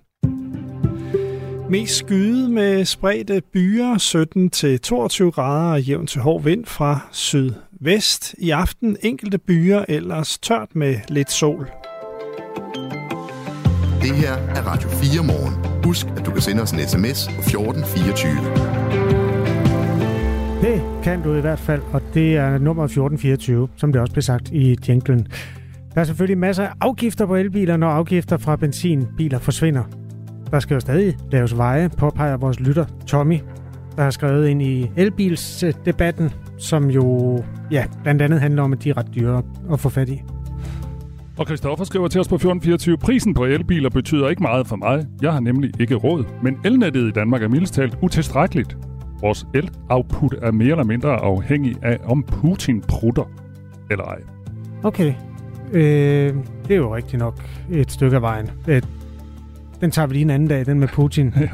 Mest 1.70 1.94
skyde 1.94 2.48
med 2.48 2.84
spredte 2.84 3.42
byer 3.52 3.94
17-22 5.26 5.30
grader 5.30 5.72
og 5.72 5.82
jævn 5.82 6.06
til 6.06 6.20
hård 6.20 6.42
vind 6.42 6.66
fra 6.66 7.00
sydvest. 7.12 8.34
I 8.38 8.50
aften 8.50 8.96
enkelte 9.02 9.38
byer, 9.38 9.84
ellers 9.88 10.38
tørt 10.38 10.68
med 10.74 10.96
lidt 11.08 11.30
sol. 11.30 11.70
Det 14.02 14.16
her 14.16 14.32
er 14.32 14.62
Radio 14.66 14.88
4 14.88 15.24
morgen. 15.24 15.84
Husk, 15.84 16.06
at 16.16 16.26
du 16.26 16.30
kan 16.30 16.40
sende 16.40 16.62
os 16.62 16.72
en 16.72 16.78
sms 16.78 17.28
på 17.28 17.40
1424. 17.40 18.32
Det 20.62 21.02
kan 21.02 21.22
du 21.22 21.34
i 21.34 21.40
hvert 21.40 21.60
fald, 21.60 21.82
og 21.92 22.02
det 22.14 22.36
er 22.36 22.58
nummer 22.58 22.84
1424, 22.84 23.68
som 23.76 23.92
det 23.92 24.00
også 24.00 24.12
blev 24.12 24.22
sagt 24.22 24.50
i 24.50 24.76
jinglen. 24.88 25.28
Der 25.94 26.00
er 26.00 26.04
selvfølgelig 26.04 26.38
masser 26.38 26.64
af 26.64 26.72
afgifter 26.80 27.26
på 27.26 27.36
elbiler, 27.36 27.76
når 27.76 27.88
afgifter 27.88 28.36
fra 28.36 28.56
benzinbiler 28.56 29.38
forsvinder. 29.38 30.07
Der 30.50 30.60
skal 30.60 30.74
jo 30.74 30.80
stadig 30.80 31.16
laves 31.30 31.56
veje, 31.56 31.88
påpeger 31.88 32.36
vores 32.36 32.60
lytter 32.60 32.84
Tommy, 33.06 33.38
der 33.96 34.02
har 34.02 34.10
skrevet 34.10 34.48
ind 34.48 34.62
i 34.62 34.90
elbilsdebatten, 34.96 36.30
som 36.58 36.90
jo 36.90 37.38
ja, 37.70 37.84
blandt 38.02 38.22
andet 38.22 38.40
handler 38.40 38.62
om, 38.62 38.72
at 38.72 38.84
de 38.84 38.90
er 38.90 38.96
ret 38.96 39.14
dyre 39.14 39.42
at 39.72 39.80
få 39.80 39.88
fat 39.88 40.08
i. 40.08 40.22
Og 41.38 41.46
Christoffer 41.46 41.84
skriver 41.84 42.08
til 42.08 42.20
os 42.20 42.28
på 42.28 42.34
1424, 42.34 42.98
prisen 42.98 43.34
på 43.34 43.44
elbiler 43.44 43.90
betyder 43.90 44.28
ikke 44.28 44.42
meget 44.42 44.66
for 44.66 44.76
mig. 44.76 45.06
Jeg 45.22 45.32
har 45.32 45.40
nemlig 45.40 45.80
ikke 45.80 45.94
råd. 45.94 46.24
Men 46.42 46.58
elnettet 46.64 47.08
i 47.08 47.10
Danmark 47.10 47.42
er 47.42 47.48
mildest 47.48 47.74
talt 47.74 47.98
utilstrækkeligt. 48.02 48.76
Vores 49.20 49.46
el-output 49.54 50.34
er 50.42 50.52
mere 50.52 50.70
eller 50.70 50.84
mindre 50.84 51.10
afhængig 51.10 51.76
af, 51.82 51.98
om 52.04 52.22
Putin 52.22 52.80
prutter 52.80 53.30
eller 53.90 54.04
ej. 54.04 54.18
Okay. 54.82 55.14
Øh, 55.72 56.34
det 56.68 56.70
er 56.70 56.76
jo 56.76 56.96
rigtigt 56.96 57.20
nok 57.20 57.34
et 57.70 57.92
stykke 57.92 58.16
af 58.16 58.22
vejen. 58.22 58.50
Den 59.80 59.90
tager 59.90 60.06
vi 60.06 60.14
lige 60.14 60.22
en 60.22 60.30
anden 60.30 60.48
dag, 60.48 60.66
den 60.66 60.80
med 60.80 60.88
Putin. 60.88 61.34
Ja. 61.40 61.48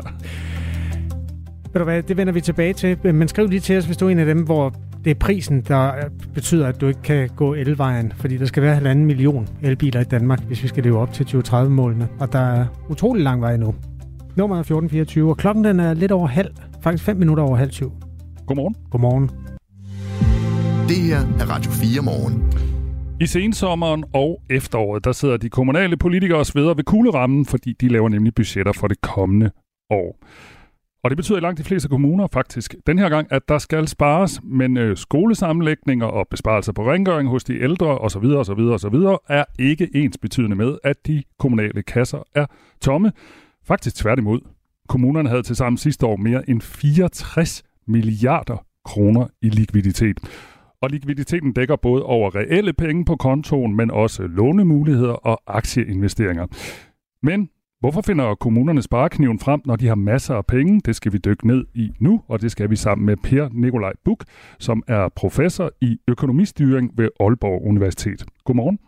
Ved 1.72 1.80
du 1.80 1.84
hvad, 1.84 2.02
det 2.02 2.16
vender 2.16 2.32
vi 2.32 2.40
tilbage 2.40 2.72
til. 2.72 2.98
Men 3.14 3.28
skriv 3.28 3.48
lige 3.48 3.60
til 3.60 3.78
os, 3.78 3.84
hvis 3.84 3.96
du 3.96 4.06
er 4.06 4.10
en 4.10 4.18
af 4.18 4.26
dem, 4.26 4.42
hvor 4.42 4.74
det 5.04 5.10
er 5.10 5.14
prisen, 5.14 5.60
der 5.60 5.92
betyder, 6.34 6.66
at 6.66 6.80
du 6.80 6.86
ikke 6.88 7.02
kan 7.02 7.28
gå 7.36 7.54
elvejen. 7.54 8.12
Fordi 8.16 8.36
der 8.36 8.46
skal 8.46 8.62
være 8.62 8.74
halvanden 8.74 9.06
million 9.06 9.48
elbiler 9.62 10.00
i 10.00 10.04
Danmark, 10.04 10.40
hvis 10.40 10.62
vi 10.62 10.68
skal 10.68 10.82
leve 10.84 10.98
op 10.98 11.12
til 11.12 11.24
2030-målene. 11.24 12.08
Og 12.18 12.32
der 12.32 12.38
er 12.38 12.66
utrolig 12.88 13.22
lang 13.22 13.40
vej 13.40 13.56
nu. 13.56 13.74
Nummer 14.36 14.56
er 14.56 14.60
1424, 14.60 15.30
og 15.30 15.36
klokken 15.36 15.64
den 15.64 15.80
er 15.80 15.94
lidt 15.94 16.12
over 16.12 16.26
halv. 16.26 16.50
Faktisk 16.82 17.04
5 17.04 17.16
minutter 17.16 17.42
over 17.42 17.56
halv 17.56 17.70
syv. 17.70 17.92
Godmorgen. 18.46 18.74
Godmorgen. 18.90 19.30
Det 20.88 20.96
her 20.96 21.18
er 21.18 21.50
Radio 21.50 21.70
4 21.70 22.02
morgen. 22.02 22.73
I 23.20 23.26
sensommeren 23.26 24.04
og 24.12 24.42
efteråret, 24.50 25.04
der 25.04 25.12
sidder 25.12 25.36
de 25.36 25.48
kommunale 25.50 25.96
politikere 25.96 26.44
sveder 26.44 26.74
ved 26.74 26.84
kuglerammen, 26.84 27.46
fordi 27.46 27.72
de 27.72 27.88
laver 27.88 28.08
nemlig 28.08 28.34
budgetter 28.34 28.72
for 28.72 28.88
det 28.88 29.00
kommende 29.00 29.50
år. 29.90 30.18
Og 31.04 31.10
det 31.10 31.16
betyder 31.16 31.38
i 31.38 31.40
langt 31.40 31.58
de 31.58 31.64
fleste 31.64 31.88
kommuner 31.88 32.26
faktisk 32.32 32.74
den 32.86 32.98
her 32.98 33.08
gang, 33.08 33.32
at 33.32 33.42
der 33.48 33.58
skal 33.58 33.88
spares, 33.88 34.40
men 34.44 34.76
øh, 34.76 34.96
skolesammenlægninger 34.96 36.06
og 36.06 36.26
besparelser 36.30 36.72
på 36.72 36.92
rengøring 36.92 37.28
hos 37.28 37.44
de 37.44 37.60
ældre 37.60 37.98
osv. 37.98 38.24
osv. 38.24 38.60
osv. 38.60 38.94
er 39.28 39.44
ikke 39.58 39.88
ens 39.94 40.18
betydende 40.18 40.56
med, 40.56 40.78
at 40.84 41.06
de 41.06 41.22
kommunale 41.38 41.82
kasser 41.82 42.22
er 42.34 42.46
tomme. 42.80 43.12
Faktisk 43.66 43.96
tværtimod. 43.96 44.40
Kommunerne 44.88 45.28
havde 45.28 45.42
til 45.42 45.56
sammen 45.56 45.78
sidste 45.78 46.06
år 46.06 46.16
mere 46.16 46.50
end 46.50 46.60
64 46.60 47.62
milliarder 47.86 48.64
kroner 48.84 49.26
i 49.42 49.48
likviditet. 49.48 50.18
Og 50.84 50.90
likviditeten 50.90 51.52
dækker 51.52 51.76
både 51.76 52.02
over 52.02 52.34
reelle 52.34 52.72
penge 52.72 53.04
på 53.04 53.16
kontoen, 53.16 53.76
men 53.76 53.90
også 53.90 54.22
lånemuligheder 54.22 55.12
og 55.12 55.42
aktieinvesteringer. 55.46 56.46
Men 57.22 57.50
hvorfor 57.80 58.00
finder 58.00 58.34
kommunerne 58.34 58.82
sparekniven 58.82 59.38
frem, 59.38 59.60
når 59.64 59.76
de 59.76 59.86
har 59.86 59.94
masser 59.94 60.34
af 60.34 60.46
penge? 60.46 60.80
Det 60.80 60.96
skal 60.96 61.12
vi 61.12 61.18
dykke 61.18 61.46
ned 61.46 61.64
i 61.74 61.92
nu, 61.98 62.22
og 62.28 62.40
det 62.40 62.50
skal 62.50 62.70
vi 62.70 62.76
sammen 62.76 63.06
med 63.06 63.16
Per 63.16 63.48
Nikolaj 63.52 63.92
Buk, 64.04 64.24
som 64.58 64.82
er 64.86 65.08
professor 65.08 65.70
i 65.80 65.98
økonomistyring 66.08 66.98
ved 66.98 67.08
Aalborg 67.20 67.62
Universitet. 67.62 68.24
Godmorgen. 68.44 68.78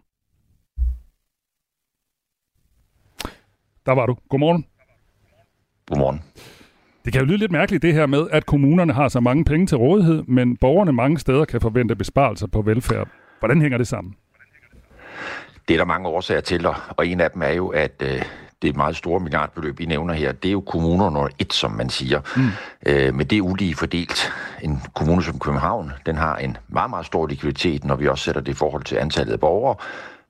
Der 3.87 3.93
var 3.93 4.07
du. 4.07 4.17
Godmorgen. 4.29 4.65
Godmorgen. 5.87 6.21
Det 7.07 7.13
kan 7.13 7.23
jo 7.23 7.27
lyde 7.27 7.39
lidt 7.39 7.53
mærkeligt 7.53 7.83
det 7.83 7.95
her 7.95 8.07
med, 8.07 8.27
at 8.33 8.47
kommunerne 8.47 8.93
har 8.93 9.09
så 9.09 9.21
mange 9.21 9.45
penge 9.45 9.67
til 9.67 9.77
rådighed, 9.77 10.23
men 10.23 10.57
borgerne 10.57 10.93
mange 10.93 11.19
steder 11.19 11.45
kan 11.45 11.61
forvente 11.61 11.97
besparelser 11.97 12.47
på 12.47 12.63
velfærd. 12.63 13.09
Hvordan 13.39 13.61
hænger 13.61 13.79
det 13.79 13.89
sammen? 13.89 14.15
Det 15.69 15.75
er 15.75 15.79
der 15.79 15.85
mange 15.85 16.09
årsager 16.09 16.41
til, 16.41 16.67
og 16.97 17.07
en 17.07 17.21
af 17.21 17.31
dem 17.31 17.43
er 17.43 17.51
jo, 17.51 17.69
at 17.69 18.03
øh, 18.03 18.23
det 18.63 18.71
er 18.71 18.77
meget 18.77 18.97
store 18.97 19.21
milliardbeløb, 19.21 19.81
I 19.81 19.85
nævner 19.85 20.15
her. 20.15 20.33
Det 20.33 20.49
er 20.49 20.53
jo 20.53 20.61
kommuner 20.61 21.05
nummer 21.05 21.29
et, 21.39 21.53
som 21.53 21.71
man 21.71 21.89
siger. 21.89 22.21
Mm. 22.37 22.49
Øh, 22.87 23.15
men 23.15 23.27
det 23.27 23.39
er 23.39 23.43
ulige 23.43 23.75
fordelt. 23.75 24.33
En 24.63 24.83
kommune 24.95 25.23
som 25.23 25.39
København, 25.39 25.93
den 26.07 26.17
har 26.17 26.37
en 26.37 26.57
meget, 26.69 26.91
meget 26.91 27.07
stor 27.07 27.27
likviditet, 27.27 27.85
når 27.85 27.97
vi 27.97 28.09
også 28.09 28.25
sætter 28.25 28.41
det 28.41 28.53
i 28.53 28.55
forhold 28.55 28.83
til 28.83 28.97
antallet 28.97 29.33
af 29.33 29.41
borgere. 29.41 29.77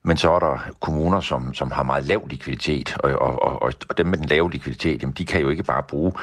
Men 0.03 0.17
så 0.17 0.31
er 0.31 0.39
der 0.39 0.57
kommuner, 0.79 1.21
som, 1.21 1.53
som 1.53 1.71
har 1.71 1.83
meget 1.83 2.03
lav 2.03 2.27
likviditet, 2.27 2.97
og, 2.99 3.11
og, 3.11 3.61
og, 3.61 3.73
og 3.89 3.97
dem 3.97 4.05
med 4.05 4.17
den 4.17 4.25
lave 4.25 4.51
likviditet, 4.51 5.01
jamen, 5.01 5.13
de 5.17 5.25
kan 5.25 5.41
jo 5.41 5.49
ikke 5.49 5.63
bare 5.63 5.83
bruge 5.83 6.13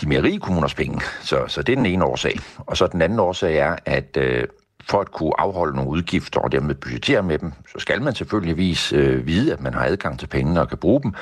de 0.00 0.08
mere 0.08 0.22
rige 0.22 0.40
kommuners 0.40 0.74
penge. 0.74 1.00
Så, 1.20 1.44
så 1.48 1.62
det 1.62 1.72
er 1.72 1.76
den 1.76 1.86
ene 1.86 2.04
årsag. 2.04 2.38
Og 2.58 2.76
så 2.76 2.86
den 2.86 3.02
anden 3.02 3.18
årsag 3.18 3.56
er, 3.56 3.76
at 3.86 4.16
øh, 4.16 4.44
for 4.88 5.00
at 5.00 5.12
kunne 5.12 5.40
afholde 5.40 5.76
nogle 5.76 5.90
udgifter 5.90 6.40
og 6.40 6.52
dermed 6.52 6.74
budgettere 6.74 7.22
med 7.22 7.38
dem, 7.38 7.52
så 7.72 7.78
skal 7.78 8.02
man 8.02 8.14
selvfølgeligvis 8.14 8.92
øh, 8.92 9.26
vide, 9.26 9.52
at 9.52 9.60
man 9.60 9.74
har 9.74 9.84
adgang 9.84 10.18
til 10.18 10.26
pengene 10.26 10.60
og 10.60 10.68
kan 10.68 10.78
bruge 10.78 11.02
dem. 11.02 11.14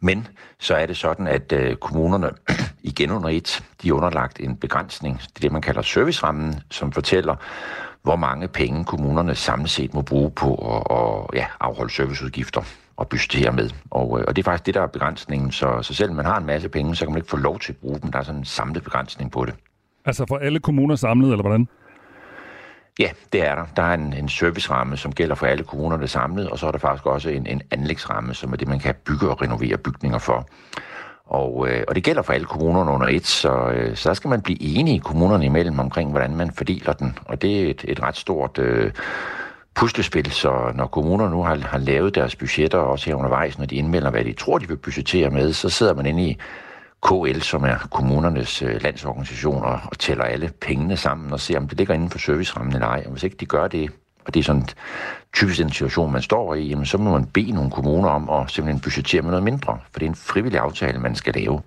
Men 0.00 0.28
så 0.60 0.74
er 0.74 0.86
det 0.86 0.96
sådan, 0.96 1.26
at 1.26 1.52
øh, 1.52 1.76
kommunerne 1.76 2.30
igen 2.82 3.10
under 3.10 3.28
et, 3.28 3.64
de 3.82 3.88
er 3.88 3.92
underlagt 3.92 4.40
en 4.40 4.56
begrænsning. 4.56 5.18
Det 5.18 5.36
er 5.36 5.40
det, 5.40 5.52
man 5.52 5.62
kalder 5.62 5.82
servicerammen, 5.82 6.60
som 6.70 6.92
fortæller, 6.92 7.36
hvor 8.04 8.16
mange 8.16 8.48
penge 8.48 8.84
kommunerne 8.84 9.34
samlet 9.34 9.70
set 9.70 9.94
må 9.94 10.02
bruge 10.02 10.30
på 10.30 10.54
at, 10.54 10.96
at 10.98 11.38
ja, 11.40 11.46
afholde 11.60 11.92
serviceudgifter 11.92 12.62
og 12.96 13.08
budgettere 13.08 13.52
med. 13.52 13.70
Og, 13.90 14.20
øh, 14.20 14.24
og 14.28 14.36
det 14.36 14.42
er 14.42 14.44
faktisk 14.44 14.66
det, 14.66 14.74
der 14.74 14.82
er 14.82 14.86
begrænsningen. 14.86 15.52
Så, 15.52 15.82
så 15.82 15.94
selvom 15.94 16.16
man 16.16 16.24
har 16.24 16.38
en 16.38 16.46
masse 16.46 16.68
penge, 16.68 16.96
så 16.96 17.04
kan 17.04 17.12
man 17.12 17.18
ikke 17.18 17.30
få 17.30 17.36
lov 17.36 17.58
til 17.58 17.72
at 17.72 17.76
bruge 17.76 18.00
dem. 18.00 18.12
Der 18.12 18.18
er 18.18 18.22
sådan 18.22 18.40
en 18.40 18.44
samlet 18.44 18.82
begrænsning 18.82 19.32
på 19.32 19.44
det. 19.44 19.54
Altså 20.04 20.24
for 20.28 20.36
alle 20.36 20.60
kommuner 20.60 20.96
samlet, 20.96 21.30
eller 21.30 21.42
hvordan? 21.42 21.68
Ja, 22.98 23.10
det 23.32 23.46
er 23.46 23.54
der. 23.54 23.64
Der 23.76 23.82
er 23.82 23.94
en, 23.94 24.12
en 24.12 24.28
serviceramme, 24.28 24.96
som 24.96 25.12
gælder 25.12 25.34
for 25.34 25.46
alle 25.46 25.64
kommunerne 25.64 26.08
samlet, 26.08 26.50
og 26.50 26.58
så 26.58 26.66
er 26.66 26.72
der 26.72 26.78
faktisk 26.78 27.06
også 27.06 27.30
en, 27.30 27.46
en 27.46 27.62
anlægsramme, 27.70 28.34
som 28.34 28.52
er 28.52 28.56
det, 28.56 28.68
man 28.68 28.78
kan 28.78 28.94
bygge 29.06 29.28
og 29.28 29.42
renovere 29.42 29.76
bygninger 29.76 30.18
for. 30.18 30.48
Og, 31.26 31.68
øh, 31.68 31.84
og 31.88 31.94
det 31.94 32.04
gælder 32.04 32.22
for 32.22 32.32
alle 32.32 32.46
kommunerne 32.46 32.90
under 32.90 33.06
et, 33.06 33.26
så, 33.26 33.68
øh, 33.68 33.96
så 33.96 34.08
der 34.08 34.14
skal 34.14 34.30
man 34.30 34.42
blive 34.42 34.62
enige 34.62 35.00
kommunerne 35.00 35.44
imellem 35.44 35.78
omkring, 35.78 36.10
hvordan 36.10 36.36
man 36.36 36.50
fordeler 36.50 36.92
den. 36.92 37.18
Og 37.24 37.42
det 37.42 37.62
er 37.62 37.70
et, 37.70 37.84
et 37.88 38.02
ret 38.02 38.16
stort 38.16 38.58
øh, 38.58 38.92
puslespil, 39.74 40.30
så 40.30 40.72
når 40.74 40.86
kommuner 40.86 41.28
nu 41.28 41.42
har, 41.42 41.56
har 41.56 41.78
lavet 41.78 42.14
deres 42.14 42.36
budgetter, 42.36 42.78
også 42.78 43.06
her 43.06 43.14
undervejs, 43.14 43.58
når 43.58 43.66
de 43.66 43.76
indmelder, 43.76 44.10
hvad 44.10 44.24
de 44.24 44.32
tror, 44.32 44.58
de 44.58 44.68
vil 44.68 44.76
budgettere 44.76 45.30
med, 45.30 45.52
så 45.52 45.68
sidder 45.68 45.94
man 45.94 46.06
inde 46.06 46.28
i 46.28 46.38
KL, 47.02 47.40
som 47.40 47.64
er 47.64 47.88
kommunernes 47.90 48.62
øh, 48.62 48.82
landsorganisation, 48.82 49.64
og, 49.64 49.80
og 49.84 49.98
tæller 49.98 50.24
alle 50.24 50.50
pengene 50.60 50.96
sammen 50.96 51.32
og 51.32 51.40
ser, 51.40 51.58
om 51.58 51.68
det 51.68 51.78
ligger 51.78 51.94
inden 51.94 52.10
for 52.10 52.18
servicerammen 52.18 52.74
eller 52.74 52.88
ej. 52.88 53.02
Og 53.06 53.12
hvis 53.12 53.22
ikke 53.22 53.36
de 53.36 53.46
gør 53.46 53.68
det, 53.68 53.90
og 54.26 54.34
det 54.34 54.40
er 54.40 54.44
sådan 54.44 54.66
typisk 55.32 55.60
den 55.60 55.70
situation, 55.70 56.12
man 56.12 56.22
står 56.22 56.54
i, 56.54 56.68
jamen, 56.68 56.86
så 56.86 56.98
må 56.98 57.10
man 57.10 57.24
bede 57.24 57.52
nogle 57.52 57.70
kommuner 57.70 58.08
om 58.08 58.30
at 58.30 58.50
simpelthen 58.50 58.80
budgettere 58.80 59.22
med 59.22 59.30
noget 59.30 59.44
mindre, 59.44 59.78
for 59.92 59.98
det 59.98 60.06
er 60.06 60.10
en 60.10 60.14
frivillig 60.14 60.60
aftale, 60.60 60.98
man 60.98 61.14
skal 61.14 61.34
lave. 61.34 61.60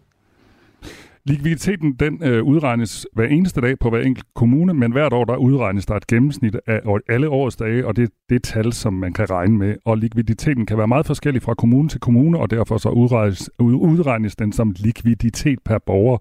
Likviditeten 1.25 1.93
den 1.93 2.23
øh, 2.23 2.43
udregnes 2.43 3.07
hver 3.13 3.25
eneste 3.25 3.61
dag 3.61 3.79
på 3.79 3.89
hver 3.89 3.99
enkelt 3.99 4.25
kommune, 4.35 4.73
men 4.73 4.91
hvert 4.91 5.13
år 5.13 5.25
der 5.25 5.35
udregnes 5.35 5.85
der 5.85 5.95
et 5.95 6.07
gennemsnit 6.07 6.55
af 6.67 6.81
alle 7.09 7.29
årets 7.29 7.55
dage, 7.55 7.87
og 7.87 7.95
det 7.95 8.03
er 8.03 8.07
det 8.29 8.43
tal, 8.43 8.73
som 8.73 8.93
man 8.93 9.13
kan 9.13 9.29
regne 9.29 9.57
med. 9.57 9.75
Og 9.85 9.97
likviditeten 9.97 10.65
kan 10.65 10.77
være 10.77 10.87
meget 10.87 11.05
forskellig 11.05 11.41
fra 11.41 11.53
kommune 11.53 11.89
til 11.89 11.99
kommune, 11.99 12.39
og 12.39 12.51
derfor 12.51 12.77
så 12.77 12.89
udregnes, 12.89 13.49
udregnes 13.59 14.35
den 14.35 14.51
som 14.51 14.75
likviditet 14.77 15.59
per 15.65 15.77
borger 15.85 16.17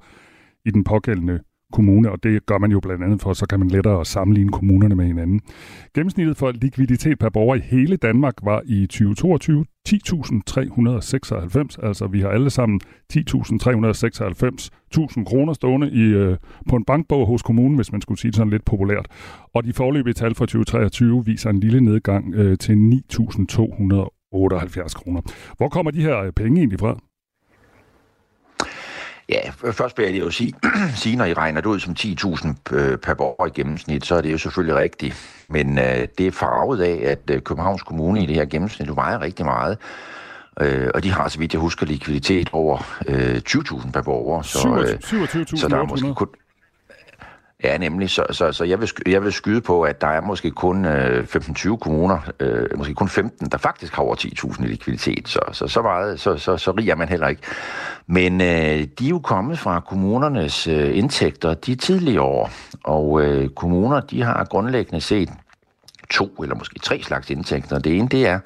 i 0.64 0.70
den 0.70 0.84
pågældende 0.84 1.40
kommune, 1.76 2.12
og 2.12 2.22
det 2.22 2.46
gør 2.46 2.58
man 2.58 2.70
jo 2.70 2.80
blandt 2.80 3.04
andet 3.04 3.22
for, 3.22 3.32
så 3.32 3.46
kan 3.46 3.58
man 3.58 3.68
lettere 3.68 4.04
sammenligne 4.04 4.52
kommunerne 4.52 4.94
med 4.94 5.06
hinanden. 5.06 5.40
Gennemsnittet 5.94 6.36
for 6.36 6.52
likviditet 6.52 7.18
per 7.18 7.28
borger 7.28 7.56
i 7.56 7.60
hele 7.60 7.96
Danmark 7.96 8.34
var 8.42 8.62
i 8.66 8.86
2022 8.86 9.64
10.396, 9.88 11.86
altså 11.86 12.08
vi 12.12 12.20
har 12.20 12.28
alle 12.28 12.50
sammen 12.50 12.80
10.396.000 13.12 15.24
kroner 15.24 15.52
stående 15.52 15.90
i, 15.90 16.02
øh, 16.02 16.36
på 16.68 16.76
en 16.76 16.84
bankbog 16.84 17.26
hos 17.26 17.42
kommunen, 17.42 17.76
hvis 17.76 17.92
man 17.92 18.00
skulle 18.00 18.20
sige 18.20 18.30
det 18.30 18.36
sådan 18.36 18.50
lidt 18.50 18.64
populært. 18.64 19.06
Og 19.54 19.64
de 19.64 19.72
forløbige 19.72 20.14
tal 20.14 20.34
fra 20.34 20.46
2023 20.46 21.26
viser 21.26 21.50
en 21.50 21.60
lille 21.60 21.80
nedgang 21.80 22.34
øh, 22.34 22.58
til 22.58 22.72
9.278 22.72 24.94
kroner. 24.94 25.20
Hvor 25.56 25.68
kommer 25.68 25.90
de 25.90 26.02
her 26.02 26.18
øh, 26.18 26.32
penge 26.32 26.58
egentlig 26.58 26.80
fra? 26.80 26.98
Ja, 29.28 29.50
først 29.70 29.98
vil 29.98 30.14
jeg 30.14 30.20
jo 30.20 30.30
sige, 30.30 30.54
sige, 31.02 31.16
når 31.16 31.24
I 31.24 31.32
regner 31.32 31.60
det 31.60 31.68
ud 31.68 31.80
som 31.80 31.96
10.000 31.98 32.76
øh, 32.76 32.98
per 32.98 33.14
borger 33.14 33.46
i 33.46 33.50
gennemsnit, 33.50 34.06
så 34.06 34.14
er 34.14 34.20
det 34.20 34.32
jo 34.32 34.38
selvfølgelig 34.38 34.76
rigtigt. 34.76 35.14
Men 35.48 35.78
øh, 35.78 36.08
det 36.18 36.26
er 36.26 36.30
farvet 36.30 36.80
af, 36.80 37.00
at 37.10 37.30
øh, 37.30 37.42
Københavns 37.42 37.82
Kommune 37.82 38.22
i 38.22 38.26
det 38.26 38.34
her 38.34 38.44
gennemsnit 38.44 38.96
vejer 38.96 39.20
rigtig 39.20 39.44
meget. 39.44 39.78
Øh, 40.60 40.90
og 40.94 41.02
de 41.02 41.10
har, 41.10 41.28
så 41.28 41.38
vidt 41.38 41.52
jeg 41.52 41.60
husker, 41.60 41.86
likviditet 41.86 42.48
over 42.52 42.98
øh, 43.08 43.40
20.000 43.48 43.90
per 43.90 44.02
borger. 44.02 44.42
Så, 44.42 44.68
øh, 44.68 45.22
27.000 45.22 45.56
så 45.56 45.68
der 45.68 45.76
er 45.76 45.84
måske 45.84 46.14
kun, 46.14 46.28
Ja, 47.64 47.78
nemlig. 47.78 48.10
Så, 48.10 48.26
så, 48.30 48.52
så 48.52 48.64
jeg, 48.64 48.80
vil, 48.80 48.90
jeg 49.06 49.24
vil 49.24 49.32
skyde 49.32 49.60
på, 49.60 49.82
at 49.82 50.00
der 50.00 50.06
er 50.06 50.20
måske 50.20 50.50
kun 50.50 50.84
øh, 50.84 51.24
15-20 51.24 51.76
kommuner, 51.76 52.18
øh, 52.40 52.66
måske 52.76 52.94
kun 52.94 53.08
15, 53.08 53.48
der 53.50 53.58
faktisk 53.58 53.94
har 53.94 54.02
over 54.02 54.14
10.000 54.16 54.64
i 54.64 54.66
likviditet. 54.66 55.28
Så, 55.28 55.40
så, 55.52 55.68
så, 55.68 55.82
meget, 55.82 56.20
så, 56.20 56.36
så, 56.36 56.56
så 56.56 56.70
rig 56.70 56.88
er 56.88 56.94
man 56.94 57.08
heller 57.08 57.28
ikke. 57.28 57.42
Men 58.06 58.40
øh, 58.40 58.86
de 58.98 59.04
er 59.04 59.08
jo 59.10 59.18
kommet 59.18 59.58
fra 59.58 59.80
kommunernes 59.80 60.66
øh, 60.66 60.98
indtægter 60.98 61.54
de 61.54 61.74
tidlige 61.74 62.20
år, 62.20 62.50
og 62.84 63.22
øh, 63.22 63.48
kommuner 63.48 64.00
de 64.00 64.22
har 64.22 64.44
grundlæggende 64.44 65.00
set 65.00 65.30
to 66.10 66.26
eller 66.42 66.54
måske 66.56 66.78
tre 66.78 67.02
slags 67.02 67.30
indtægter. 67.30 67.78
Det 67.78 67.98
ene 67.98 68.08
det 68.08 68.26
er 68.26 68.40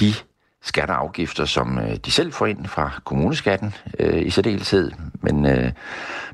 de 0.00 0.14
skatter 0.62 0.94
og 0.94 1.00
afgifter, 1.00 1.44
som 1.44 1.78
øh, 1.78 1.96
de 1.96 2.10
selv 2.10 2.32
får 2.32 2.46
ind 2.46 2.66
fra 2.66 2.90
kommuneskatten 3.04 3.74
øh, 3.98 4.26
i 4.26 4.30
særdeleshed, 4.30 4.90
men, 5.20 5.46
øh, 5.46 5.72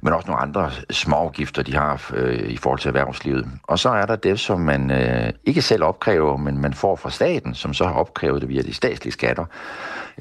men 0.00 0.12
også 0.12 0.26
nogle 0.26 0.42
andre 0.42 0.70
små 0.90 1.16
afgifter, 1.16 1.62
de 1.62 1.74
har 1.74 2.10
øh, 2.14 2.50
i 2.50 2.56
forhold 2.56 2.80
til 2.80 2.88
erhvervslivet. 2.88 3.48
Og 3.62 3.78
så 3.78 3.88
er 3.88 4.06
der 4.06 4.16
det, 4.16 4.40
som 4.40 4.60
man 4.60 4.90
øh, 4.90 5.32
ikke 5.44 5.62
selv 5.62 5.84
opkræver, 5.84 6.36
men 6.36 6.58
man 6.58 6.74
får 6.74 6.96
fra 6.96 7.10
staten, 7.10 7.54
som 7.54 7.74
så 7.74 7.84
har 7.84 7.94
opkrævet 7.94 8.40
det 8.42 8.48
via 8.48 8.62
de 8.62 8.74
statslige 8.74 9.12
skatter. 9.12 9.44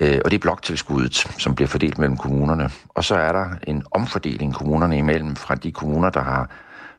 Øh, 0.02 0.22
og 0.26 0.32
det 0.32 0.38
er 0.38 0.42
bloktilskuddet, 0.42 1.16
som 1.38 1.56
bliver 1.56 1.68
fordelt 1.68 1.98
mellem 1.98 2.18
kommunerne. 2.18 2.70
Og 2.90 3.04
så 3.04 3.16
er 3.16 3.32
der 3.32 3.46
en 3.68 3.84
omfordeling 3.92 4.54
kommunerne 4.54 4.98
imellem 4.98 5.36
fra 5.36 5.56
de 5.56 5.72
kommuner, 5.72 6.10
der 6.10 6.22
har 6.22 6.50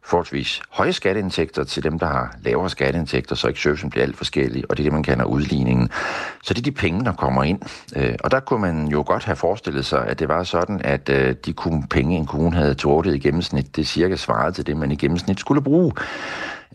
forholdsvis 0.07 0.63
høje 0.71 0.93
skatteindtægter 0.93 1.65
til 1.65 1.83
dem, 1.83 1.99
der 1.99 2.07
har 2.07 2.35
lavere 2.43 2.71
skatteindtægter, 2.71 3.35
så 3.35 3.49
ikke 3.49 3.61
servicen 3.61 3.91
bliver 3.91 4.05
alt 4.05 4.17
forskellig, 4.17 4.65
og 4.69 4.77
det 4.77 4.83
er 4.83 4.85
det, 4.85 4.93
man 4.93 5.03
kalder 5.03 5.25
udligningen. 5.25 5.91
Så 6.43 6.55
det 6.55 6.61
er 6.61 6.65
de 6.65 6.73
penge, 6.73 7.05
der 7.05 7.13
kommer 7.13 7.45
ind. 7.45 7.61
Øh, 7.97 8.15
og 8.25 8.31
der 8.31 8.41
kunne 8.41 8.61
man 8.61 8.89
jo 8.89 9.05
godt 9.07 9.25
have 9.25 9.37
forestillet 9.37 9.87
sig, 9.87 10.07
at 10.07 10.19
det 10.19 10.29
var 10.29 10.43
sådan, 10.43 10.81
at 10.85 11.09
øh, 11.09 11.35
de 11.47 11.53
de 11.53 11.83
penge, 11.91 12.17
en 12.17 12.27
kommune 12.27 12.57
havde 12.57 12.75
til 12.75 12.89
rådighed 12.89 13.19
i 13.19 13.23
gennemsnit, 13.23 13.77
det 13.77 13.87
cirka 13.87 14.17
svarede 14.17 14.53
til 14.53 14.67
det, 14.67 14.77
man 14.77 14.93
i 14.93 14.97
gennemsnit 14.97 15.41
skulle 15.41 15.63
bruge. 15.63 15.93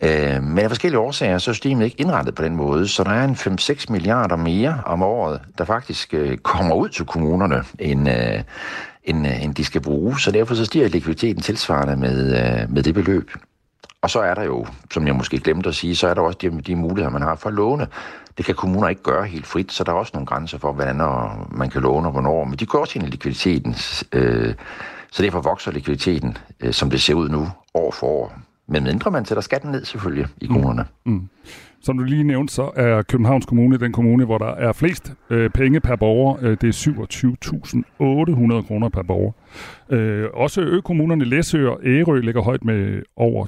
Øh, 0.02 0.42
men 0.42 0.58
af 0.58 0.70
forskellige 0.70 0.98
årsager, 0.98 1.38
så 1.38 1.50
er 1.50 1.52
systemet 1.52 1.84
ikke 1.84 2.00
indrettet 2.00 2.34
på 2.34 2.42
den 2.42 2.56
måde, 2.56 2.88
så 2.88 3.04
der 3.04 3.10
er 3.10 3.24
en 3.24 3.34
5-6 3.34 3.84
milliarder 3.88 4.36
mere 4.36 4.82
om 4.86 5.02
året, 5.02 5.40
der 5.58 5.64
faktisk 5.64 6.14
kommer 6.42 6.74
ud 6.74 6.88
til 6.88 7.04
kommunerne, 7.04 7.64
end, 7.78 8.08
end, 9.04 9.26
øh, 9.26 9.44
end 9.44 9.54
de 9.54 9.64
skal 9.64 9.80
bruge. 9.80 10.20
Så 10.20 10.30
derfor 10.30 10.54
så 10.54 10.64
stiger 10.64 10.88
likviditeten 10.88 11.42
tilsvarende 11.42 11.96
med, 11.96 12.18
øh, 12.24 12.72
med 12.72 12.82
det 12.82 12.94
beløb. 12.94 13.30
Og 14.02 14.10
så 14.10 14.20
er 14.20 14.34
der 14.34 14.42
jo, 14.42 14.66
som 14.90 15.06
jeg 15.06 15.14
måske 15.14 15.38
glemte 15.38 15.68
at 15.68 15.74
sige, 15.74 15.96
så 15.96 16.08
er 16.08 16.14
der 16.14 16.20
også 16.22 16.38
de, 16.42 16.60
de 16.60 16.76
muligheder, 16.76 17.10
man 17.10 17.22
har 17.22 17.36
for 17.36 17.48
at 17.48 17.54
låne. 17.54 17.86
Det 18.38 18.44
kan 18.44 18.54
kommuner 18.54 18.88
ikke 18.88 19.02
gøre 19.02 19.24
helt 19.24 19.46
frit, 19.46 19.72
så 19.72 19.84
der 19.84 19.92
er 19.92 19.96
også 19.96 20.10
nogle 20.14 20.26
grænser 20.26 20.58
for, 20.58 20.72
hvordan 20.72 20.96
man 21.50 21.70
kan 21.70 21.82
låne 21.82 22.08
og 22.08 22.12
hvornår. 22.12 22.44
Men 22.44 22.58
de 22.58 22.66
går 22.66 22.78
også 22.78 22.98
ind 22.98 23.06
i 23.08 23.10
likviditeten, 23.10 23.74
øh, 24.12 24.54
så 25.12 25.22
derfor 25.22 25.40
vokser 25.40 25.70
likviditeten, 25.70 26.38
øh, 26.60 26.72
som 26.72 26.90
det 26.90 27.02
ser 27.02 27.14
ud 27.14 27.28
nu, 27.28 27.48
år 27.74 27.90
for 27.90 28.06
år. 28.06 28.32
Men 28.66 28.84
mindre 28.84 29.10
man 29.10 29.24
sætter 29.24 29.42
skatten 29.42 29.70
ned 29.70 29.84
selvfølgelig 29.84 30.26
i 30.40 30.46
mm. 30.46 30.54
kommunerne. 30.54 30.84
Mm. 31.04 31.12
Mm. 31.12 31.28
Som 31.84 31.98
du 31.98 32.04
lige 32.04 32.24
nævnte, 32.24 32.54
så 32.54 32.70
er 32.76 33.02
Københavns 33.02 33.46
Kommune 33.46 33.76
den 33.76 33.92
kommune, 33.92 34.24
hvor 34.24 34.38
der 34.38 34.54
er 34.54 34.72
flest 34.72 35.12
øh, 35.30 35.50
penge 35.50 35.80
per 35.80 35.96
borger. 35.96 36.36
Øh, 36.42 36.56
det 36.60 36.64
er 36.64 36.72
27.800 38.60 38.66
kroner 38.66 38.88
per 38.88 39.02
borger. 39.02 39.32
Øh, 39.90 40.28
også 40.34 40.60
økommunerne 40.60 41.24
Læsø 41.24 41.68
og 41.68 41.80
Ærø 41.84 42.20
ligger 42.20 42.42
højt 42.42 42.64
med 42.64 43.02
over 43.16 43.46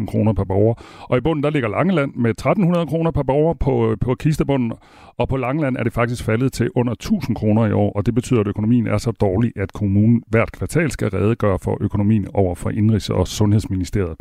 22.000 0.00 0.06
kroner 0.06 0.32
per 0.32 0.44
borger. 0.44 0.74
Og 1.10 1.18
i 1.18 1.20
bunden 1.20 1.42
der 1.42 1.50
ligger 1.50 1.68
Langeland 1.68 2.14
med 2.14 2.34
1.300 2.46 2.84
kroner 2.86 3.10
per 3.10 3.22
borger 3.22 3.54
på, 3.54 3.96
på 4.00 4.14
kistebunden. 4.14 4.72
Og 5.16 5.28
på 5.28 5.36
Langeland 5.36 5.76
er 5.76 5.82
det 5.82 5.92
faktisk 5.92 6.24
faldet 6.24 6.52
til 6.52 6.70
under 6.74 6.94
1.000 7.04 7.34
kroner 7.34 7.66
i 7.66 7.72
år, 7.72 7.92
og 7.92 8.06
det 8.06 8.14
betyder, 8.14 8.40
at 8.40 8.46
økonomien 8.46 8.86
er 8.86 8.98
så 8.98 9.10
dårlig, 9.10 9.52
at 9.56 9.72
kommunen 9.72 10.22
hvert 10.28 10.52
kvartal 10.52 10.90
skal 10.90 11.08
redegøre 11.10 11.58
for 11.58 11.78
økonomien 11.80 12.26
over 12.34 12.54
for 12.54 12.70
Indrigs- 12.70 13.12
og 13.12 13.28
Sundhedsministeriet. 13.28 14.16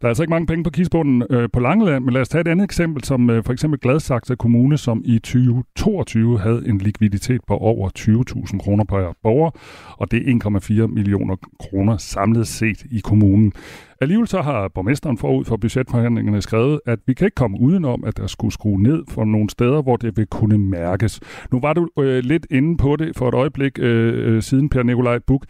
Der 0.00 0.06
er 0.06 0.08
altså 0.08 0.22
ikke 0.22 0.30
mange 0.30 0.46
penge 0.46 0.64
på 0.64 0.70
kisbunden 0.70 1.22
øh, 1.30 1.48
på 1.52 1.60
Langeland, 1.60 2.04
men 2.04 2.14
lad 2.14 2.20
os 2.20 2.28
tage 2.28 2.40
et 2.40 2.48
andet 2.48 2.64
eksempel, 2.64 3.04
som 3.04 3.30
øh, 3.30 3.44
for 3.44 3.52
eksempel 3.52 3.80
Gladsaxe 3.80 4.36
Kommune, 4.36 4.78
som 4.78 5.02
i 5.04 5.18
2022 5.18 6.38
havde 6.38 6.62
en 6.68 6.78
likviditet 6.78 7.40
på 7.48 7.56
over 7.56 7.90
20.000 7.98 8.58
kroner 8.58 8.84
per 8.84 9.16
borger, 9.22 9.50
og 9.98 10.10
det 10.10 10.28
er 10.28 10.82
1,4 10.82 10.86
millioner 10.86 11.36
kroner 11.60 11.96
samlet 11.96 12.46
set 12.46 12.82
i 12.90 13.00
kommunen. 13.04 13.52
Alligevel 14.00 14.28
så 14.28 14.42
har 14.42 14.68
borgmesteren 14.68 15.18
forud 15.18 15.44
for 15.44 15.56
budgetforhandlingerne 15.56 16.42
skrevet, 16.42 16.80
at 16.86 16.98
vi 17.06 17.14
kan 17.14 17.24
ikke 17.24 17.34
komme 17.34 17.60
udenom, 17.60 18.04
at 18.04 18.16
der 18.16 18.26
skulle 18.26 18.52
skrue 18.52 18.82
ned 18.82 19.02
for 19.08 19.24
nogle 19.24 19.50
steder, 19.50 19.82
hvor 19.82 19.96
det 19.96 20.16
vil 20.16 20.26
kunne 20.26 20.58
mærkes. 20.58 21.20
Nu 21.52 21.60
var 21.60 21.72
du 21.72 21.88
øh, 21.98 22.24
lidt 22.24 22.46
inde 22.50 22.76
på 22.76 22.96
det 22.96 23.16
for 23.16 23.28
et 23.28 23.34
øjeblik 23.34 23.78
øh, 23.78 24.34
øh 24.36 24.42
siden, 24.42 24.68
Per 24.68 24.82
Nikolaj 24.82 25.18
Buk. 25.18 25.44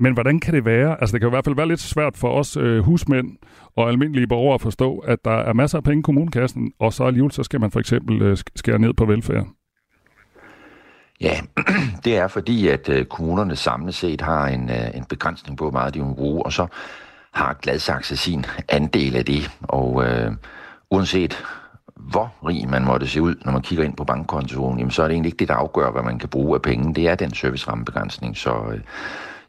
Men 0.00 0.12
hvordan 0.12 0.40
kan 0.40 0.54
det 0.54 0.64
være? 0.64 1.00
Altså, 1.00 1.12
det 1.12 1.20
kan 1.20 1.28
i 1.28 1.30
hvert 1.30 1.44
fald 1.44 1.56
være 1.56 1.68
lidt 1.68 1.80
svært 1.80 2.16
for 2.16 2.28
os 2.28 2.56
øh, 2.56 2.84
husmænd 2.84 3.36
og 3.76 3.88
almindelige 3.88 4.26
borgere 4.26 4.54
at 4.54 4.60
forstå, 4.60 4.98
at 4.98 5.18
der 5.24 5.30
er 5.30 5.52
masser 5.52 5.78
af 5.78 5.84
penge 5.84 5.98
i 5.98 6.02
kommunekassen, 6.02 6.72
og 6.78 6.92
så 6.92 7.04
alligevel 7.04 7.32
så 7.32 7.42
skal 7.42 7.60
man 7.60 7.70
for 7.70 7.80
eksempel 7.80 8.22
øh, 8.22 8.36
skære 8.56 8.78
ned 8.78 8.94
på 8.94 9.04
velfærd. 9.04 9.46
Ja, 11.20 11.40
det 12.04 12.16
er 12.16 12.28
fordi, 12.28 12.68
at 12.68 12.88
øh, 12.88 13.04
kommunerne 13.04 13.56
samlet 13.56 13.94
set 13.94 14.20
har 14.20 14.46
en, 14.46 14.70
øh, 14.70 14.96
en 14.96 15.04
begrænsning 15.04 15.58
på, 15.58 15.64
hvor 15.64 15.72
meget 15.72 15.94
de 15.94 16.00
må 16.00 16.14
bruge, 16.14 16.46
og 16.46 16.52
så 16.52 16.66
har 17.32 17.58
Gladsaxe 17.62 18.16
sin 18.16 18.44
andel 18.68 19.16
af 19.16 19.24
det. 19.24 19.50
Og 19.62 20.04
øh, 20.04 20.32
uanset 20.90 21.44
hvor 21.96 22.34
rig 22.46 22.68
man 22.68 22.84
måtte 22.84 23.06
se 23.06 23.22
ud, 23.22 23.34
når 23.44 23.52
man 23.52 23.62
kigger 23.62 23.84
ind 23.84 23.96
på 23.96 24.04
bankkontoen, 24.04 24.78
jamen, 24.78 24.90
så 24.90 25.02
er 25.02 25.08
det 25.08 25.14
egentlig 25.14 25.28
ikke 25.28 25.38
det, 25.38 25.48
der 25.48 25.54
afgør, 25.54 25.90
hvad 25.90 26.02
man 26.02 26.18
kan 26.18 26.28
bruge 26.28 26.54
af 26.54 26.62
penge. 26.62 26.94
Det 26.94 27.08
er 27.08 27.14
den 27.14 27.34
servicerammebegrænsning. 27.34 28.36
Så, 28.36 28.50
øh, 28.72 28.80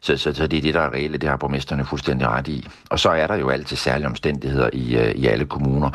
så, 0.00 0.16
så, 0.16 0.34
så 0.34 0.46
det 0.46 0.56
er 0.56 0.62
det, 0.62 0.74
der 0.74 0.80
er 0.80 0.92
reelle, 0.92 1.18
det 1.18 1.28
har 1.28 1.36
borgmesterne 1.36 1.84
fuldstændig 1.84 2.28
ret 2.28 2.48
i. 2.48 2.68
Og 2.90 2.98
så 2.98 3.10
er 3.10 3.26
der 3.26 3.34
jo 3.34 3.48
altid 3.48 3.76
særlige 3.76 4.06
omstændigheder 4.06 4.70
i, 4.72 4.96
øh, 4.96 5.10
i 5.10 5.26
alle 5.26 5.46
kommuner. 5.46 5.90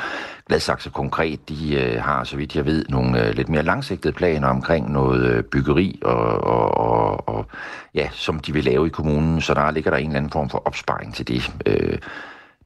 Gladsaxe 0.47 0.89
konkret, 0.89 1.49
de 1.49 1.75
øh, 1.75 2.01
har, 2.01 2.23
så 2.23 2.37
vidt 2.37 2.55
jeg 2.55 2.65
ved, 2.65 2.85
nogle 2.89 3.27
øh, 3.27 3.35
lidt 3.35 3.49
mere 3.49 3.63
langsigtede 3.63 4.13
planer 4.13 4.47
omkring 4.47 4.91
noget 4.91 5.25
øh, 5.25 5.43
byggeri, 5.43 5.99
og, 6.03 6.43
og, 6.43 6.77
og, 6.77 7.29
og, 7.29 7.45
ja, 7.95 8.09
som 8.11 8.39
de 8.39 8.53
vil 8.53 8.63
lave 8.63 8.87
i 8.87 8.89
kommunen, 8.89 9.41
så 9.41 9.53
der 9.53 9.71
ligger 9.71 9.91
der 9.91 9.97
en 9.97 10.05
eller 10.05 10.17
anden 10.17 10.31
form 10.31 10.49
for 10.49 10.61
opsparing 10.65 11.15
til 11.15 11.27
det. 11.27 11.51
Øh, 11.65 11.97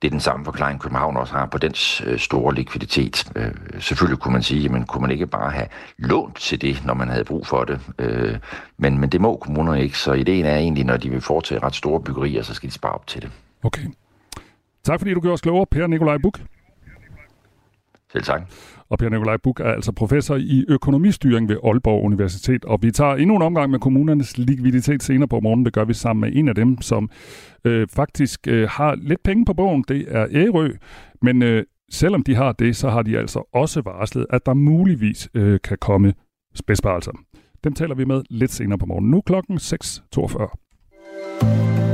det 0.02 0.08
er 0.08 0.12
den 0.12 0.20
samme 0.20 0.46
forklaring, 0.46 0.80
København 0.80 1.18
også 1.18 1.34
har 1.34 1.46
på 1.46 1.58
dens 1.58 2.02
øh, 2.06 2.20
store 2.20 2.54
likviditet. 2.56 3.32
Øh, 3.36 3.52
selvfølgelig 3.80 4.20
kunne 4.20 4.32
man 4.32 4.44
sige, 4.44 4.70
men 4.70 4.86
kunne 4.86 5.02
man 5.02 5.12
ikke 5.12 5.28
bare 5.28 5.52
have 5.52 5.68
lånt 5.98 6.36
til 6.36 6.62
det, 6.62 6.86
når 6.86 6.94
man 6.94 7.10
havde 7.10 7.24
brug 7.24 7.48
for 7.48 7.64
det? 7.64 7.80
Øh, 8.00 8.38
men, 8.78 8.98
men 8.98 9.10
det 9.10 9.22
må 9.22 9.38
kommunerne 9.38 9.84
ikke, 9.84 9.98
så 9.98 10.14
ideen 10.14 10.46
er 10.46 10.58
egentlig, 10.58 10.84
når 10.84 10.98
de 10.98 11.10
vil 11.10 11.22
foretage 11.22 11.64
ret 11.64 11.76
store 11.76 12.02
byggerier, 12.02 12.44
så 12.44 12.54
skal 12.54 12.70
de 12.70 12.74
spare 12.74 12.92
op 12.92 13.08
til 13.08 13.22
det. 13.22 13.32
Okay. 13.64 13.86
Tak 14.84 15.00
fordi 15.00 15.14
du 15.14 15.20
gjorde 15.20 15.34
os 15.34 15.42
klogere, 15.42 15.66
Per 15.66 15.88
Nikolaj 15.88 16.18
Buk. 16.18 16.40
Selv 18.12 18.24
tak. 18.24 18.42
Og 18.90 19.00
Per 19.00 19.10
Nikolaj 19.10 19.38
Buk 19.38 19.60
er 19.60 19.64
altså 19.64 19.92
professor 19.92 20.36
i 20.36 20.66
økonomistyring 20.68 21.50
ved 21.50 21.58
Aalborg 21.64 22.04
Universitet. 22.04 22.66
Og 22.66 22.80
vi 22.82 22.92
tager 22.92 23.16
endnu 23.16 23.36
en 23.36 23.42
omgang 23.42 23.72
med 23.72 23.80
kommunernes 23.80 24.38
likviditet 24.38 25.04
senere 25.04 25.28
på 25.28 25.40
morgenen. 25.40 25.66
Det 25.66 25.74
gør 25.74 25.86
vi 25.86 25.94
sammen 25.94 26.22
med 26.22 26.40
en 26.40 26.48
af 26.48 26.56
dem, 26.56 26.82
som 26.82 27.10
øh, 27.66 27.88
faktisk 27.88 28.48
øh, 28.48 28.70
har 28.70 28.96
lidt 28.96 29.24
penge 29.24 29.46
på 29.46 29.54
bogen. 29.54 29.86
Det 29.88 30.06
er 30.08 30.28
Ærø. 30.32 30.70
Men 31.22 31.42
øh, 31.42 31.64
selvom 31.92 32.24
de 32.24 32.36
har 32.36 32.52
det, 32.52 32.76
så 32.76 32.90
har 32.90 33.02
de 33.02 33.18
altså 33.18 33.50
også 33.54 33.82
varslet, 33.82 34.26
at 34.30 34.46
der 34.46 34.54
muligvis 34.54 35.30
øh, 35.34 35.60
kan 35.64 35.78
komme 35.82 36.14
besparelser. 36.68 37.12
Dem 37.64 37.74
taler 37.74 37.96
vi 37.96 38.06
med 38.06 38.22
lidt 38.30 38.52
senere 38.52 38.78
på 38.78 38.86
morgenen. 38.86 39.12
Nu 39.12 39.22
klokken 39.22 39.58
6.42. 39.58 40.20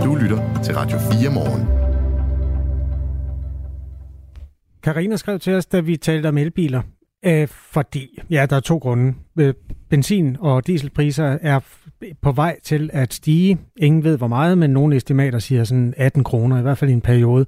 Du 0.05 0.15
lytter 0.15 0.61
til 0.63 0.75
Radio 0.75 0.97
4 0.97 1.33
morgen. 1.33 1.80
Karina 4.83 5.15
skrev 5.15 5.39
til 5.39 5.53
os, 5.53 5.65
da 5.65 5.79
vi 5.79 5.97
talte 5.97 6.27
om 6.27 6.37
elbiler, 6.37 6.81
øh, 7.25 7.47
fordi, 7.47 8.19
ja, 8.29 8.45
der 8.49 8.55
er 8.55 8.59
to 8.59 8.77
grunde. 8.77 9.13
Øh, 9.39 9.53
benzin- 9.89 10.37
og 10.39 10.67
dieselpriser 10.67 11.37
er 11.41 11.59
på 12.21 12.31
vej 12.31 12.59
til 12.63 12.89
at 12.93 13.13
stige. 13.13 13.57
Ingen 13.77 14.03
ved 14.03 14.17
hvor 14.17 14.27
meget, 14.27 14.57
men 14.57 14.69
nogle 14.69 14.95
estimater 14.95 15.39
siger 15.39 15.63
sådan 15.63 15.93
18 15.97 16.23
kroner, 16.23 16.59
i 16.59 16.61
hvert 16.61 16.77
fald 16.77 16.89
i 16.91 16.93
en 16.93 17.01
periode. 17.01 17.45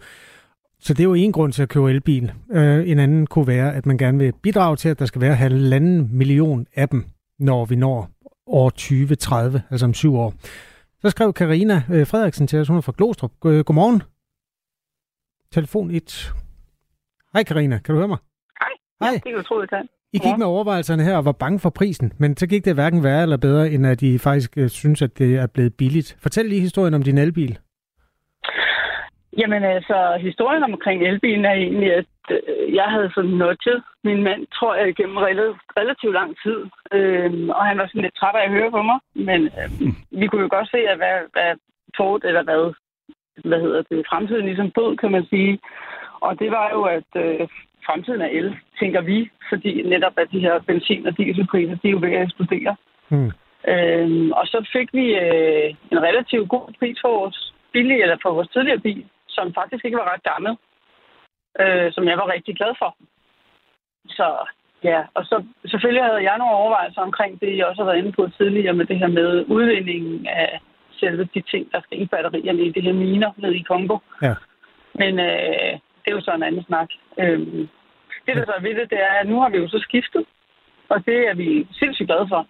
Så 0.79 0.93
det 0.93 0.99
er 0.99 1.03
jo 1.03 1.13
en 1.13 1.31
grund 1.31 1.53
til 1.53 1.63
at 1.63 1.69
købe 1.69 1.91
elbil. 1.91 2.31
Øh, 2.51 2.89
en 2.89 2.99
anden 2.99 3.27
kunne 3.27 3.47
være, 3.47 3.75
at 3.75 3.85
man 3.85 3.97
gerne 3.97 4.17
vil 4.17 4.33
bidrage 4.41 4.75
til, 4.75 4.89
at 4.89 4.99
der 4.99 5.05
skal 5.05 5.21
være 5.21 5.35
halvanden 5.35 6.09
million 6.17 6.67
af 6.75 6.89
dem, 6.89 7.05
når 7.39 7.65
vi 7.65 7.75
når 7.75 8.09
år 8.47 8.69
2030, 8.69 9.63
altså 9.69 9.85
om 9.85 9.93
syv 9.93 10.15
år. 10.15 10.33
Så 11.01 11.09
skrev 11.09 11.33
Karina 11.33 11.83
øh, 11.89 12.07
Frederiksen 12.07 12.47
til 12.47 12.59
os, 12.59 12.67
hun 12.67 12.77
er 12.77 12.81
fra 12.81 12.93
Glostrup. 12.97 13.31
Godmorgen. 13.39 14.03
Telefon 15.51 15.91
1. 15.91 16.33
Hej 17.33 17.43
Karina, 17.43 17.77
kan 17.83 17.93
du 17.93 17.99
høre 17.99 18.07
mig? 18.07 18.17
Hej. 18.61 18.73
Hej. 19.01 19.09
Ja, 19.09 19.13
det 19.13 19.23
kan 19.23 19.33
du 19.33 19.43
tro, 19.43 19.55
jeg. 19.71 19.85
I 20.13 20.19
gik 20.25 20.37
med 20.37 20.45
overvejelserne 20.45 21.03
her 21.03 21.17
og 21.17 21.25
var 21.25 21.37
bange 21.43 21.59
for 21.59 21.69
prisen, 21.69 22.13
men 22.19 22.37
så 22.37 22.47
gik 22.47 22.65
det 22.65 22.73
hverken 22.73 23.03
værre 23.03 23.21
eller 23.21 23.37
bedre, 23.37 23.69
end 23.69 23.87
at 23.87 24.01
I 24.01 24.17
faktisk 24.17 24.51
uh, 24.57 24.67
synes, 24.67 25.01
at 25.01 25.17
det 25.17 25.35
er 25.35 25.47
blevet 25.53 25.73
billigt. 25.77 26.17
Fortæl 26.23 26.45
lige 26.45 26.61
historien 26.61 26.93
om 26.93 27.03
din 27.03 27.17
elbil. 27.17 27.59
Jamen 29.37 29.63
altså, 29.63 30.17
historien 30.21 30.63
omkring 30.63 31.07
elbilen 31.07 31.45
er 31.45 31.53
egentlig, 31.53 31.93
at 31.93 32.05
øh, 32.31 32.75
jeg 32.75 32.87
havde 32.93 33.11
sådan 33.15 33.37
nudget 33.41 33.83
min 34.03 34.23
mand, 34.23 34.41
tror 34.57 34.75
jeg, 34.75 34.95
gennem 34.95 35.17
relativt 35.79 36.13
lang 36.13 36.31
tid. 36.43 36.59
Øhm, 36.97 37.49
og 37.49 37.63
han 37.65 37.77
var 37.77 37.87
sådan 37.87 38.01
lidt 38.01 38.15
træt 38.15 38.35
af 38.35 38.45
at 38.45 38.51
høre 38.57 38.71
på 38.71 38.81
mig. 38.81 38.99
Men 39.15 39.39
øh, 39.59 39.69
vi 40.19 40.27
kunne 40.27 40.45
jo 40.45 40.49
godt 40.57 40.69
se, 40.69 40.79
at 40.91 40.97
hvad, 40.97 41.17
hvad 41.33 41.51
Ford, 41.97 42.21
eller 42.23 42.43
hvad, 42.43 42.73
hvad 43.49 43.59
hedder 43.65 43.81
det, 43.89 44.05
fremtiden 44.09 44.45
ligesom 44.45 44.71
bød, 44.77 44.97
kan 44.97 45.11
man 45.11 45.25
sige. 45.33 45.59
Og 46.27 46.39
det 46.39 46.51
var 46.51 46.67
jo, 46.75 46.81
at 46.97 47.11
øh, 47.15 47.47
fremtiden 47.85 48.21
er 48.21 48.31
el, 48.39 48.55
tænker 48.79 49.01
vi, 49.01 49.29
fordi 49.49 49.71
netop 49.81 50.15
at 50.17 50.31
de 50.31 50.39
her 50.39 50.59
benzin- 50.59 51.07
og 51.07 51.17
dieselpriser, 51.17 51.75
de 51.75 51.87
er 51.87 51.91
jo 51.91 51.99
ved 52.01 52.13
at 52.13 52.23
eksplodere. 52.23 52.75
Mm. 53.09 53.31
Øhm, 53.73 54.31
og 54.31 54.45
så 54.47 54.69
fik 54.73 54.89
vi 54.93 55.05
øh, 55.23 55.69
en 55.91 55.99
relativt 56.07 56.49
god 56.49 56.73
pris 56.79 56.97
for 57.01 57.11
vores 57.19 57.53
billige, 57.73 58.01
eller 58.01 58.17
for 58.21 58.31
vores 58.33 58.49
tidligere 58.53 58.79
bil, 58.79 59.05
som 59.27 59.53
faktisk 59.53 59.85
ikke 59.85 59.97
var 59.97 60.13
ret 60.13 60.23
gammel, 60.31 60.53
øh, 61.61 61.91
som 61.95 62.03
jeg 62.07 62.17
var 62.17 62.33
rigtig 62.35 62.55
glad 62.55 62.73
for. 62.81 62.95
Så 64.07 64.27
ja, 64.83 64.99
og 65.13 65.25
så 65.25 65.43
selvfølgelig 65.65 66.03
havde 66.03 66.23
jeg 66.29 66.37
nogle 66.37 66.55
overvejelser 66.61 67.01
omkring 67.01 67.41
det, 67.41 67.57
jeg 67.57 67.65
også 67.65 67.81
har 67.83 67.89
været 67.91 68.01
inde 68.01 68.11
på 68.11 68.29
tidligere 68.37 68.73
med 68.73 68.85
det 68.85 68.99
her 68.99 69.07
med 69.07 69.45
udvindingen 69.47 70.27
af 70.27 70.59
selve 70.99 71.23
de 71.33 71.41
ting, 71.41 71.71
der 71.71 71.81
skal 71.81 72.01
i 72.01 72.05
batterierne 72.05 72.61
i 72.61 72.71
det 72.71 72.83
her 72.83 72.93
miner 72.93 73.31
nede 73.37 73.57
i 73.57 73.61
Kongo. 73.61 73.97
Ja. 74.21 74.35
Men 74.93 75.19
øh, 75.19 75.73
det 76.05 76.11
er 76.11 76.15
jo 76.15 76.21
så 76.21 76.31
en 76.35 76.43
anden 76.43 76.63
snak. 76.63 76.89
Øhm, 77.19 77.67
det, 78.25 78.35
der 78.35 78.45
så 78.45 78.53
er 78.57 78.61
ved 78.61 78.75
det, 78.79 78.89
det 78.89 78.99
er, 79.09 79.13
at 79.21 79.27
nu 79.29 79.39
har 79.41 79.49
vi 79.49 79.57
jo 79.57 79.67
så 79.67 79.79
skiftet, 79.87 80.25
og 80.89 81.05
det 81.05 81.17
er 81.29 81.33
vi 81.35 81.67
sindssygt 81.71 82.07
glade 82.07 82.27
for. 82.33 82.41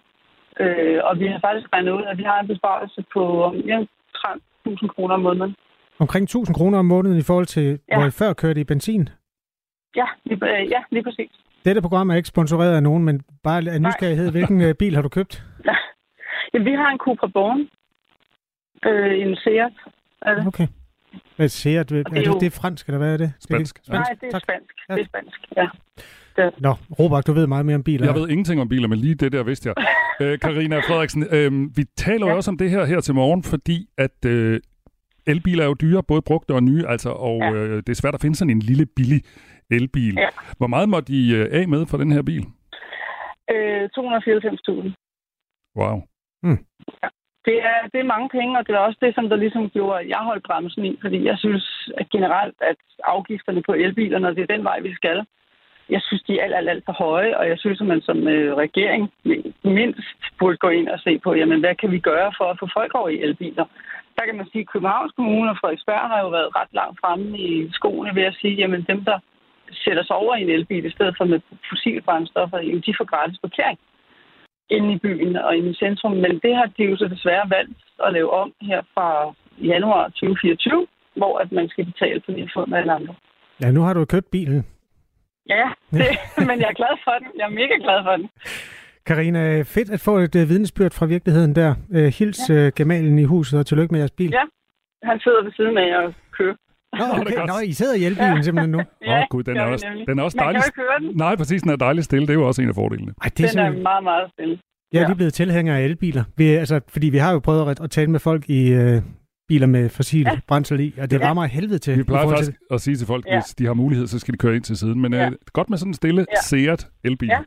Øh, 0.60 1.00
og 1.04 1.18
vi 1.20 1.26
har 1.26 1.40
faktisk 1.40 1.66
regnet 1.72 1.92
ud, 1.92 2.02
at 2.10 2.18
vi 2.18 2.22
har 2.22 2.40
en 2.40 2.46
besparelse 2.48 3.04
på 3.12 3.22
ja, 3.66 3.78
30.000 4.16 4.86
kroner 4.94 5.14
om 5.14 5.20
måneden. 5.20 5.56
Omkring 5.98 6.22
1000 6.24 6.54
kroner 6.56 6.78
om 6.78 6.84
måneden 6.84 7.18
i 7.18 7.22
forhold 7.22 7.46
til, 7.46 7.78
Ja. 7.90 7.96
hvor 7.98 8.06
I 8.06 8.10
før 8.10 8.32
kørte 8.32 8.60
i 8.60 8.64
benzin. 8.64 9.08
Ja, 9.96 10.06
lige, 10.24 10.38
øh, 10.60 10.70
ja, 10.70 10.82
lige 10.90 11.02
præcis. 11.02 11.30
Dette 11.64 11.82
program 11.82 12.10
er 12.10 12.14
ikke 12.14 12.28
sponsoreret 12.28 12.76
af 12.76 12.82
nogen, 12.82 13.04
men 13.04 13.22
bare 13.42 13.62
af 13.74 13.80
nysgerrighed. 13.82 14.30
Hvilken 14.30 14.60
øh, 14.60 14.74
bil 14.74 14.94
har 14.94 15.02
du 15.02 15.08
købt? 15.08 15.42
Ja, 16.54 16.58
vi 16.58 16.72
har 16.72 16.88
en 16.90 16.98
Cupra 16.98 17.26
Born. 17.26 17.60
Øh, 18.86 19.18
en 19.22 19.36
Seat. 19.36 19.72
Det? 20.26 20.46
Okay. 20.46 20.66
Hvad 21.36 21.48
siger 21.48 21.82
du? 21.82 21.94
Er 21.94 22.02
det 22.02 22.10
er 22.10 22.14
det, 22.14 22.26
jo- 22.26 22.38
det 22.38 22.46
er 22.46 22.50
fransk, 22.50 22.86
eller 22.86 22.98
hvad 22.98 23.12
er 23.12 23.16
det? 23.16 23.32
Spansk. 23.40 23.80
Det 23.80 23.88
er 23.88 23.92
Nej, 23.92 24.04
spansk. 24.04 24.20
det 24.20 24.26
er 24.26 24.30
Tak. 24.32 24.42
spansk. 24.42 24.74
Ja. 24.88 24.94
Det 24.94 25.00
er 25.00 25.04
spansk, 25.06 25.40
ja. 25.56 25.66
Nå, 26.58 26.74
Robert, 26.98 27.26
du 27.26 27.32
ved 27.32 27.46
meget 27.46 27.66
mere 27.66 27.76
om 27.76 27.82
biler. 27.82 28.06
Jeg 28.06 28.14
ved 28.14 28.28
ingenting 28.28 28.60
om 28.60 28.68
biler, 28.68 28.88
men 28.88 28.98
lige 28.98 29.14
det 29.14 29.32
der 29.32 29.42
vidste 29.42 29.68
jeg. 29.68 29.74
Øh, 30.20 30.38
Karina 30.38 30.78
Frederiksen, 30.78 31.26
øh, 31.30 31.76
vi 31.76 31.84
taler 31.96 32.26
jo 32.26 32.36
også 32.36 32.50
om 32.50 32.58
det 32.58 32.70
her 32.70 32.84
her 32.84 33.00
til 33.00 33.14
morgen, 33.14 33.42
fordi 33.42 33.88
at 33.98 34.24
øh, 34.26 34.60
elbiler 35.26 35.62
er 35.64 35.68
jo 35.68 35.74
dyre, 35.80 36.02
både 36.02 36.22
brugte 36.22 36.54
og 36.54 36.62
nye, 36.62 36.84
altså, 36.88 37.10
og 37.10 37.38
Ja. 37.40 37.52
øh, 37.52 37.76
det 37.76 37.88
er 37.88 37.94
svært 37.94 38.14
at 38.14 38.20
finde 38.20 38.36
sådan 38.36 38.50
en 38.50 38.58
lille 38.60 38.86
billig 38.86 39.22
elbil. 39.70 40.14
Ja. 40.14 40.28
Hvor 40.58 40.66
meget 40.66 40.88
må 40.88 41.00
de 41.00 41.30
øh, 41.36 41.48
af 41.52 41.68
med 41.68 41.86
for 41.86 41.96
den 41.98 42.12
her 42.12 42.22
bil? 42.22 42.44
Øh, 43.50 43.88
294.000. 43.96 44.94
Wow. 45.76 46.02
Det 47.48 47.56
er, 47.72 47.78
det 47.92 48.00
er 48.00 48.12
mange 48.14 48.28
penge, 48.28 48.58
og 48.58 48.66
det 48.66 48.74
er 48.74 48.78
også 48.78 48.98
det, 49.00 49.14
som 49.14 49.28
der 49.28 49.36
ligesom 49.36 49.70
gjorde, 49.70 50.00
at 50.00 50.08
jeg 50.08 50.18
holdt 50.18 50.44
bremsen 50.48 50.84
i, 50.84 50.98
fordi 51.00 51.24
jeg 51.24 51.38
synes 51.38 51.90
at 51.96 52.08
generelt, 52.08 52.56
at 52.60 52.76
afgifterne 53.04 53.62
på 53.62 53.72
elbiler, 53.72 54.18
når 54.18 54.30
det 54.30 54.42
er 54.42 54.54
den 54.54 54.64
vej, 54.64 54.80
vi 54.80 54.94
skal, 54.94 55.26
jeg 55.90 56.00
synes, 56.02 56.22
de 56.22 56.38
er 56.38 56.44
alt, 56.44 56.54
alt, 56.54 56.68
alt 56.68 56.84
for 56.84 56.92
høje, 56.92 57.36
og 57.38 57.48
jeg 57.48 57.58
synes, 57.58 57.80
at 57.80 57.86
man 57.86 58.00
som 58.00 58.28
øh, 58.28 58.56
regering 58.56 59.12
mindst 59.64 60.20
burde 60.38 60.56
gå 60.56 60.68
ind 60.68 60.88
og 60.88 61.00
se 61.00 61.18
på, 61.18 61.34
jamen, 61.34 61.60
hvad 61.60 61.74
kan 61.74 61.90
vi 61.90 61.98
gøre 61.98 62.32
for 62.38 62.44
at 62.44 62.58
få 62.60 62.68
folk 62.74 62.94
over 62.94 63.08
i 63.08 63.22
elbiler? 63.22 63.64
Der 64.16 64.24
kan 64.24 64.36
man 64.36 64.46
sige, 64.52 64.60
at 64.62 64.68
Københavns 64.72 65.12
Kommune 65.16 65.50
og 65.50 65.56
Frederiksberg 65.60 66.08
har 66.12 66.20
jo 66.20 66.28
været 66.28 66.56
ret 66.56 66.72
langt 66.72 67.00
fremme 67.00 67.38
i 67.38 67.70
skoene 67.72 68.14
ved 68.14 68.22
at 68.22 68.36
sige, 68.40 68.54
jamen 68.54 68.84
dem, 68.88 69.04
der 69.04 69.18
sætter 69.84 70.04
sig 70.04 70.16
over 70.16 70.36
i 70.36 70.42
en 70.42 70.50
elbil 70.50 70.84
i 70.84 70.90
stedet 70.90 71.14
for 71.18 71.24
med 71.24 71.40
fossilbrændstoffer, 71.70 72.58
jamen, 72.58 72.82
de 72.86 72.94
får 72.98 73.04
gratis 73.04 73.38
parkering 73.38 73.78
inde 74.70 74.92
i 74.92 74.98
byen 74.98 75.36
og 75.36 75.56
inde 75.56 75.70
i 75.70 75.74
centrum. 75.74 76.12
Men 76.12 76.32
det 76.44 76.56
har 76.56 76.66
de 76.76 76.82
jo 76.84 76.96
så 76.96 77.08
desværre 77.08 77.50
valgt 77.50 77.78
at 78.06 78.12
lave 78.12 78.30
om 78.30 78.52
her 78.60 78.82
fra 78.94 79.34
januar 79.58 80.08
2024, 80.08 80.86
hvor 81.16 81.38
at 81.38 81.52
man 81.52 81.68
skal 81.68 81.84
betale 81.84 82.20
på 82.20 82.30
lige 82.32 82.50
fod 82.54 82.66
med 82.66 82.78
alle 82.78 82.92
andre. 82.92 83.14
Ja, 83.60 83.70
nu 83.70 83.80
har 83.80 83.94
du 83.94 84.04
købt 84.04 84.30
bilen. 84.30 84.66
Ja, 85.48 85.66
det, 85.98 86.10
men 86.48 86.56
jeg 86.60 86.68
er 86.68 86.78
glad 86.82 86.94
for 87.04 87.14
den. 87.20 87.28
Jeg 87.38 87.44
er 87.44 87.54
mega 87.60 87.76
glad 87.86 87.98
for 88.04 88.16
den. 88.16 88.28
Karina, 89.06 89.62
fedt 89.62 89.90
at 89.90 90.00
få 90.00 90.14
et 90.18 90.34
uh, 90.34 90.48
vidnesbyrd 90.48 90.92
fra 90.92 91.06
virkeligheden 91.06 91.54
der. 91.54 91.74
Uh, 91.96 92.08
hils 92.18 92.50
uh, 92.50 92.68
gemalen 92.76 93.18
i 93.18 93.24
huset, 93.24 93.58
og 93.58 93.66
tillykke 93.66 93.92
med 93.92 94.00
jeres 94.00 94.10
bil. 94.10 94.30
Ja, 94.30 94.44
han 95.02 95.20
sidder 95.20 95.42
ved 95.42 95.52
siden 95.52 95.78
af 95.78 95.98
og 95.98 96.14
kører. 96.32 96.56
Nå, 97.00 97.04
okay. 97.20 97.46
Nå, 97.46 97.58
I 97.64 97.72
sidder 97.72 97.94
i 97.94 98.04
elbilen 98.04 98.44
simpelthen 98.44 98.70
nu. 98.70 98.78
Åh 98.82 98.84
Ja, 99.06 99.18
oh, 99.20 99.24
gud, 99.30 99.42
den 99.42 99.56
er, 99.56 99.62
også, 99.64 99.86
nemlig. 99.88 100.06
den 100.08 100.18
er 100.18 100.22
også 100.22 100.36
Man 100.36 100.44
kan 100.44 100.54
dejlig. 100.54 100.60
jo 100.66 100.68
ikke 100.70 100.80
høre 100.80 101.10
den. 101.10 101.16
Nej, 101.24 101.36
præcis, 101.36 101.62
den 101.62 101.70
er 101.70 101.76
dejligt 101.76 102.04
stille. 102.04 102.26
Det 102.26 102.30
er 102.30 102.34
jo 102.42 102.46
også 102.46 102.62
en 102.62 102.68
af 102.68 102.74
fordelene. 102.74 103.12
Ej, 103.22 103.28
det 103.28 103.32
er 103.32 103.34
Den 103.36 103.44
er 103.44 103.48
simpelthen... 103.48 103.82
meget, 103.82 104.04
meget 104.04 104.30
stille. 104.32 104.58
Jeg 104.92 104.98
er 104.98 105.02
ja. 105.02 105.08
lige 105.08 105.16
blevet 105.16 105.34
tilhænger 105.34 105.76
af 105.76 105.82
elbiler. 105.82 106.24
Vi, 106.36 106.44
altså, 106.64 106.80
fordi 106.88 107.08
vi 107.08 107.18
har 107.18 107.32
jo 107.32 107.38
prøvet 107.38 107.70
at, 107.70 107.80
at 107.80 107.90
tale 107.90 108.10
med 108.10 108.20
folk 108.20 108.42
i 108.58 108.60
uh, 108.80 109.02
biler 109.48 109.66
med 109.66 109.88
fossil 109.88 110.20
ja. 110.26 110.30
Ja. 110.30 110.38
brændsel 110.48 110.80
i, 110.80 110.94
og 111.00 111.10
det 111.10 111.20
Ja. 111.20 111.26
rammer 111.28 111.44
helvede 111.44 111.78
til. 111.78 111.98
Vi 111.98 112.02
plejer 112.02 112.28
faktisk 112.28 112.52
at 112.70 112.80
sige 112.80 112.96
til 112.96 113.06
folk, 113.06 113.24
Ja. 113.26 113.34
hvis 113.36 113.44
de 113.58 113.64
har 113.66 113.74
mulighed, 113.74 114.06
så 114.06 114.18
skal 114.18 114.32
de 114.34 114.38
køre 114.38 114.54
ind 114.56 114.64
til 114.70 114.76
siden. 114.82 115.00
Men 115.00 115.12
Ja. 115.12 115.26
øh, 115.26 115.32
godt 115.52 115.70
med 115.70 115.78
sådan 115.78 115.90
en 115.90 115.94
stille 115.94 116.26
Ja. 116.36 116.40
Seat 116.50 116.86
elbil. 117.04 117.28
Ja. 117.28 117.40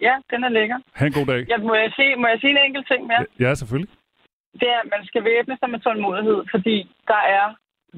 Ja, 0.00 0.14
den 0.32 0.40
er 0.44 0.48
lækker. 0.58 0.78
Ha' 0.98 1.06
en 1.06 1.12
god 1.12 1.26
dag. 1.32 1.40
Ja, 1.52 1.56
må, 1.68 1.74
jeg 1.74 1.90
sige, 1.98 2.16
må 2.22 2.26
jeg 2.32 2.38
sige 2.40 2.50
en 2.50 2.58
enkelt 2.66 2.86
ting 2.90 3.00
mere? 3.10 3.24
Ja, 3.44 3.54
selvfølgelig. 3.54 3.92
det 4.60 4.68
er, 4.74 4.78
at 4.84 4.88
man 4.94 5.02
skal 5.10 5.22
væbne 5.30 5.54
sig 5.60 5.68
med 5.74 5.80
tålmodighed, 5.86 6.38
fordi 6.54 6.76
der 7.12 7.20
er 7.38 7.46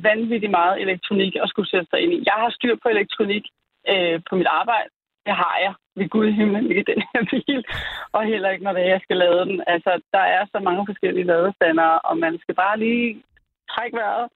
vanvittigt 0.03 0.51
meget 0.51 0.81
elektronik 0.85 1.33
at 1.43 1.49
skulle 1.49 1.71
sætte 1.71 1.87
sig 1.91 2.01
ind 2.03 2.13
i. 2.13 2.23
Jeg 2.27 2.37
har 2.43 2.51
styr 2.51 2.75
på 2.83 2.89
elektronik 2.89 3.45
øh, 3.93 4.21
på 4.29 4.33
mit 4.37 4.47
arbejde. 4.61 4.89
Det 5.27 5.35
har 5.43 5.57
jeg 5.67 5.75
ved 5.97 6.09
Gud 6.09 6.27
i 6.29 6.33
himlen 6.41 6.71
ikke 6.71 6.93
den 6.93 7.03
her 7.13 7.23
bil. 7.33 7.65
Og 8.13 8.23
heller 8.33 8.51
ikke, 8.51 8.65
når 8.65 8.73
det 8.73 8.83
er, 8.83 8.89
jeg 8.97 9.01
skal 9.05 9.17
lade 9.17 9.41
den. 9.51 9.63
Altså, 9.67 10.01
der 10.13 10.25
er 10.37 10.43
så 10.53 10.59
mange 10.69 10.83
forskellige 10.91 11.25
ladestandere, 11.33 11.99
og 11.99 12.19
man 12.19 12.39
skal 12.43 12.55
bare 12.55 12.79
lige 12.79 13.23
trække 13.71 13.97
vejret 13.97 14.27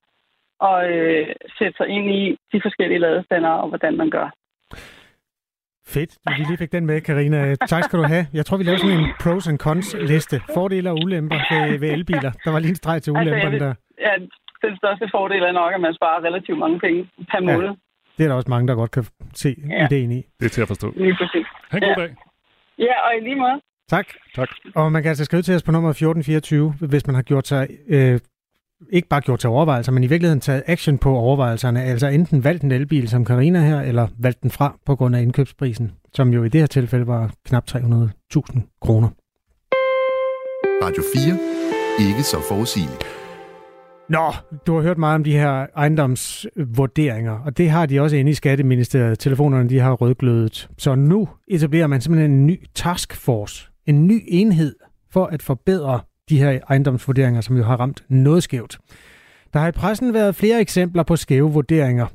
og 0.60 0.90
øh, 0.92 1.26
sætte 1.58 1.76
sig 1.76 1.88
ind 1.88 2.06
i 2.10 2.22
de 2.52 2.60
forskellige 2.62 2.98
ladestandere, 2.98 3.60
og 3.62 3.68
hvordan 3.68 3.96
man 3.96 4.10
gør. 4.10 4.28
Fedt, 5.86 6.12
vi 6.38 6.42
lige 6.48 6.58
fik 6.58 6.72
den 6.72 6.86
med, 6.86 7.00
Karina. 7.00 7.54
Tak 7.54 7.82
skal 7.84 7.98
du 7.98 8.04
have. 8.04 8.26
Jeg 8.32 8.46
tror, 8.46 8.56
vi 8.56 8.62
lavede 8.64 8.80
sådan 8.80 8.98
en 8.98 9.06
pros 9.22 9.48
and 9.48 9.58
cons 9.58 9.96
liste. 10.00 10.36
Fordele 10.54 10.90
og 10.90 10.96
ulemper 11.04 11.36
ved, 11.50 11.78
ved 11.78 11.90
elbiler. 11.90 12.32
Der 12.44 12.50
var 12.50 12.58
lige 12.58 12.68
en 12.70 12.74
streg 12.82 13.02
til 13.02 13.10
Altså, 13.10 13.20
ulemperne 13.22 13.50
vil- 13.50 13.60
der. 13.60 13.74
Ja, 14.00 14.14
den 14.68 14.76
største 14.76 15.06
fordel 15.14 15.42
er 15.42 15.52
nok, 15.52 15.72
at 15.76 15.80
man 15.80 15.94
sparer 15.94 16.24
relativt 16.28 16.58
mange 16.58 16.78
penge 16.84 17.00
per 17.30 17.40
Ja. 17.42 17.54
måned. 17.54 17.70
Det 18.16 18.24
er 18.24 18.28
der 18.28 18.34
også 18.34 18.50
mange, 18.50 18.68
der 18.68 18.74
godt 18.74 18.90
kan 18.90 19.04
se 19.34 19.56
Ja. 19.70 19.86
ideen 19.86 20.10
i. 20.12 20.20
Det 20.40 20.44
er 20.46 20.48
til 20.56 20.62
at 20.62 20.68
forstå. 20.68 20.92
Lige 20.96 21.14
præcis. 21.20 21.46
Ha' 21.70 21.78
en 21.78 21.82
god 21.82 21.94
Ja. 21.96 22.02
dag. 22.02 22.14
Ja, 22.78 22.94
og 23.06 23.10
i 23.18 23.20
lige 23.24 23.36
måde. 23.36 23.60
Tak. 23.88 24.06
Tak. 24.34 24.48
Og 24.74 24.92
man 24.92 25.02
kan 25.02 25.08
altså 25.08 25.24
skrive 25.24 25.42
til 25.42 25.54
os 25.54 25.62
på 25.62 25.72
nummer 25.72 25.90
1424, 25.92 26.74
hvis 26.80 27.06
man 27.06 27.14
har 27.14 27.22
gjort 27.22 27.46
sig, 27.46 27.68
øh, 27.88 28.20
ikke 28.92 29.08
bare 29.08 29.20
gjort 29.20 29.42
sig 29.42 29.50
overvejelser, 29.50 29.92
men 29.92 30.04
i 30.04 30.06
virkeligheden 30.06 30.40
taget 30.40 30.62
action 30.66 30.98
på 30.98 31.10
overvejelserne. 31.16 31.82
Altså 31.82 32.06
enten 32.06 32.44
valgt 32.44 32.62
en 32.64 32.72
elbil 32.72 33.08
som 33.08 33.24
Karina 33.24 33.60
her, 33.60 33.80
eller 33.80 34.08
valgt 34.22 34.42
den 34.42 34.50
fra 34.50 34.76
på 34.86 34.96
grund 34.96 35.16
af 35.16 35.22
indkøbsprisen, 35.22 35.92
som 36.14 36.28
jo 36.32 36.44
i 36.44 36.48
det 36.48 36.60
her 36.60 36.66
tilfælde 36.66 37.06
var 37.06 37.30
knap 37.46 37.64
300.000 37.70 38.60
kroner. 38.82 39.08
Radio 40.84 41.02
4. 41.14 42.08
Ikke 42.08 42.22
så 42.22 42.36
forudsigeligt. 42.48 43.21
Nå, 44.12 44.32
du 44.66 44.74
har 44.74 44.82
hørt 44.82 44.98
meget 44.98 45.14
om 45.14 45.24
de 45.24 45.32
her 45.32 45.66
ejendomsvurderinger, 45.76 47.38
og 47.38 47.56
det 47.58 47.70
har 47.70 47.86
de 47.86 48.00
også 48.00 48.16
inde 48.16 48.30
i 48.30 48.34
Skatteministeriet. 48.34 49.18
Telefonerne 49.18 49.68
de 49.68 49.78
har 49.78 49.92
rødglødet. 49.92 50.68
Så 50.78 50.94
nu 50.94 51.28
etablerer 51.48 51.86
man 51.86 52.00
simpelthen 52.00 52.30
en 52.30 52.46
ny 52.46 52.60
taskforce, 52.74 53.68
en 53.86 54.06
ny 54.06 54.22
enhed 54.28 54.74
for 55.10 55.26
at 55.26 55.42
forbedre 55.42 56.00
de 56.28 56.38
her 56.38 56.60
ejendomsvurderinger, 56.68 57.40
som 57.40 57.56
jo 57.56 57.62
har 57.62 57.76
ramt 57.76 58.04
noget 58.08 58.42
skævt. 58.42 58.78
Der 59.52 59.60
har 59.60 59.68
i 59.68 59.72
pressen 59.72 60.14
været 60.14 60.34
flere 60.34 60.60
eksempler 60.60 61.02
på 61.02 61.16
skæve 61.16 61.52
vurderinger, 61.52 62.06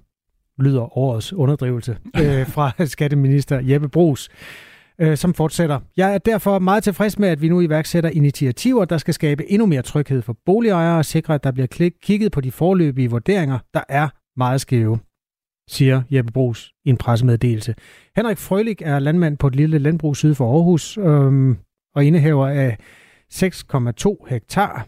lyder 0.60 0.98
årets 0.98 1.34
underdrivelse 1.34 1.98
øh, 2.22 2.48
fra 2.48 2.86
skatteminister 2.86 3.60
Jeppe 3.64 3.90
Brugs, 3.90 4.30
øh, 5.02 5.18
som 5.18 5.34
fortsætter. 5.34 5.80
Jeg 5.98 6.14
er 6.14 6.18
derfor 6.18 6.60
meget 6.60 6.84
tilfreds 6.84 7.20
med, 7.20 7.30
at 7.30 7.42
vi 7.42 7.50
nu 7.50 7.62
iværksætter 7.62 8.10
initiativer, 8.10 8.86
der 8.86 8.98
skal 8.98 9.14
skabe 9.14 9.52
endnu 9.52 9.66
mere 9.66 9.82
tryghed 9.82 10.22
for 10.22 10.38
boligejere 10.46 10.98
og 10.98 11.06
sikre, 11.06 11.34
at 11.36 11.44
der 11.44 11.52
bliver 11.52 11.68
klik- 11.68 11.98
kigget 12.02 12.32
på 12.32 12.42
de 12.42 12.52
forløbige 12.52 13.10
vurderinger, 13.10 13.60
der 13.74 13.82
er 13.90 14.10
meget 14.38 14.62
skæve, 14.62 15.00
siger 15.70 16.02
Jeppe 16.12 16.32
Brugs 16.32 16.72
i 16.86 16.90
en 16.90 16.98
pressemeddelelse. 16.98 17.76
Henrik 18.16 18.38
Frølik 18.38 18.82
er 18.82 19.00
landmand 19.00 19.38
på 19.38 19.48
et 19.48 19.56
lille 19.56 19.78
landbrug 19.80 20.16
syd 20.16 20.34
for 20.36 20.54
Aarhus 20.54 20.98
øhm, 20.98 21.58
og 21.96 22.06
indehaver 22.06 22.48
af 22.48 22.78
6,2 23.34 24.26
hektar, 24.30 24.88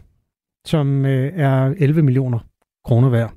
som 0.66 1.06
øh, 1.06 1.32
er 1.36 1.74
11 1.78 2.02
millioner 2.02 2.38
kroner 2.84 3.08
værd. 3.08 3.34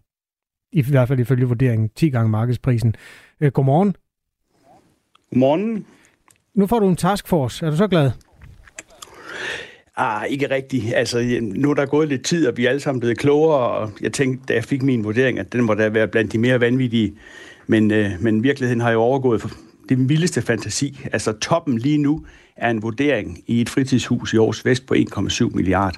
I 0.71 0.81
hvert 0.89 1.07
fald 1.07 1.19
ifølge 1.19 1.45
vurderingen 1.45 1.89
10 1.89 2.09
gange 2.09 2.29
markedsprisen. 2.29 2.95
Øh, 3.41 3.51
godmorgen. 3.51 3.95
Godmorgen. 5.29 5.85
Nu 6.55 6.67
får 6.67 6.79
du 6.79 6.87
en 6.87 6.95
taskforce. 6.95 7.65
Er 7.65 7.69
du 7.69 7.77
så 7.77 7.87
glad? 7.87 8.11
Ah, 9.97 10.25
ikke 10.29 10.49
rigtigt. 10.49 10.93
Altså, 10.95 11.39
nu 11.41 11.69
er 11.69 11.73
der 11.73 11.85
gået 11.85 12.09
lidt 12.09 12.25
tid, 12.25 12.47
og 12.47 12.57
vi 12.57 12.65
er 12.65 12.69
alle 12.69 12.79
sammen 12.79 12.99
blevet 12.99 13.17
klogere, 13.17 13.59
og 13.59 13.91
jeg 14.01 14.13
tænkte, 14.13 14.45
da 14.47 14.53
jeg 14.53 14.63
fik 14.63 14.81
min 14.81 15.03
vurdering, 15.03 15.39
at 15.39 15.53
den 15.53 15.63
må 15.63 15.73
da 15.73 15.89
være 15.89 16.07
blandt 16.07 16.31
de 16.31 16.37
mere 16.37 16.61
vanvittige. 16.61 17.13
Men, 17.67 17.91
øh, 17.91 18.11
men 18.19 18.43
virkeligheden 18.43 18.81
har 18.81 18.91
jo 18.91 19.01
overgået 19.01 19.41
for 19.41 19.49
det 19.89 20.09
vildeste 20.09 20.41
fantasi. 20.41 20.99
Altså, 21.13 21.31
toppen 21.31 21.77
lige 21.77 21.97
nu 21.97 22.25
er 22.57 22.69
en 22.69 22.81
vurdering 22.81 23.43
i 23.47 23.61
et 23.61 23.69
fritidshus 23.69 24.33
i 24.33 24.37
Aarhus 24.37 24.65
Vest 24.65 24.85
på 24.85 24.93
1,7 24.93 25.49
milliard. 25.55 25.95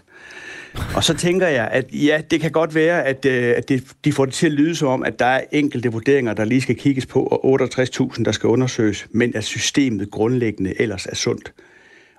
Og 0.95 1.03
så 1.03 1.13
tænker 1.13 1.47
jeg, 1.47 1.67
at 1.71 1.85
ja, 1.93 2.21
det 2.31 2.41
kan 2.41 2.51
godt 2.51 2.75
være, 2.75 3.03
at, 3.03 3.25
øh, 3.25 3.53
at 3.57 3.69
det, 3.69 3.83
de 4.05 4.13
får 4.13 4.25
det 4.25 4.33
til 4.33 4.45
at 4.45 4.51
lyde 4.51 4.75
som 4.75 4.87
om, 4.87 5.03
at 5.03 5.19
der 5.19 5.25
er 5.25 5.41
enkelte 5.51 5.91
vurderinger, 5.91 6.33
der 6.33 6.45
lige 6.45 6.61
skal 6.61 6.75
kigges 6.75 7.05
på, 7.05 7.23
og 7.23 7.61
68.000, 7.61 8.23
der 8.23 8.31
skal 8.31 8.47
undersøges, 8.47 9.07
men 9.11 9.35
at 9.35 9.43
systemet 9.43 10.11
grundlæggende 10.11 10.81
ellers 10.81 11.05
er 11.05 11.15
sundt. 11.15 11.53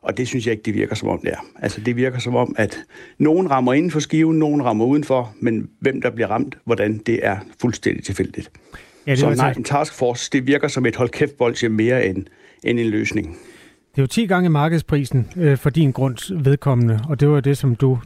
Og 0.03 0.17
det 0.17 0.29
synes 0.29 0.47
jeg 0.47 0.53
ikke, 0.53 0.63
det 0.63 0.75
virker 0.75 0.95
som 0.95 1.09
om 1.09 1.21
det 1.21 1.31
er. 1.31 1.47
Altså 1.63 1.81
det 1.81 1.97
virker 1.97 2.19
som 2.19 2.37
om, 2.37 2.55
at 2.59 2.79
nogen 3.19 3.51
rammer 3.51 3.73
inden 3.73 3.91
for 3.91 4.01
skiven, 4.01 4.39
nogen 4.39 4.65
rammer 4.65 4.85
udenfor, 4.85 5.35
men 5.41 5.69
hvem 5.81 6.01
der 6.01 6.11
bliver 6.11 6.29
ramt, 6.29 6.59
hvordan, 6.65 6.99
det 7.07 7.21
er 7.23 7.37
fuldstændig 7.61 8.05
tilfældigt. 8.05 8.51
Ja, 9.07 9.11
det 9.11 9.19
Så 9.19 9.35
nej, 9.35 9.53
en 9.53 9.65
taskforce, 9.65 10.31
det 10.33 10.47
virker 10.47 10.69
som 10.69 10.87
et 10.87 10.97
hold 10.97 11.09
kæft 11.09 11.37
bolsje 11.39 11.69
mere 11.69 12.07
end, 12.07 12.27
end 12.65 12.81
en 12.81 12.87
løsning. 12.87 13.27
Det 13.97 13.99
er 13.99 14.03
jo 14.03 14.07
10 14.07 14.27
gange 14.27 14.49
markedsprisen 14.49 15.29
øh, 15.37 15.59
for 15.59 15.71
din 15.71 15.91
grunds 15.91 16.33
vedkommende, 16.35 17.01
og 17.09 17.21
det 17.21 17.29
var 17.29 17.41
det, 17.41 17.59
som 17.59 17.75
du 17.75 17.99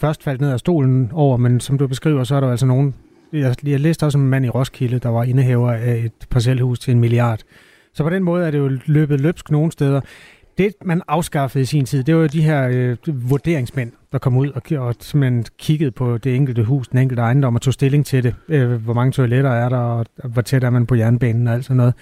først 0.00 0.22
faldt 0.22 0.40
ned 0.40 0.52
af 0.52 0.58
stolen 0.58 1.10
over, 1.12 1.36
men 1.36 1.60
som 1.60 1.78
du 1.78 1.86
beskriver, 1.86 2.24
så 2.24 2.34
er 2.34 2.40
der 2.40 2.50
altså 2.50 2.66
nogen... 2.66 2.94
Jeg, 3.32 3.54
jeg 3.66 3.80
læste 3.80 4.04
også 4.04 4.18
om 4.18 4.24
en 4.24 4.30
mand 4.30 4.44
i 4.44 4.48
Roskilde, 4.48 4.98
der 4.98 5.08
var 5.08 5.24
indehaver 5.24 5.72
af 5.72 6.02
et 6.04 6.26
parcelhus 6.30 6.78
til 6.78 6.92
en 6.92 7.00
milliard. 7.00 7.40
Så 7.94 8.02
på 8.02 8.10
den 8.10 8.22
måde 8.22 8.46
er 8.46 8.50
det 8.50 8.58
jo 8.58 8.70
løbet 8.86 9.20
løbsk 9.20 9.50
nogle 9.50 9.72
steder. 9.72 10.00
Det, 10.58 10.74
man 10.84 11.02
afskaffede 11.08 11.62
i 11.62 11.64
sin 11.64 11.84
tid, 11.84 12.02
det 12.02 12.14
var 12.14 12.20
jo 12.20 12.26
de 12.26 12.42
her 12.42 12.68
øh, 12.68 12.96
vurderingsmænd, 13.30 13.92
der 14.12 14.18
kom 14.18 14.36
ud 14.36 14.48
og, 14.48 14.62
og 14.78 14.94
simpelthen 15.00 15.44
kiggede 15.58 15.90
på 15.90 16.18
det 16.18 16.36
enkelte 16.36 16.64
hus, 16.64 16.88
den 16.88 16.98
enkelte 16.98 17.22
ejendom 17.22 17.54
og 17.54 17.60
tog 17.60 17.74
stilling 17.74 18.06
til 18.06 18.22
det. 18.22 18.34
Øh, 18.48 18.72
hvor 18.72 18.94
mange 18.94 19.12
toiletter 19.12 19.50
er 19.50 19.68
der, 19.68 19.76
og 19.76 20.06
hvor 20.24 20.42
tæt 20.42 20.64
er 20.64 20.70
man 20.70 20.86
på 20.86 20.94
jernbanen 20.94 21.48
og 21.48 21.54
alt 21.54 21.64
sådan 21.64 21.76
noget. 21.76 21.94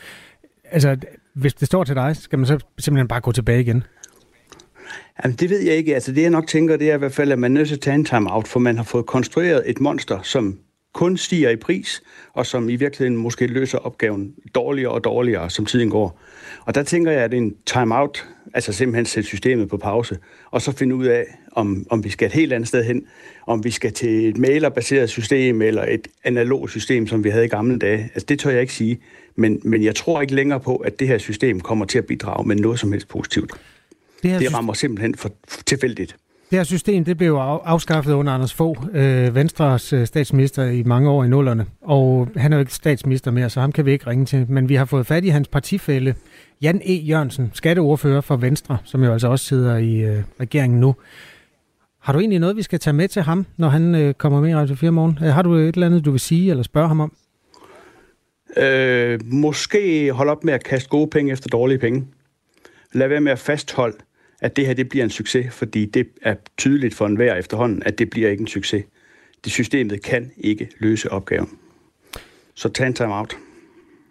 Altså, 0.70 0.96
hvis 1.34 1.55
det 1.55 1.66
står 1.66 1.84
til 1.84 1.94
dig, 1.94 2.16
skal 2.16 2.38
man 2.38 2.46
så 2.46 2.59
simpelthen 2.78 3.09
bare 3.09 3.20
gå 3.20 3.32
tilbage 3.32 3.61
igen? 3.61 3.84
Jamen, 5.24 5.36
det 5.36 5.51
ved 5.51 5.61
jeg 5.61 5.74
ikke. 5.74 5.95
Altså, 5.95 6.12
det 6.12 6.22
jeg 6.22 6.30
nok 6.30 6.47
tænker, 6.47 6.76
det 6.76 6.91
er 6.91 6.95
i 6.95 6.99
hvert 6.99 7.12
fald, 7.12 7.32
at 7.32 7.39
man 7.39 7.53
er 7.53 7.55
nødt 7.55 7.68
til 7.68 7.74
at 7.74 7.80
tage 7.80 7.95
en 7.95 8.05
time-out, 8.05 8.49
for 8.49 8.61
man 8.61 8.76
har 8.76 8.84
fået 8.84 9.07
konstrueret 9.07 9.62
et 9.66 9.80
monster, 9.80 10.22
som 10.22 10.59
kun 10.93 11.16
stiger 11.16 11.51
i 11.51 11.57
pris, 11.57 12.03
og 12.32 12.47
som 12.47 12.68
i 12.68 12.76
virkeligheden 12.76 13.16
måske 13.16 13.47
løser 13.47 13.78
opgaven 13.78 14.34
dårligere 14.55 14.93
og 14.93 15.05
dårligere, 15.05 15.51
som 15.51 15.66
tiden 15.66 15.91
går. 15.91 16.20
Og 16.64 16.74
der 16.74 16.82
tænker 16.82 17.12
jeg, 17.12 17.22
at 17.22 17.34
en 17.34 17.55
time-out, 17.66 18.26
altså 18.55 18.72
simpelthen 18.72 19.07
sætte 19.07 19.26
systemet 19.26 19.68
på 19.68 19.76
pause, 19.76 20.18
og 20.51 20.62
så 20.62 20.72
finde 20.72 20.95
ud 20.95 21.07
af, 21.07 21.24
om, 21.53 21.86
om 21.91 22.05
vi 22.05 22.09
skal 22.11 22.26
et 22.26 22.32
helt 22.32 22.53
andet 22.53 22.68
sted 22.68 22.84
hen, 22.84 23.03
om 23.47 23.64
vi 23.64 23.70
skal 23.70 23.93
til 23.93 24.28
et 24.28 24.39
mailerbaseret 24.39 25.11
system, 25.11 25.62
eller 25.62 25.84
et 25.84 26.09
analogt 26.24 26.70
system, 26.70 27.07
som 27.07 27.24
vi 27.24 27.30
havde 27.30 27.45
i 27.45 27.49
gamle 27.49 27.78
dage. 27.78 28.11
Altså 28.14 28.26
det 28.28 28.39
tør 28.39 28.51
jeg 28.51 28.61
ikke 28.61 28.74
sige, 28.74 28.99
men, 29.36 29.61
men 29.64 29.84
jeg 29.84 29.95
tror 29.95 30.20
ikke 30.20 30.34
længere 30.34 30.61
på, 30.61 30.76
at 30.76 31.01
det 31.01 31.09
her 31.09 31.18
system 31.18 31.61
kommer 31.61 31.84
til 31.84 31.99
at 31.99 32.07
bidrage 32.07 32.49
med 32.49 32.57
noget 32.57 32.78
som 32.80 32.93
helst 32.93 33.09
positivt. 33.09 33.53
Det, 34.23 34.31
her 34.31 34.39
det 34.39 34.55
rammer 34.55 34.73
simpelthen 34.73 35.14
for 35.14 35.31
tilfældigt. 35.66 36.16
Det 36.51 36.59
her 36.59 36.64
system 36.64 37.05
det 37.05 37.16
blev 37.16 37.33
afskaffet 37.64 38.12
under 38.12 38.33
Anders 38.33 38.55
Fogh, 38.55 38.87
øh, 38.95 39.35
Venstres 39.35 39.93
øh, 39.93 40.07
statsminister 40.07 40.64
i 40.64 40.83
mange 40.83 41.11
år 41.11 41.25
i 41.25 41.29
nullerne. 41.29 41.66
Og 41.81 42.29
han 42.37 42.53
er 42.53 42.57
jo 42.57 42.61
ikke 42.61 42.73
statsminister 42.73 43.31
mere, 43.31 43.51
så 43.51 43.61
ham 43.61 43.73
kan 43.73 43.87
vi 43.87 43.93
ikke 43.93 44.07
ringe 44.07 44.25
til. 44.25 44.47
Men 44.49 44.69
vi 44.69 44.75
har 44.75 44.85
fået 44.85 45.07
fat 45.07 45.25
i 45.25 45.29
hans 45.29 45.49
partifælle, 45.49 46.14
Jan 46.62 46.81
E. 46.85 46.93
Jørgensen, 46.93 47.51
skatteordfører 47.55 48.21
for 48.21 48.37
Venstre, 48.37 48.79
som 48.85 49.05
jo 49.05 49.12
altså 49.12 49.29
også 49.29 49.45
sidder 49.45 49.77
i 49.77 49.95
øh, 49.97 50.23
regeringen 50.41 50.81
nu. 50.81 50.95
Har 52.01 52.12
du 52.12 52.19
egentlig 52.19 52.39
noget, 52.39 52.57
vi 52.57 52.62
skal 52.62 52.79
tage 52.79 52.95
med 52.95 53.09
til 53.09 53.23
ham, 53.23 53.47
når 53.57 53.69
han 53.69 53.95
øh, 53.95 54.14
kommer 54.14 54.41
med 54.41 54.51
i 54.51 54.55
Radio 54.55 54.75
4 54.75 54.91
morgen? 54.91 55.19
Øh, 55.23 55.29
har 55.29 55.43
du 55.43 55.55
et 55.55 55.75
eller 55.75 55.87
andet, 55.87 56.05
du 56.05 56.11
vil 56.11 56.21
sige 56.21 56.51
eller 56.51 56.62
spørge 56.62 56.89
ham 56.89 57.01
om? 57.01 57.12
Øh, 58.57 59.21
måske 59.25 60.12
holde 60.12 60.33
op 60.33 60.45
med 60.45 60.55
at 60.55 60.64
kaste 60.64 60.89
gode 60.89 61.11
penge 61.11 61.33
efter 61.33 61.49
dårlige 61.49 61.79
penge. 61.79 62.07
Lad 62.93 63.09
være 63.09 63.21
med 63.21 63.33
at 63.33 63.39
fastholde 63.39 63.97
at 64.41 64.57
det 64.57 64.66
her 64.66 64.74
det 64.74 64.89
bliver 64.89 65.05
en 65.05 65.11
succes, 65.11 65.55
fordi 65.55 65.84
det 65.84 66.09
er 66.22 66.34
tydeligt 66.57 66.95
for 66.95 67.07
enhver 67.07 67.34
efterhånden, 67.34 67.82
at 67.86 67.99
det 67.99 68.11
bliver 68.11 68.30
ikke 68.30 68.41
en 68.41 68.47
succes. 68.47 68.84
Det 69.45 69.53
systemet 69.53 70.03
kan 70.03 70.30
ikke 70.36 70.68
løse 70.78 71.12
opgaven. 71.12 71.49
Så 72.55 72.68
tag 72.68 72.86
en 72.86 72.95
time 72.95 73.14
out. 73.14 73.36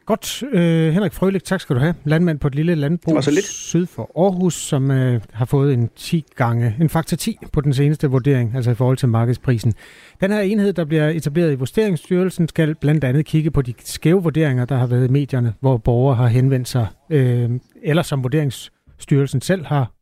Godt. 0.06 0.44
Øh, 0.52 0.94
Henrik 0.94 1.14
Frølik, 1.14 1.44
tak 1.44 1.62
skal 1.62 1.76
du 1.76 1.82
have. 1.82 1.96
Landmand 2.04 2.40
på 2.40 2.48
et 2.48 2.56
lille 2.56 2.76
landbrug 2.76 3.16
lidt. 3.28 3.46
syd 3.46 3.86
for 3.86 4.12
Aarhus, 4.24 4.54
som 4.54 4.92
øh, 4.92 5.22
har 5.34 5.46
fået 5.46 5.74
en 5.74 5.90
10 5.96 6.26
gange, 6.36 6.76
en 6.82 6.90
faktor 6.90 7.18
10 7.18 7.38
på 7.52 7.62
den 7.62 7.74
seneste 7.74 8.08
vurdering, 8.08 8.56
altså 8.56 8.72
i 8.72 8.76
forhold 8.76 8.98
til 8.98 9.10
markedsprisen. 9.10 9.74
Den 10.22 10.32
her 10.32 10.40
enhed, 10.40 10.74
der 10.74 10.86
bliver 10.86 11.10
etableret 11.10 11.52
i 11.52 11.56
Vurderingsstyrelsen, 11.56 12.48
skal 12.48 12.76
blandt 12.76 13.04
andet 13.04 13.26
kigge 13.26 13.52
på 13.52 13.62
de 13.62 13.74
skæve 13.84 14.24
vurderinger, 14.24 14.66
der 14.66 14.78
har 14.78 14.88
været 14.88 15.08
i 15.08 15.12
medierne, 15.12 15.54
hvor 15.60 15.78
borgere 15.78 16.16
har 16.16 16.28
henvendt 16.28 16.68
sig, 16.68 16.88
øh, 17.10 17.50
eller 17.84 18.04
som 18.04 18.24
Vurderingsstyrelsen 18.24 19.42
selv 19.42 19.66
har 19.66 19.97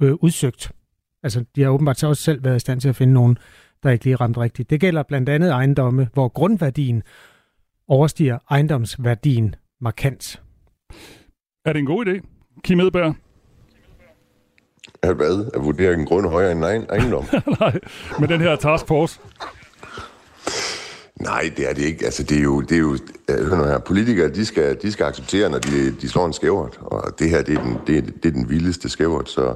øh, 0.00 0.14
udsøgt. 0.20 0.72
Altså, 1.22 1.44
de 1.56 1.62
har 1.62 1.70
åbenbart 1.70 1.98
så 1.98 2.08
også 2.08 2.22
selv 2.22 2.44
været 2.44 2.56
i 2.56 2.58
stand 2.58 2.80
til 2.80 2.88
at 2.88 2.96
finde 2.96 3.12
nogen, 3.12 3.38
der 3.82 3.90
ikke 3.90 4.04
lige 4.04 4.16
ramt 4.16 4.38
rigtigt. 4.38 4.70
Det 4.70 4.80
gælder 4.80 5.02
blandt 5.02 5.28
andet 5.28 5.50
ejendomme, 5.50 6.08
hvor 6.14 6.28
grundværdien 6.28 7.02
overstiger 7.88 8.38
ejendomsværdien 8.50 9.54
markant. 9.80 10.42
Er 11.64 11.72
det 11.72 11.80
en 11.80 11.86
god 11.86 12.06
idé, 12.06 12.26
Kim 12.64 12.80
Edberg? 12.80 13.14
At 15.02 15.16
hvad? 15.16 15.50
At 15.54 15.64
vurdere 15.64 15.94
en 15.94 16.06
grund 16.06 16.28
højere 16.28 16.52
end 16.52 16.64
en 16.64 16.86
ejendom? 16.90 17.24
Nej, 17.60 17.78
med 18.20 18.28
den 18.28 18.40
her 18.40 18.56
taskforce. 18.56 19.20
Nej, 21.20 21.50
det 21.56 21.70
er 21.70 21.74
det 21.74 21.82
ikke. 21.82 22.04
Altså, 22.04 22.22
det 22.22 22.38
er 22.38 22.42
jo, 22.42 22.60
det 22.60 22.72
er 22.72 22.78
jo 22.78 22.98
hør 23.28 23.56
nu 23.56 23.64
her, 23.64 23.78
politikere, 23.78 24.28
de 24.28 24.46
skal, 24.46 24.82
de 24.82 24.92
skal 24.92 25.04
acceptere, 25.04 25.50
når 25.50 25.58
de, 25.58 25.90
de 26.00 26.08
slår 26.08 26.26
en 26.26 26.32
skævert, 26.32 26.78
og 26.80 27.18
det 27.18 27.30
her, 27.30 27.42
det 27.42 27.58
er 27.58 27.62
den, 27.62 27.76
det 27.86 27.98
er, 27.98 28.02
det 28.02 28.26
er 28.26 28.30
den 28.30 28.50
vildeste 28.50 28.88
skævert, 28.88 29.28
så 29.28 29.54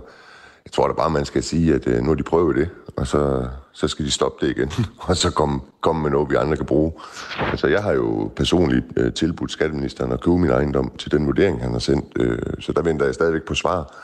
jeg 0.65 0.73
tror 0.73 0.87
da 0.87 0.93
bare, 0.93 1.11
man 1.11 1.25
skal 1.25 1.43
sige, 1.43 1.75
at 1.75 1.87
øh, 1.87 2.03
nu 2.03 2.09
har 2.09 2.15
de 2.15 2.23
prøvet 2.23 2.57
det, 2.57 2.69
og 2.97 3.07
så, 3.07 3.49
så 3.73 3.89
skal 3.89 4.05
de 4.05 4.11
stoppe 4.11 4.47
det 4.47 4.57
igen, 4.57 4.73
og 5.09 5.17
så 5.17 5.31
komme, 5.31 5.61
komme 5.81 6.03
med 6.03 6.11
noget, 6.11 6.31
vi 6.31 6.35
andre 6.35 6.57
kan 6.57 6.67
bruge. 6.67 6.93
Altså, 7.39 7.67
jeg 7.67 7.83
har 7.83 7.93
jo 7.93 8.33
personligt 8.37 8.85
øh, 8.97 9.13
tilbudt 9.13 9.53
skatteministeren 9.53 10.13
at 10.13 10.21
købe 10.21 10.39
min 10.39 10.51
ejendom 10.51 10.93
til 10.99 11.11
den 11.11 11.27
vurdering, 11.27 11.63
han 11.63 11.73
har 11.73 11.79
sendt, 11.79 12.05
øh, 12.21 12.39
så 12.61 12.73
der 12.73 12.83
venter 12.83 13.05
jeg 13.05 13.15
stadigvæk 13.15 13.43
på 13.43 13.55
svar, 13.55 13.95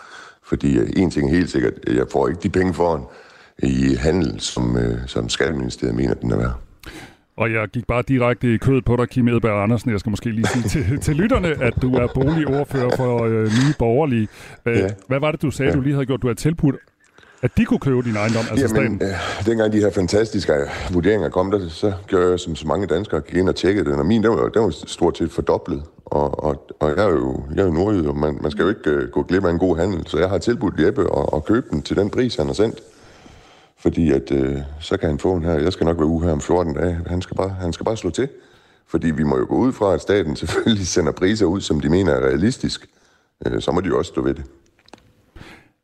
fordi 0.42 0.78
uh, 0.80 0.88
en 0.96 1.11
ting 1.11 1.30
er 1.30 1.34
helt 1.34 1.50
sikkert, 1.50 1.72
jeg 1.86 2.06
får 2.12 2.28
ikke 2.28 2.40
de 2.42 2.48
penge 2.48 2.74
foran 2.74 3.02
i 3.62 3.94
handel, 3.94 4.40
som, 4.40 4.76
øh, 4.76 4.98
som 5.06 5.28
skatteministeriet 5.28 5.94
mener, 5.94 6.14
den 6.14 6.30
er 6.30 6.36
værd. 6.36 6.54
Og 7.37 7.53
jeg 7.53 7.68
gik 7.68 7.87
bare 7.87 8.03
direkte 8.09 8.55
i 8.55 8.57
kødet 8.57 8.85
på 8.85 8.97
dig, 8.97 9.09
Kim 9.09 9.28
Edberg 9.28 9.62
Andersen. 9.62 9.91
Jeg 9.91 10.01
skal 10.01 10.11
måske 10.11 10.31
lige 10.31 10.47
sige 10.47 10.68
til, 10.68 10.99
til 11.07 11.16
lytterne, 11.16 11.49
at 11.49 11.74
du 11.83 11.95
er 11.95 12.07
boligordfører 12.14 12.97
for 12.97 13.24
øh, 13.24 13.45
Nye 13.45 13.74
Borgerlige. 13.78 14.28
Hvad, 14.62 14.74
ja. 14.74 14.89
hvad 15.09 15.20
var 15.20 15.31
det, 15.31 15.43
du 15.43 15.51
sagde, 15.51 15.70
ja. 15.70 15.76
du 15.76 15.81
lige 15.81 15.93
havde 15.93 16.07
gjort? 16.07 16.22
Du 16.22 16.26
havde 16.26 16.39
tilbudt, 16.39 16.76
at 17.43 17.51
de 17.57 17.64
kunne 17.64 17.81
købe 17.81 18.03
din 18.03 18.16
ejendom, 18.16 18.45
altså 18.51 18.76
Jamen, 18.78 18.99
staten? 18.99 19.03
Øh, 19.03 19.47
dengang 19.47 19.72
de 19.72 19.78
her 19.78 19.91
fantastiske 19.91 20.53
vurderinger 20.93 21.28
kom, 21.28 21.51
der, 21.51 21.68
så 21.68 21.93
gjorde 22.07 22.31
jeg, 22.31 22.41
som 22.41 22.57
så 22.57 22.66
mange 22.66 22.87
danskere 22.87 23.20
gik 23.20 23.37
ind 23.37 23.49
og 23.49 23.57
tjekkede 23.57 23.91
den. 23.91 23.99
Og 23.99 24.07
min, 24.07 24.22
den 24.22 24.31
var, 24.31 24.49
den 24.49 24.62
var 24.62 24.70
stort 24.70 25.18
set 25.18 25.31
fordoblet. 25.33 25.83
Og, 26.05 26.45
og, 26.45 26.66
og 26.81 26.91
jeg 26.97 27.05
er 27.05 27.11
jo, 27.11 27.45
jeg 27.55 27.62
er 27.62 27.66
jo 27.66 27.72
nordjyd, 27.72 28.07
og 28.07 28.16
man, 28.16 28.39
man 28.41 28.51
skal 28.51 28.62
jo 28.62 28.68
ikke 28.68 28.97
uh, 28.97 29.11
gå 29.11 29.22
glip 29.22 29.45
af 29.45 29.51
en 29.51 29.59
god 29.59 29.76
handel. 29.76 30.07
Så 30.07 30.18
jeg 30.18 30.28
har 30.28 30.39
tilbudt 30.39 30.74
Jeppe 30.81 31.03
at, 31.18 31.26
at 31.35 31.45
købe 31.45 31.66
den 31.70 31.83
til 31.83 31.97
den 31.97 32.11
pris, 32.11 32.37
han 32.37 32.47
har 32.47 32.55
sendt. 32.55 32.78
Fordi 33.81 34.11
at, 34.11 34.33
øh, 34.33 34.57
så 34.81 34.97
kan 34.97 35.09
han 35.09 35.18
få 35.18 35.35
en 35.35 35.45
her. 35.45 35.53
Jeg 35.53 35.72
skal 35.72 35.85
nok 35.85 35.99
være 35.99 36.07
uge 36.07 36.24
her 36.24 36.33
om 36.33 36.41
14 36.41 36.74
dage. 36.74 37.01
Han 37.07 37.22
skal, 37.22 37.37
bare, 37.37 37.49
han 37.49 37.72
skal 37.72 37.85
bare 37.85 37.97
slå 37.97 38.11
til. 38.11 38.28
Fordi 38.87 39.11
vi 39.11 39.22
må 39.22 39.39
jo 39.39 39.47
gå 39.49 39.57
ud 39.57 39.72
fra, 39.72 39.95
at 39.95 40.01
staten 40.01 40.37
selvfølgelig 40.43 40.87
sender 40.87 41.12
priser 41.12 41.47
ud, 41.47 41.61
som 41.61 41.81
de 41.81 41.89
mener 41.89 42.12
er 42.12 42.20
realistisk. 42.20 42.87
Øh, 43.47 43.61
så 43.61 43.72
må 43.72 43.81
de 43.81 43.87
jo 43.87 43.99
også 43.99 44.09
stå 44.09 44.22
ved 44.22 44.35
det. 44.35 44.45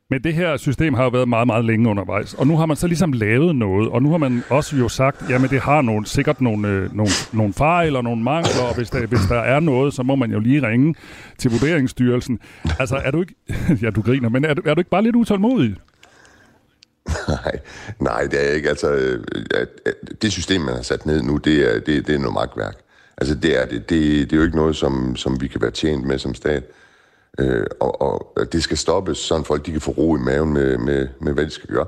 Men 0.09 0.23
det 0.23 0.33
her 0.33 0.57
system 0.57 0.93
har 0.93 1.03
jo 1.03 1.09
været 1.09 1.29
meget, 1.29 1.47
meget 1.47 1.65
længe 1.65 1.89
undervejs, 1.89 2.33
og 2.33 2.47
nu 2.47 2.57
har 2.57 2.65
man 2.65 2.77
så 2.77 2.87
ligesom 2.87 3.11
lavet 3.13 3.55
noget, 3.55 3.89
og 3.89 4.03
nu 4.03 4.11
har 4.11 4.17
man 4.17 4.43
også 4.49 4.75
jo 4.75 4.89
sagt, 4.89 5.29
jamen 5.29 5.49
det 5.49 5.59
har 5.59 5.81
nogle, 5.81 6.05
sikkert 6.05 6.41
nogle, 6.41 6.67
øh, 6.67 6.95
nogle, 6.95 7.11
nogle 7.33 7.53
fejl 7.53 7.95
og 7.95 8.03
nogle 8.03 8.23
mangler, 8.23 8.63
og 8.69 8.75
hvis 8.75 8.89
der, 8.89 9.07
hvis 9.07 9.19
der 9.29 9.39
er 9.39 9.59
noget, 9.59 9.93
så 9.93 10.03
må 10.03 10.15
man 10.15 10.31
jo 10.31 10.39
lige 10.39 10.67
ringe 10.67 10.95
til 11.37 11.51
Vurderingsstyrelsen. 11.51 12.39
Altså 12.79 12.95
er 12.95 13.11
du 13.11 13.21
ikke, 13.21 13.35
ja 13.83 13.89
du 13.89 14.01
griner, 14.01 14.29
men 14.29 14.45
er 14.45 14.53
du, 14.53 14.61
er 14.65 14.73
du 14.73 14.79
ikke 14.79 14.89
bare 14.89 15.03
lidt 15.03 15.15
utålmodig? 15.15 15.75
Nej, 17.27 17.59
nej, 17.99 18.21
det 18.21 18.49
er 18.49 18.53
ikke. 18.53 18.69
Altså, 18.69 18.91
øh, 18.91 19.23
det 20.21 20.31
system, 20.31 20.61
man 20.61 20.75
har 20.75 20.81
sat 20.81 21.05
ned 21.05 21.21
nu, 21.21 21.37
det 21.37 21.75
er, 21.75 21.79
det, 21.79 22.07
det 22.07 22.15
er 22.15 22.19
noget 22.19 22.33
magtværk. 22.33 22.77
Altså, 23.17 23.35
det 23.35 23.61
er, 23.61 23.65
det, 23.65 23.89
det, 23.89 24.29
det 24.29 24.33
er 24.33 24.37
jo 24.37 24.43
ikke 24.43 24.57
noget, 24.57 24.75
som, 24.75 25.15
som 25.15 25.41
vi 25.41 25.47
kan 25.47 25.61
være 25.61 25.71
tjent 25.71 26.07
med 26.07 26.19
som 26.19 26.33
stat. 26.33 26.63
Øh, 27.39 27.65
og, 27.79 28.01
og 28.01 28.51
det 28.51 28.63
skal 28.63 28.77
stoppes, 28.77 29.17
så 29.17 29.43
folk 29.43 29.65
de 29.65 29.71
kan 29.71 29.81
få 29.81 29.91
ro 29.91 30.15
i 30.15 30.19
maven 30.19 30.53
med, 30.53 30.77
med, 30.77 31.07
med 31.21 31.33
hvad 31.33 31.45
de 31.45 31.49
skal 31.49 31.69
gøre. 31.69 31.85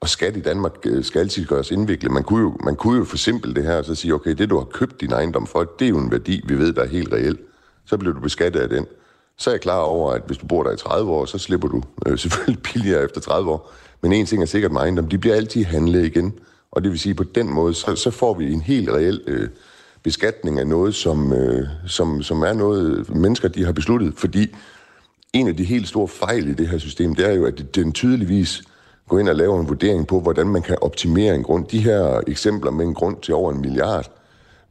Og 0.00 0.08
skat 0.08 0.36
i 0.36 0.40
Danmark 0.40 0.72
øh, 0.86 1.04
skal 1.04 1.20
altid 1.20 1.46
gøres 1.46 1.70
indviklet. 1.70 2.12
Man 2.12 2.22
kunne 2.22 2.40
jo, 2.40 2.56
man 2.64 2.76
kunne 2.76 2.98
jo 2.98 3.04
for 3.04 3.10
forsimple 3.10 3.54
det 3.54 3.62
her 3.62 3.76
og 3.76 3.84
så 3.84 3.94
sige, 3.94 4.14
okay, 4.14 4.30
det 4.30 4.50
du 4.50 4.58
har 4.58 4.64
købt 4.64 5.00
din 5.00 5.12
ejendom 5.12 5.46
for, 5.46 5.64
det 5.78 5.84
er 5.84 5.88
jo 5.88 5.98
en 5.98 6.10
værdi, 6.10 6.44
vi 6.48 6.58
ved, 6.58 6.72
der 6.72 6.82
er 6.82 6.88
helt 6.88 7.12
reelt. 7.12 7.40
Så 7.86 7.96
bliver 7.96 8.14
du 8.14 8.20
beskattet 8.20 8.60
af 8.60 8.68
den. 8.68 8.86
Så 9.38 9.50
er 9.50 9.54
jeg 9.54 9.60
klar 9.60 9.78
over, 9.78 10.12
at 10.12 10.22
hvis 10.26 10.38
du 10.38 10.46
bor 10.46 10.62
der 10.62 10.70
i 10.72 10.76
30 10.76 11.10
år, 11.10 11.24
så 11.24 11.38
slipper 11.38 11.68
du 11.68 11.82
øh, 12.06 12.18
selvfølgelig 12.22 12.62
billigere 12.62 13.04
efter 13.04 13.20
30 13.20 13.50
år. 13.50 13.72
Men 14.04 14.12
en 14.12 14.26
ting 14.26 14.42
er 14.42 14.46
sikkert 14.46 14.72
med 14.72 14.80
ejendom, 14.80 15.08
de 15.08 15.18
bliver 15.18 15.36
altid 15.36 15.64
handlet 15.64 16.04
igen. 16.04 16.32
Og 16.72 16.82
det 16.82 16.90
vil 16.90 16.98
sige, 16.98 17.14
på 17.14 17.24
den 17.24 17.48
måde, 17.54 17.74
så, 17.74 17.96
så 17.96 18.10
får 18.10 18.34
vi 18.34 18.52
en 18.52 18.60
helt 18.60 18.88
reel 18.88 19.20
øh, 19.26 19.48
beskatning 20.02 20.60
af 20.60 20.66
noget, 20.66 20.94
som, 20.94 21.32
øh, 21.32 21.68
som, 21.86 22.22
som 22.22 22.42
er 22.42 22.52
noget, 22.52 23.08
mennesker 23.16 23.48
de 23.48 23.64
har 23.64 23.72
besluttet. 23.72 24.14
Fordi 24.16 24.54
en 25.32 25.48
af 25.48 25.56
de 25.56 25.64
helt 25.64 25.88
store 25.88 26.08
fejl 26.08 26.48
i 26.48 26.54
det 26.54 26.68
her 26.68 26.78
system, 26.78 27.14
det 27.14 27.26
er 27.26 27.32
jo, 27.32 27.44
at 27.44 27.74
den 27.74 27.92
tydeligvis 27.92 28.62
går 29.08 29.18
ind 29.18 29.28
og 29.28 29.36
laver 29.36 29.60
en 29.60 29.68
vurdering 29.68 30.06
på, 30.06 30.20
hvordan 30.20 30.46
man 30.46 30.62
kan 30.62 30.76
optimere 30.80 31.34
en 31.34 31.42
grund. 31.42 31.66
De 31.66 31.80
her 31.80 32.20
eksempler 32.26 32.70
med 32.70 32.84
en 32.84 32.94
grund 32.94 33.16
til 33.22 33.34
over 33.34 33.52
en 33.52 33.60
milliard, 33.60 34.10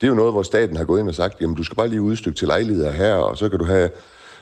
det 0.02 0.08
er 0.08 0.12
jo 0.12 0.16
noget, 0.16 0.34
hvor 0.34 0.44
staten 0.44 0.78
har 0.78 0.84
gået 0.84 1.00
ind 1.00 1.10
og 1.10 1.16
sagt, 1.16 1.42
jamen 1.42 1.56
du 1.56 1.64
skal 1.64 1.76
bare 1.76 1.88
lige 1.88 2.02
udstykke 2.02 2.38
til 2.38 2.48
lejligheder 2.48 2.92
her, 2.92 3.14
og 3.14 3.38
så 3.38 3.50
kan 3.50 3.60
du 3.60 3.66
have, 3.66 3.90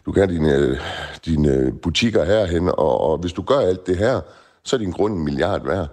du 0.05 0.11
kan 0.11 0.29
have 0.29 0.37
dine, 0.37 0.55
øh, 0.55 0.77
dine 1.25 1.71
butikker 1.71 2.25
herhen, 2.25 2.67
og, 2.67 3.01
og 3.01 3.17
hvis 3.17 3.33
du 3.33 3.41
gør 3.41 3.59
alt 3.59 3.87
det 3.87 3.97
her, 3.97 4.21
så 4.63 4.75
er 4.75 4.77
din 4.77 4.91
grund 4.91 5.13
en 5.13 5.23
milliard 5.23 5.65
værd. 5.65 5.87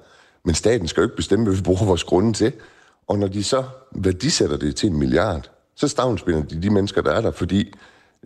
Men 0.45 0.55
staten 0.55 0.89
skal 0.89 1.01
jo 1.01 1.07
ikke 1.07 1.17
bestemme, 1.17 1.45
hvad 1.45 1.55
vi 1.55 1.63
bruger 1.63 1.85
vores 1.85 2.05
grunde 2.05 2.33
til. 2.33 2.53
Og 3.07 3.19
når 3.19 3.27
de 3.27 3.45
så 3.45 3.65
værdisætter 3.93 4.57
det 4.57 4.77
til 4.77 4.91
en 4.91 4.99
milliard, 4.99 5.51
så 5.75 5.89
stavnspinder 5.89 6.43
de 6.43 6.63
de 6.63 6.71
mennesker, 6.71 7.03
der 7.03 7.13
er 7.13 7.21
der, 7.21 7.31
fordi 7.31 7.75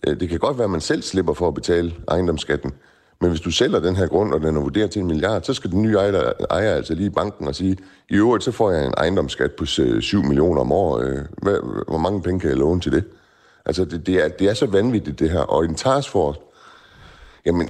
øh, 0.07 0.21
det 0.21 0.29
kan 0.29 0.39
godt 0.39 0.59
være, 0.59 0.65
at 0.65 0.71
man 0.71 0.81
selv 0.81 1.03
slipper 1.03 1.35
for 1.35 1.49
at 1.49 1.55
betale 1.55 1.95
ejendomsskatten. 2.09 2.73
Men 3.21 3.31
hvis 3.31 3.41
du 3.41 3.51
sælger 3.51 3.81
den 3.81 3.97
her 3.97 4.07
grund, 4.07 4.35
og 4.35 4.41
den 4.41 4.57
er 4.57 4.61
vurderet 4.61 4.91
til 4.91 5.01
en 5.01 5.07
milliard, 5.07 5.43
så 5.43 5.55
skal 5.55 5.71
den 5.71 5.83
nye 5.83 5.95
ejer, 5.95 6.33
ejer 6.51 6.75
altså 6.75 6.95
lige 6.95 7.07
i 7.07 7.11
banken 7.11 7.49
og 7.49 7.55
sige, 7.55 7.77
i 8.09 8.15
øvrigt 8.15 8.45
så 8.45 8.53
får 8.53 8.71
jeg 8.71 8.87
en 8.87 8.95
ejendomsskat 8.97 9.53
på 9.53 9.65
øh, 9.81 10.03
7 10.03 10.23
millioner 10.23 10.61
om 10.61 10.73
året. 10.73 11.07
Øh, 11.07 11.19
hvad, 11.43 11.85
hvor 11.89 11.99
mange 11.99 12.23
penge 12.23 12.41
kan 12.41 12.51
jeg 12.51 12.59
låne 12.59 12.81
til 12.81 12.93
det? 12.93 13.05
Altså, 13.67 13.85
det, 13.85 14.07
det, 14.07 14.25
er, 14.25 14.29
det 14.29 14.49
er 14.49 14.55
så 14.55 14.67
vanvittigt, 14.67 15.19
det 15.19 15.31
her. 15.31 15.41
Og 15.41 15.65
en 15.65 15.75
taskforce, 15.75 16.41
jamen, 17.47 17.69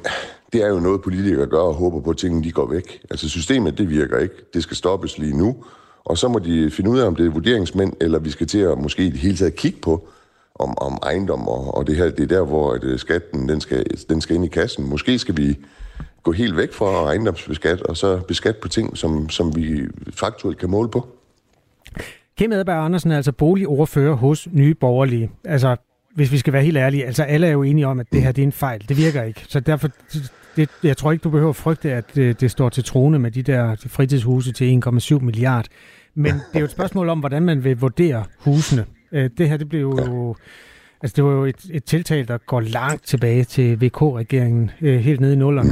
det 0.52 0.62
er 0.62 0.68
jo 0.68 0.80
noget, 0.80 1.02
politikere 1.02 1.46
gør 1.46 1.58
og 1.58 1.74
håber 1.74 2.00
på, 2.00 2.10
at 2.10 2.16
tingene 2.16 2.44
de 2.44 2.52
går 2.52 2.66
væk. 2.66 3.00
Altså 3.10 3.28
systemet, 3.28 3.78
det 3.78 3.90
virker 3.90 4.18
ikke. 4.18 4.34
Det 4.54 4.62
skal 4.62 4.76
stoppes 4.76 5.18
lige 5.18 5.38
nu. 5.38 5.56
Og 6.04 6.18
så 6.18 6.28
må 6.28 6.38
de 6.38 6.70
finde 6.70 6.90
ud 6.90 6.98
af, 6.98 7.06
om 7.06 7.16
det 7.16 7.26
er 7.26 7.30
vurderingsmænd, 7.30 7.92
eller 8.00 8.18
vi 8.18 8.30
skal 8.30 8.46
til 8.46 8.58
at 8.58 8.78
måske 8.78 9.04
i 9.04 9.10
det 9.10 9.18
hele 9.18 9.36
taget 9.36 9.56
kigge 9.56 9.78
på, 9.80 10.08
om, 10.54 10.78
om 10.78 10.98
ejendom, 11.02 11.48
og, 11.48 11.74
og 11.74 11.86
det 11.86 11.96
her, 11.96 12.10
det 12.10 12.20
er 12.20 12.26
der, 12.26 12.44
hvor 12.44 12.72
at, 12.72 12.84
øh, 12.84 12.98
skatten 12.98 13.48
den 13.48 13.60
skal, 13.60 13.84
den 14.08 14.20
skal 14.20 14.36
ind 14.36 14.44
i 14.44 14.48
kassen. 14.48 14.88
Måske 14.88 15.18
skal 15.18 15.36
vi 15.36 15.58
gå 16.22 16.32
helt 16.32 16.56
væk 16.56 16.72
fra 16.72 17.04
ejendomsbeskat, 17.06 17.82
og 17.82 17.96
så 17.96 18.20
beskat 18.28 18.56
på 18.56 18.68
ting, 18.68 18.98
som, 18.98 19.28
som 19.28 19.56
vi 19.56 19.80
faktuelt 20.10 20.58
kan 20.58 20.70
måle 20.70 20.88
på. 20.88 21.06
Kim 22.38 22.52
Edberg 22.52 22.84
Andersen 22.84 23.10
er 23.10 23.16
altså 23.16 23.32
boligordfører 23.32 24.14
hos 24.14 24.48
Nye 24.52 24.74
Borgerlige. 24.74 25.30
Altså, 25.44 25.76
hvis 26.14 26.32
vi 26.32 26.38
skal 26.38 26.52
være 26.52 26.62
helt 26.62 26.76
ærlige, 26.76 27.06
altså 27.06 27.22
alle 27.22 27.46
er 27.46 27.50
jo 27.50 27.62
enige 27.62 27.86
om, 27.86 28.00
at 28.00 28.06
det 28.12 28.22
her 28.22 28.32
det 28.32 28.42
er 28.42 28.46
en 28.46 28.52
fejl. 28.52 28.84
Det 28.88 28.96
virker 28.96 29.22
ikke. 29.22 29.44
Så 29.48 29.60
derfor, 29.60 29.88
det, 30.56 30.68
jeg 30.82 30.96
tror 30.96 31.12
ikke, 31.12 31.22
du 31.22 31.30
behøver 31.30 31.52
frygte, 31.52 31.92
at 31.92 32.14
det, 32.14 32.40
det 32.40 32.50
står 32.50 32.68
til 32.68 32.84
trone 32.84 33.18
med 33.18 33.30
de 33.30 33.42
der 33.42 33.76
fritidshuse 33.86 34.52
til 34.52 34.82
1,7 34.86 35.18
milliard. 35.18 35.66
Men 36.14 36.34
det 36.34 36.42
er 36.54 36.58
jo 36.60 36.64
et 36.64 36.70
spørgsmål 36.70 37.08
om, 37.08 37.18
hvordan 37.18 37.42
man 37.42 37.64
vil 37.64 37.80
vurdere 37.80 38.24
husene. 38.38 38.84
Øh, 39.12 39.30
det 39.38 39.48
her, 39.48 39.56
det 39.56 39.68
blev 39.68 39.80
jo... 39.80 40.36
Altså, 41.02 41.16
det 41.16 41.24
var 41.24 41.30
jo 41.30 41.44
et, 41.44 41.66
et 41.70 41.84
tiltag, 41.84 42.28
der 42.28 42.38
går 42.38 42.60
langt 42.60 43.06
tilbage 43.06 43.44
til 43.44 43.80
VK-regeringen, 43.80 44.70
øh, 44.80 45.00
helt 45.00 45.20
nede 45.20 45.32
i 45.32 45.36
nullerne. 45.36 45.70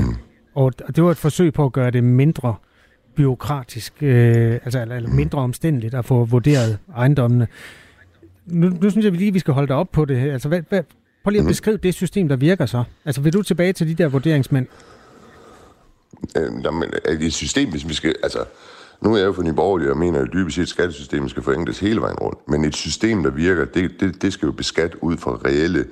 Og 0.55 0.73
det 0.97 1.05
var 1.05 1.11
et 1.11 1.17
forsøg 1.17 1.53
på 1.53 1.65
at 1.65 1.73
gøre 1.73 1.91
det 1.91 2.05
mindre 2.05 2.55
byråkratisk, 3.17 4.03
øh, 4.03 4.53
altså 4.53 4.81
eller, 4.81 4.97
eller 4.97 5.11
mindre 5.11 5.39
omstændeligt 5.39 5.95
at 5.95 6.05
få 6.05 6.25
vurderet 6.25 6.79
ejendommene. 6.97 7.47
Nu, 8.47 8.69
nu 8.69 8.91
synes 8.91 9.05
jeg 9.05 9.13
vi 9.13 9.19
lige, 9.19 9.33
vi 9.33 9.39
skal 9.39 9.55
holde 9.55 9.69
dig 9.69 9.77
op 9.77 9.91
på 9.93 10.05
det 10.05 10.21
her. 10.21 10.33
Altså, 10.33 10.49
hvad, 10.49 10.63
hvad, 10.69 10.83
prøv 11.25 11.31
lige 11.31 11.41
at 11.41 11.47
beskrive 11.47 11.77
det 11.77 11.95
system, 11.95 12.29
der 12.29 12.37
virker 12.37 12.67
så. 12.67 12.85
Altså, 13.05 13.21
vil 13.21 13.33
du 13.33 13.43
tilbage 13.43 13.73
til 13.73 13.89
de 13.89 13.95
der 13.95 14.09
vurderingsmænd? 14.09 14.67
Øh, 16.37 16.65
jamen, 16.65 16.91
er 17.05 17.17
det 17.17 17.27
et 17.27 17.33
system, 17.33 17.71
hvis 17.71 17.89
vi 17.89 17.95
skal... 17.95 18.15
Altså, 18.23 18.45
nu 19.01 19.15
er 19.15 19.19
jeg 19.19 19.27
jo 19.27 19.33
for 19.33 19.43
Nyborgerlig 19.43 19.91
og 19.91 19.97
mener, 19.97 20.21
at 20.21 20.29
dybest 20.33 20.57
set 20.57 20.69
skattesystemet 20.69 21.31
skal 21.31 21.43
forenkles 21.43 21.79
hele 21.79 22.01
vejen 22.01 22.17
rundt. 22.17 22.39
Men 22.49 22.65
et 22.65 22.77
system, 22.77 23.23
der 23.23 23.31
virker, 23.31 23.65
det, 23.65 23.91
det, 24.01 24.23
det 24.23 24.33
skal 24.33 24.47
jo 24.47 24.53
beskatte 24.53 25.05
ud 25.05 25.17
fra 25.17 25.39
reelle 25.45 25.85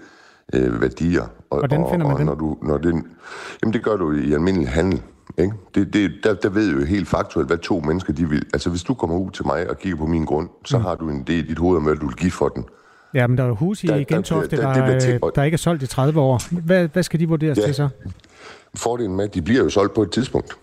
øh, 0.55 0.81
værdier. 0.81 1.27
Og, 1.51 1.59
Hvordan 1.59 1.87
finder 1.91 2.07
man 2.07 2.15
og, 2.15 2.21
og 2.21 2.25
når 2.25 2.35
du, 2.35 2.57
når 2.63 2.79
det, 2.79 2.95
jamen 3.63 3.73
det 3.73 3.85
gør 3.85 3.97
du 3.97 4.13
i 4.13 4.33
almindelig 4.33 4.69
handel. 4.69 5.03
Ikke? 5.39 5.53
Det, 5.75 5.93
det, 5.93 6.13
der, 6.23 6.35
der 6.35 6.49
ved 6.49 6.73
jo 6.73 6.85
helt 6.85 7.09
faktuelt, 7.09 7.49
hvad 7.49 7.59
to 7.59 7.81
mennesker 7.81 8.13
de 8.13 8.29
vil. 8.29 8.47
Altså 8.53 8.71
hvis 8.71 8.83
du 8.83 8.95
kommer 8.95 9.17
ud 9.17 9.31
til 9.31 9.47
mig 9.47 9.71
og 9.71 9.79
kigger 9.79 9.99
på 9.99 10.07
min 10.07 10.25
grund, 10.25 10.49
så 10.65 10.79
mm. 10.79 10.85
har 10.85 10.95
du 10.95 11.11
en 11.11 11.25
idé 11.29 11.33
i 11.33 11.43
dit 11.43 11.59
hoved 11.59 11.77
om, 11.77 11.83
hvad 11.83 11.97
du 11.97 12.07
vil 12.07 12.17
give 12.17 12.31
for 12.31 12.49
den. 12.49 12.65
Ja, 13.15 13.27
men 13.27 13.39
der 13.39 13.45
er 13.45 13.49
jo 13.49 13.55
hus 13.55 13.85
i 13.85 13.87
der, 13.87 14.05
Gentofte, 14.05 14.57
der, 14.57 14.73
der, 14.73 14.99
der, 14.99 15.19
der, 15.19 15.31
der 15.31 15.43
ikke 15.43 15.55
er 15.55 15.59
solgt 15.59 15.83
i 15.83 15.87
30 15.87 16.21
år. 16.21 16.61
Hvad, 16.61 16.89
hvad 16.89 17.03
skal 17.03 17.21
de 17.21 17.29
vurderes 17.29 17.59
ja. 17.59 17.65
til 17.65 17.75
så? 17.75 17.89
Fordelen 18.75 19.17
med, 19.17 19.25
at 19.25 19.35
de 19.35 19.43
bliver 19.43 19.63
jo 19.63 19.69
solgt 19.71 19.95
på 19.95 20.03
et 20.03 20.11
tidspunkt. 20.11 20.57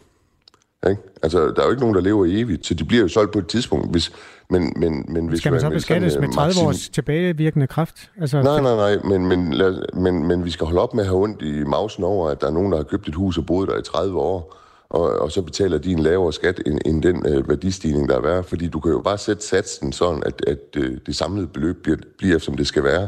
Ikke? 0.90 1.02
Altså, 1.24 1.40
der 1.40 1.62
er 1.62 1.66
jo 1.66 1.70
ikke 1.70 1.82
nogen, 1.82 1.96
der 1.96 2.02
lever 2.02 2.26
evigt, 2.30 2.66
så 2.66 2.74
de 2.74 2.86
bliver 2.86 3.02
jo 3.02 3.08
solgt 3.08 3.32
på 3.32 3.40
et 3.40 3.48
tidspunkt. 3.48 3.92
Hvis, 3.92 4.12
men, 4.50 4.74
men, 4.76 5.06
men 5.08 5.28
hvis 5.28 5.40
Skal 5.40 5.52
man 5.52 5.62
så 5.62 5.70
beskattes 5.70 6.14
sådan, 6.14 6.28
med 6.28 6.36
30 6.36 6.48
maksim... 6.48 6.68
års 6.68 6.90
tilbagevirkende 6.90 7.68
kraft? 7.68 8.12
Altså, 8.22 8.42
nej, 8.42 8.62
nej, 8.62 8.76
nej, 8.76 8.98
men, 9.04 9.28
men, 9.28 9.54
lad, 9.54 9.94
men, 9.94 10.28
men 10.28 10.46
vi 10.46 10.52
skal 10.52 10.66
holde 10.66 10.82
op 10.82 10.94
med 10.94 11.04
at 11.04 11.08
have 11.08 11.24
ondt 11.24 11.42
i 11.42 11.64
mausen 11.64 12.04
over, 12.04 12.30
at 12.30 12.42
der 12.42 12.48
er 12.48 12.52
nogen, 12.52 12.72
der 12.72 12.78
har 12.78 12.84
købt 12.84 13.08
et 13.08 13.16
hus 13.16 13.38
og 13.38 13.46
boet 13.46 13.70
der 13.70 13.78
i 13.78 13.82
30 13.82 14.20
år, 14.20 14.58
og, 14.90 15.20
og 15.20 15.32
så 15.32 15.42
betaler 15.42 15.78
de 15.78 15.92
en 15.92 16.00
lavere 16.00 16.34
skat 16.34 16.62
end, 16.66 16.80
end 16.86 17.04
den 17.04 17.26
øh, 17.28 17.50
værdistigning, 17.50 18.10
der 18.10 18.16
er 18.16 18.22
værd. 18.22 18.44
Fordi 18.44 18.68
du 18.68 18.80
kan 18.80 18.92
jo 18.92 19.02
bare 19.02 19.18
sætte 19.18 19.44
satsen 19.44 19.92
sådan, 19.92 20.24
at, 20.26 20.46
at 20.48 20.60
øh, 20.78 20.98
det 21.06 21.16
samlede 21.16 21.48
beløb 21.48 21.84
bliver, 21.84 21.98
bliver, 22.18 22.40
som 22.40 22.58
det 22.58 22.68
skal 22.68 22.84
være. 22.84 23.08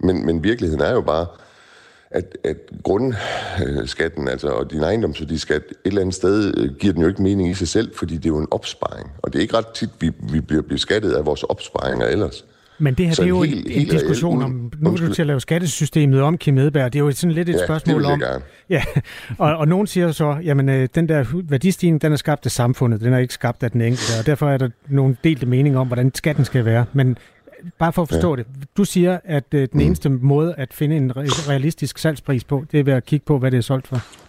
Men, 0.00 0.26
men 0.26 0.44
virkeligheden 0.44 0.82
er 0.84 0.92
jo 0.92 1.00
bare, 1.00 1.26
at, 2.10 2.38
at 2.44 2.56
grundskatten, 2.82 4.26
øh, 4.26 4.32
altså, 4.32 4.48
og 4.48 4.70
din 4.70 4.82
ejendomsværdiskat, 4.82 5.62
et 5.62 5.76
eller 5.84 6.00
andet 6.00 6.14
sted 6.14 6.58
øh, 6.58 6.74
giver 6.74 6.92
den 6.92 7.02
jo 7.02 7.08
ikke 7.08 7.22
mening 7.22 7.50
i 7.50 7.54
sig 7.54 7.68
selv, 7.68 7.94
fordi 7.94 8.16
det 8.16 8.24
er 8.24 8.34
jo 8.34 8.38
en 8.38 8.48
opsparing. 8.50 9.12
Og 9.22 9.32
det 9.32 9.38
er 9.38 9.42
ikke 9.42 9.56
ret 9.56 9.68
tit, 9.68 9.90
vi, 10.00 10.12
vi 10.32 10.40
bliver 10.40 10.62
beskattet 10.62 11.12
af 11.12 11.26
vores 11.26 11.42
opsparinger 11.42 12.06
ellers. 12.06 12.44
Men 12.78 12.94
det 12.94 13.06
her 13.06 13.14
så 13.14 13.22
det 13.22 13.26
er 13.26 13.28
jo 13.28 13.42
helt, 13.42 13.66
en, 13.66 13.72
en 13.72 13.88
diskussion 13.88 14.42
om, 14.42 14.72
nu 14.78 14.90
er 14.90 14.96
du 14.96 15.14
til 15.14 15.22
at 15.22 15.26
lave 15.26 15.40
skattesystemet 15.40 16.22
om, 16.22 16.38
Kim 16.38 16.58
Edberg. 16.58 16.92
Det 16.92 16.98
er 16.98 17.04
jo 17.04 17.12
sådan 17.12 17.34
lidt 17.34 17.48
et 17.48 17.52
ja, 17.52 17.64
spørgsmål 17.64 18.04
om... 18.04 18.20
Gerne. 18.20 18.42
Ja, 18.70 18.82
og, 19.38 19.56
og 19.56 19.68
nogen 19.68 19.86
siger 19.86 20.12
så, 20.12 20.36
jamen 20.44 20.68
øh, 20.68 20.88
den 20.94 21.08
der 21.08 21.24
værdistigning, 21.48 22.02
den 22.02 22.12
er 22.12 22.16
skabt 22.16 22.46
af 22.46 22.52
samfundet, 22.52 23.00
den 23.00 23.12
er 23.12 23.18
ikke 23.18 23.34
skabt 23.34 23.62
af 23.62 23.70
den 23.70 23.80
enkelte, 23.80 24.12
og 24.20 24.26
derfor 24.26 24.50
er 24.50 24.58
der 24.58 24.68
nogle 24.88 25.16
delte 25.24 25.46
meninger 25.46 25.80
om, 25.80 25.86
hvordan 25.86 26.14
skatten 26.14 26.44
skal 26.44 26.64
være. 26.64 26.84
Men 26.92 27.18
bare 27.78 27.92
for 27.92 28.02
at 28.02 28.08
forstå 28.08 28.36
ja. 28.36 28.42
det. 28.42 28.46
Du 28.76 28.84
siger, 28.84 29.18
at 29.24 29.44
øh, 29.54 29.68
den 29.72 29.80
eneste 29.80 30.08
mm. 30.08 30.18
måde 30.22 30.54
at 30.58 30.74
finde 30.74 30.96
en 30.96 31.12
realistisk 31.16 31.98
salgspris 31.98 32.44
på, 32.44 32.64
det 32.72 32.80
er 32.80 32.84
ved 32.84 32.92
at 32.92 33.04
kigge 33.04 33.24
på, 33.26 33.38
hvad 33.38 33.50
det 33.50 33.58
er 33.58 33.62
solgt 33.62 33.86
for. 33.86 34.25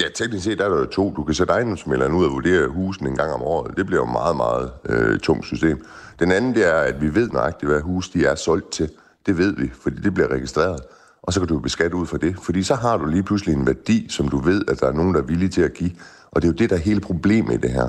Ja, 0.00 0.04
teknisk 0.14 0.44
set 0.44 0.60
er 0.60 0.68
der 0.68 0.78
jo 0.78 0.86
to. 0.86 1.12
Du 1.16 1.24
kan 1.24 1.34
sætte 1.34 1.52
ejendomsmælderen 1.52 2.12
ud 2.12 2.24
og 2.24 2.32
vurdere 2.32 2.68
husen 2.68 3.06
en 3.06 3.16
gang 3.16 3.32
om 3.32 3.42
året. 3.42 3.76
Det 3.76 3.86
bliver 3.86 4.00
jo 4.00 4.06
meget, 4.06 4.36
meget 4.36 4.70
øh, 4.84 5.18
tungt 5.18 5.46
system. 5.46 5.86
Den 6.18 6.32
anden, 6.32 6.54
det 6.54 6.68
er, 6.68 6.78
at 6.78 7.02
vi 7.02 7.14
ved 7.14 7.30
nøjagtigt, 7.30 7.72
hvad 7.72 7.80
hus 7.80 8.08
de 8.08 8.24
er 8.26 8.34
solgt 8.34 8.72
til. 8.72 8.90
Det 9.26 9.38
ved 9.38 9.56
vi, 9.56 9.70
fordi 9.82 9.96
det 10.00 10.14
bliver 10.14 10.28
registreret. 10.28 10.80
Og 11.22 11.32
så 11.32 11.40
kan 11.40 11.48
du 11.48 11.58
beskatte 11.58 11.96
ud 11.96 12.06
fra 12.06 12.18
det. 12.18 12.36
Fordi 12.42 12.62
så 12.62 12.74
har 12.74 12.96
du 12.96 13.06
lige 13.06 13.22
pludselig 13.22 13.54
en 13.54 13.66
værdi, 13.66 14.06
som 14.10 14.28
du 14.28 14.38
ved, 14.38 14.62
at 14.68 14.80
der 14.80 14.86
er 14.86 14.92
nogen, 14.92 15.14
der 15.14 15.20
er 15.20 15.24
villige 15.24 15.48
til 15.48 15.62
at 15.62 15.74
give. 15.74 15.90
Og 16.30 16.42
det 16.42 16.48
er 16.48 16.52
jo 16.52 16.56
det, 16.56 16.70
der 16.70 16.76
er 16.76 16.80
hele 16.80 17.00
problemet 17.00 17.54
i 17.54 17.56
det 17.56 17.70
her. 17.70 17.88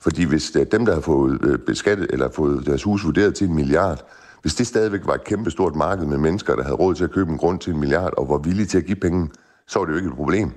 Fordi 0.00 0.24
hvis 0.24 0.50
det 0.50 0.60
er 0.60 0.64
dem, 0.64 0.86
der 0.86 0.94
har 0.94 1.00
fået 1.00 1.38
øh, 1.44 1.58
beskattet 1.58 2.06
eller 2.10 2.30
fået 2.30 2.66
deres 2.66 2.82
hus 2.82 3.04
vurderet 3.04 3.34
til 3.34 3.48
en 3.48 3.54
milliard, 3.54 4.04
hvis 4.42 4.54
det 4.54 4.66
stadigvæk 4.66 5.00
var 5.04 5.14
et 5.14 5.24
kæmpe 5.24 5.50
stort 5.50 5.74
marked 5.74 6.06
med 6.06 6.18
mennesker, 6.18 6.56
der 6.56 6.62
havde 6.62 6.76
råd 6.76 6.94
til 6.94 7.04
at 7.04 7.10
købe 7.10 7.30
en 7.30 7.38
grund 7.38 7.58
til 7.58 7.72
en 7.72 7.80
milliard 7.80 8.12
og 8.16 8.28
var 8.28 8.38
villige 8.38 8.66
til 8.66 8.78
at 8.78 8.84
give 8.84 8.96
penge, 8.96 9.30
så 9.66 9.78
var 9.78 9.86
det 9.86 9.92
jo 9.92 9.96
ikke 9.96 10.08
et 10.08 10.16
problem. 10.16 10.52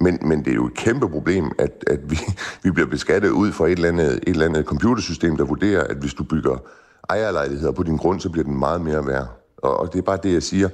Men, 0.00 0.18
men 0.22 0.44
det 0.44 0.50
er 0.50 0.54
jo 0.54 0.66
et 0.66 0.74
kæmpe 0.74 1.08
problem, 1.08 1.52
at, 1.58 1.84
at 1.86 2.10
vi, 2.10 2.18
vi 2.62 2.70
bliver 2.70 2.86
beskattet 2.86 3.30
ud 3.30 3.52
fra 3.52 3.66
et 3.66 3.72
eller, 3.72 3.88
andet, 3.88 4.12
et 4.12 4.28
eller 4.28 4.46
andet 4.46 4.64
computersystem, 4.64 5.36
der 5.36 5.44
vurderer, 5.44 5.84
at 5.84 5.96
hvis 5.96 6.14
du 6.14 6.24
bygger 6.24 6.62
ejerlejligheder 7.08 7.72
på 7.72 7.82
din 7.82 7.96
grund, 7.96 8.20
så 8.20 8.30
bliver 8.30 8.44
den 8.44 8.58
meget 8.58 8.80
mere 8.80 9.06
værd. 9.06 9.28
Og, 9.56 9.76
og 9.80 9.92
det 9.92 9.98
er 9.98 10.02
bare 10.02 10.18
det, 10.22 10.32
jeg 10.32 10.42
siger. 10.42 10.68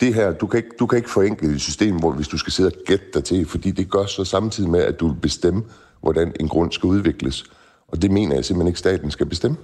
Det 0.00 0.14
her, 0.14 0.32
du 0.32 0.46
kan, 0.46 0.56
ikke, 0.58 0.70
du 0.78 0.86
kan 0.86 0.96
ikke 0.96 1.10
forenkle 1.10 1.54
et 1.54 1.60
system, 1.60 1.96
hvor 1.96 2.12
hvis 2.12 2.28
du 2.28 2.38
skal 2.38 2.52
sidde 2.52 2.68
og 2.68 2.72
gætte 2.86 3.04
dig 3.14 3.24
til, 3.24 3.46
fordi 3.46 3.70
det 3.70 3.90
gør 3.90 4.06
så 4.06 4.24
samtidig 4.24 4.70
med, 4.70 4.80
at 4.80 5.00
du 5.00 5.08
vil 5.08 5.20
bestemme, 5.20 5.62
hvordan 6.00 6.32
en 6.40 6.48
grund 6.48 6.72
skal 6.72 6.86
udvikles. 6.86 7.44
Og 7.88 8.02
det 8.02 8.10
mener 8.10 8.34
jeg 8.34 8.44
simpelthen 8.44 8.68
ikke, 8.68 8.78
staten 8.78 9.10
skal 9.10 9.26
bestemme. 9.26 9.56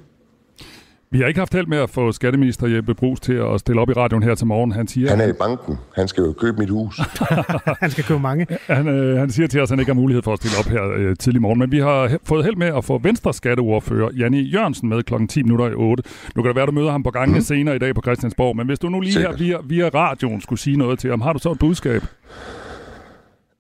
Vi 1.11 1.19
har 1.21 1.27
ikke 1.27 1.41
haft 1.41 1.55
held 1.55 1.67
med 1.67 1.79
at 1.79 1.91
få 1.91 2.13
skatteminister 2.13 2.67
Jeppe 2.67 2.95
Brugs 2.95 3.21
til 3.21 3.33
at 3.33 3.61
stille 3.61 3.81
op 3.81 3.91
i 3.91 3.93
radioen 3.93 4.23
her 4.23 4.35
til 4.35 4.47
morgen. 4.47 4.73
Han 4.73 4.89
siger, 4.89 5.11
han 5.11 5.21
er 5.21 5.27
i 5.27 5.33
banken. 5.33 5.79
Han 5.95 6.09
skal 6.09 6.25
jo 6.25 6.33
købe 6.33 6.59
mit 6.59 6.71
hus. 6.71 7.01
han 7.83 7.91
skal 7.91 8.05
købe 8.05 8.21
mange. 8.21 8.47
Han, 8.67 8.89
øh, 8.89 9.19
han 9.19 9.31
siger 9.31 9.47
til 9.47 9.61
os, 9.61 9.67
at 9.67 9.71
han 9.71 9.81
ikke 9.81 9.93
har 9.93 10.01
mulighed 10.01 10.23
for 10.23 10.33
at 10.33 10.39
stille 10.39 10.57
op 10.59 10.65
her 10.65 10.95
øh, 10.97 11.17
tidlig 11.17 11.43
morgen. 11.43 11.59
Men 11.59 11.73
vi 11.73 11.79
har 11.79 12.19
fået 12.25 12.45
held 12.45 12.57
med 12.57 12.67
at 12.67 12.85
få 12.85 12.99
Venstre 12.99 13.35
skatteordfører 13.35 14.11
Janne 14.19 14.39
Jørgensen 14.39 14.89
med 14.89 15.03
klokken 15.03 15.29
10 15.29 15.43
minutter 15.43 15.67
i 15.67 15.75
8. 15.75 16.03
Nu 16.35 16.43
kan 16.43 16.49
det 16.49 16.57
være, 16.57 16.63
at 16.63 16.69
du 16.69 16.73
møder 16.73 16.91
ham 16.91 17.03
på 17.03 17.11
gangen 17.11 17.35
mm. 17.35 17.41
senere 17.41 17.77
i 17.77 17.79
dag 17.79 17.95
på 17.95 18.03
Christiansborg. 18.03 18.57
Men 18.57 18.67
hvis 18.67 18.79
du 18.79 18.89
nu 18.89 19.01
lige 19.01 19.13
Sikkert. 19.13 19.41
her 19.41 19.45
via, 19.45 19.57
via 19.65 19.89
radioen 19.89 20.41
skulle 20.41 20.61
sige 20.61 20.77
noget 20.77 20.99
til 20.99 21.11
ham, 21.11 21.21
har 21.21 21.33
du 21.33 21.39
så 21.39 21.51
et 21.51 21.59
budskab? 21.59 22.03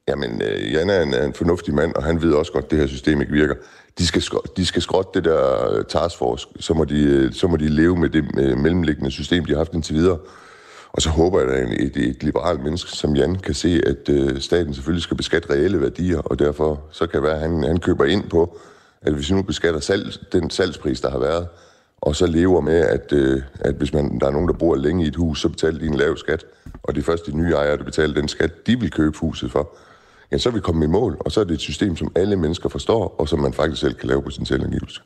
Jamen, 0.09 0.43
øh, 0.43 0.73
Jan 0.73 0.91
er 0.91 1.03
en, 1.03 1.15
er 1.15 1.25
en 1.27 1.35
fornuftig 1.35 1.75
mand, 1.75 1.95
og 1.95 2.05
han 2.05 2.23
ved 2.23 2.33
også 2.33 2.53
godt, 2.53 2.65
at 2.65 2.71
det 2.71 2.79
her 2.79 2.87
system 2.87 3.21
ikke 3.21 3.33
virker. 3.33 3.55
De 3.99 4.07
skal, 4.07 4.23
de 4.57 4.67
skal 4.67 4.83
skrotte 4.83 5.11
det 5.15 5.25
der 5.25 5.83
taskforce, 5.83 6.47
så 6.61 6.75
må 6.75 6.85
de, 6.85 7.31
så 7.33 7.47
må 7.47 7.57
de 7.57 7.69
leve 7.69 7.97
med 7.97 8.09
det 8.09 8.35
mellemliggende 8.59 9.11
system, 9.11 9.45
de 9.45 9.53
har 9.53 9.59
haft 9.59 9.75
indtil 9.75 9.95
videre. 9.95 10.19
Og 10.93 11.03
så 11.03 11.11
håber 11.11 11.41
jeg, 11.41 11.51
at 11.51 11.73
et, 11.81 11.97
et 11.97 12.23
liberalt 12.23 12.63
menneske 12.63 12.91
som 12.91 13.17
Jan 13.17 13.35
kan 13.35 13.55
se, 13.55 13.81
at 13.87 14.09
øh, 14.09 14.41
staten 14.41 14.75
selvfølgelig 14.75 15.03
skal 15.03 15.17
beskatte 15.17 15.51
reelle 15.51 15.81
værdier, 15.81 16.19
og 16.19 16.39
derfor 16.39 16.83
så 16.91 17.07
kan 17.07 17.21
det 17.21 17.29
være, 17.29 17.35
at 17.35 17.51
han, 17.51 17.63
han 17.63 17.81
køber 17.81 18.05
ind 18.05 18.31
på, 18.31 18.59
at 19.03 19.13
hvis 19.13 19.31
vi 19.31 19.35
nu 19.35 19.43
beskatter 19.43 19.81
salg, 19.81 20.33
den 20.33 20.51
salgspris, 20.51 21.01
der 21.01 21.11
har 21.11 21.19
været, 21.19 21.49
og 22.01 22.17
så 22.17 22.27
lever 22.27 22.61
med, 22.61 22.79
at, 22.79 23.13
øh, 23.13 23.43
at 23.61 23.75
hvis 23.75 23.93
man, 23.93 24.19
der 24.21 24.27
er 24.27 24.31
nogen, 24.31 24.49
der 24.49 24.55
bor 24.55 24.77
længe 24.77 25.05
i 25.05 25.09
et 25.09 25.17
hus, 25.17 25.41
så 25.41 25.49
betaler 25.49 25.79
de 25.79 25.87
en 25.87 25.95
lav 25.95 26.17
skat, 26.17 26.45
og 26.83 26.95
det 26.95 27.01
er 27.01 27.05
først 27.05 27.27
de 27.27 27.37
nye 27.37 27.53
ejere, 27.53 27.77
der 27.77 27.85
betaler 27.85 28.15
den 28.15 28.29
skat, 28.29 28.67
de 28.67 28.81
vil 28.81 28.91
købe 28.91 29.19
huset 29.19 29.51
for 29.51 29.77
ja, 30.33 30.39
så 30.39 30.49
er 30.49 30.53
vi 30.53 30.61
kommet 30.61 30.87
i 30.87 30.91
mål, 30.91 31.17
og 31.21 31.33
så 31.33 31.41
er 31.41 31.45
det 31.45 31.55
et 31.55 31.61
system, 31.61 31.97
som 31.97 32.13
alle 32.17 32.37
mennesker 32.37 32.69
forstår, 32.69 33.15
og 33.19 33.29
som 33.29 33.39
man 33.39 33.53
faktisk 33.53 33.81
selv 33.81 33.95
kan 33.95 34.09
lave 34.09 34.23
på 34.23 34.31
sin 34.31 34.47
selvangivelse. 34.47 35.01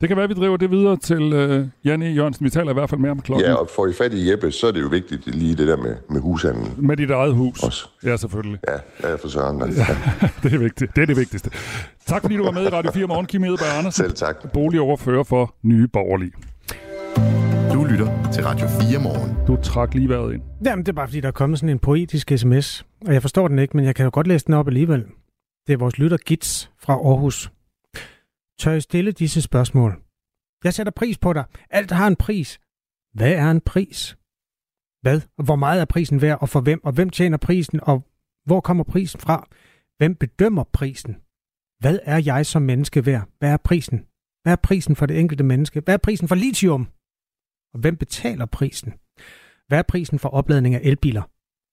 Det 0.00 0.08
kan 0.08 0.16
være, 0.16 0.24
at 0.24 0.30
vi 0.30 0.34
driver 0.34 0.56
det 0.56 0.70
videre 0.70 0.96
til 0.96 1.32
uh, 1.32 1.66
Janne 1.84 2.06
Jørgensen. 2.06 2.44
Vi 2.44 2.50
taler 2.50 2.70
i 2.70 2.72
hvert 2.72 2.90
fald 2.90 3.00
mere 3.00 3.10
om 3.10 3.20
klokken. 3.20 3.46
Ja, 3.46 3.54
og 3.54 3.68
får 3.76 3.86
I 3.86 3.92
fat 3.92 4.12
i 4.12 4.30
Jeppe, 4.30 4.52
så 4.52 4.66
er 4.66 4.72
det 4.72 4.80
jo 4.80 4.86
vigtigt 4.86 5.34
lige 5.34 5.54
det 5.54 5.68
der 5.68 5.76
med, 5.76 5.96
med 6.10 6.20
hushandlen. 6.20 6.74
Med 6.78 6.96
dit 6.96 7.10
eget 7.10 7.34
hus. 7.34 7.62
Også. 7.62 7.88
Ja, 8.04 8.16
selvfølgelig. 8.16 8.58
Ja, 8.68 9.08
ja 9.08 9.14
for 9.14 9.28
søren. 9.28 9.58
Ja, 9.58 9.66
det 10.42 10.54
er 10.54 10.58
vigtigt. 10.58 10.96
Det 10.96 11.02
er 11.02 11.06
det 11.06 11.16
vigtigste. 11.16 11.50
Tak 12.06 12.22
fordi 12.22 12.36
du 12.36 12.44
var 12.44 12.50
med 12.50 12.62
i 12.66 12.68
Radio 12.68 12.92
4 12.92 13.06
Morgen, 13.06 13.26
Kim 13.26 13.44
Edberg 13.44 13.78
Andersen. 13.78 14.04
Selv 14.04 14.14
tak. 14.14 14.52
Boligoverfører 14.52 15.24
for 15.24 15.54
Nye 15.62 15.88
Borgerlige. 15.88 16.32
Du 17.74 17.84
lytter 17.84 18.30
til 18.32 18.44
Radio 18.44 18.66
4 18.90 18.98
Morgen. 18.98 19.36
Du 19.46 19.58
trak 19.62 19.94
lige 19.94 20.08
vejret 20.08 20.34
ind. 20.34 20.42
Jamen, 20.64 20.86
det 20.86 20.92
er 20.92 20.96
bare 20.96 21.08
fordi, 21.08 21.20
der 21.20 21.28
er 21.28 21.32
kommet 21.32 21.58
sådan 21.58 21.68
en 21.68 21.78
poetisk 21.78 22.32
sms, 22.36 22.84
og 23.06 23.12
jeg 23.12 23.22
forstår 23.22 23.48
den 23.48 23.58
ikke, 23.58 23.76
men 23.76 23.86
jeg 23.86 23.94
kan 23.94 24.04
jo 24.04 24.10
godt 24.14 24.26
læse 24.26 24.46
den 24.46 24.54
op 24.54 24.68
alligevel. 24.68 25.06
Det 25.66 25.72
er 25.72 25.76
vores 25.76 25.98
lytter 25.98 26.16
Gits 26.16 26.72
fra 26.78 26.92
Aarhus. 26.92 27.52
Tør 28.58 28.72
I 28.72 28.80
stille 28.80 29.12
disse 29.12 29.42
spørgsmål? 29.42 30.02
Jeg 30.64 30.74
sætter 30.74 30.92
pris 30.92 31.18
på 31.18 31.32
dig. 31.32 31.44
Alt 31.70 31.90
har 31.90 32.06
en 32.06 32.16
pris. 32.16 32.60
Hvad 33.14 33.32
er 33.32 33.50
en 33.50 33.60
pris? 33.60 34.16
Hvad? 35.02 35.20
Og 35.38 35.44
hvor 35.44 35.56
meget 35.56 35.80
er 35.80 35.84
prisen 35.84 36.22
værd, 36.22 36.38
og 36.40 36.48
for 36.48 36.60
hvem? 36.60 36.80
Og 36.84 36.92
hvem 36.92 37.10
tjener 37.10 37.36
prisen, 37.36 37.80
og 37.82 38.06
Hvor 38.44 38.60
kommer 38.60 38.84
prisen 38.84 39.20
fra? 39.20 39.48
Hvem 39.98 40.14
bedømmer 40.14 40.64
prisen? 40.64 41.14
Hvad 41.80 41.98
er 42.02 42.22
jeg 42.24 42.46
som 42.46 42.62
menneske 42.62 43.06
værd? 43.06 43.28
Hvad 43.38 43.52
er 43.52 43.56
prisen? 43.56 44.06
Hvad 44.42 44.52
er 44.52 44.56
prisen 44.56 44.96
for 44.96 45.06
det 45.06 45.20
enkelte 45.20 45.44
menneske? 45.44 45.80
Hvad 45.80 45.94
er 45.94 45.98
prisen 45.98 46.28
for 46.28 46.34
lithium? 46.34 46.88
Og 47.74 47.80
hvem 47.80 47.96
betaler 47.96 48.46
prisen? 48.46 48.92
Hvad 49.68 49.78
er 49.78 49.82
prisen 49.82 50.18
for 50.18 50.28
opladning 50.28 50.74
af 50.74 50.80
elbiler? 50.82 51.22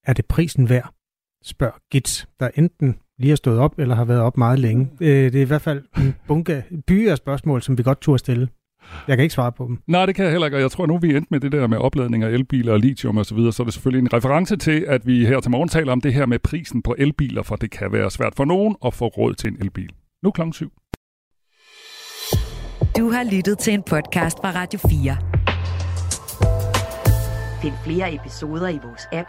Er 0.06 0.12
det 0.12 0.26
prisen 0.26 0.68
værd? 0.68 0.97
Spørg 1.44 1.74
Gits, 1.90 2.28
der 2.40 2.50
enten 2.54 2.98
lige 3.18 3.28
har 3.28 3.36
stået 3.36 3.58
op 3.58 3.78
eller 3.78 3.94
har 3.94 4.04
været 4.04 4.20
op 4.20 4.36
meget 4.36 4.58
længe. 4.58 4.88
Øh, 5.00 5.32
det 5.32 5.34
er 5.34 5.42
i 5.42 5.44
hvert 5.44 5.62
fald 5.62 5.82
en 5.98 6.14
bunke 6.28 6.64
byer 6.86 7.14
spørgsmål, 7.14 7.62
som 7.62 7.78
vi 7.78 7.82
godt 7.82 8.00
turde 8.00 8.18
stille. 8.18 8.48
Jeg 9.08 9.16
kan 9.16 9.22
ikke 9.22 9.34
svare 9.34 9.52
på 9.52 9.66
dem. 9.66 9.78
Nej, 9.86 10.06
det 10.06 10.14
kan 10.14 10.24
jeg 10.24 10.32
heller 10.32 10.46
ikke, 10.46 10.56
og 10.56 10.60
jeg 10.60 10.70
tror 10.70 10.86
nu, 10.86 10.98
vi 10.98 11.12
er 11.12 11.16
endt 11.16 11.30
med 11.30 11.40
det 11.40 11.52
der 11.52 11.66
med 11.66 11.78
opladning 11.78 12.22
af 12.24 12.28
elbiler 12.28 12.72
og 12.72 12.78
lithium 12.78 13.16
og 13.16 13.26
så 13.26 13.34
videre, 13.34 13.52
så 13.52 13.62
er 13.62 13.64
det 13.64 13.74
selvfølgelig 13.74 14.06
en 14.06 14.12
reference 14.12 14.56
til, 14.56 14.84
at 14.88 15.06
vi 15.06 15.26
her 15.26 15.40
til 15.40 15.50
morgen 15.50 15.68
taler 15.68 15.92
om 15.92 16.00
det 16.00 16.14
her 16.14 16.26
med 16.26 16.38
prisen 16.38 16.82
på 16.82 16.94
elbiler, 16.98 17.42
for 17.42 17.56
det 17.56 17.70
kan 17.70 17.92
være 17.92 18.10
svært 18.10 18.34
for 18.36 18.44
nogen 18.44 18.76
at 18.84 18.94
få 18.94 19.06
råd 19.06 19.34
til 19.34 19.50
en 19.50 19.56
elbil. 19.60 19.92
Nu 20.22 20.30
klokken 20.30 20.52
syv. 20.52 20.72
Du 22.98 23.10
har 23.10 23.34
lyttet 23.34 23.58
til 23.58 23.72
en 23.72 23.82
podcast 23.82 24.38
fra 24.38 24.50
Radio 24.50 24.78
4. 24.78 25.16
Find 27.62 27.74
flere 27.84 28.14
episoder 28.14 28.68
i 28.68 28.78
vores 28.84 29.02
app, 29.12 29.28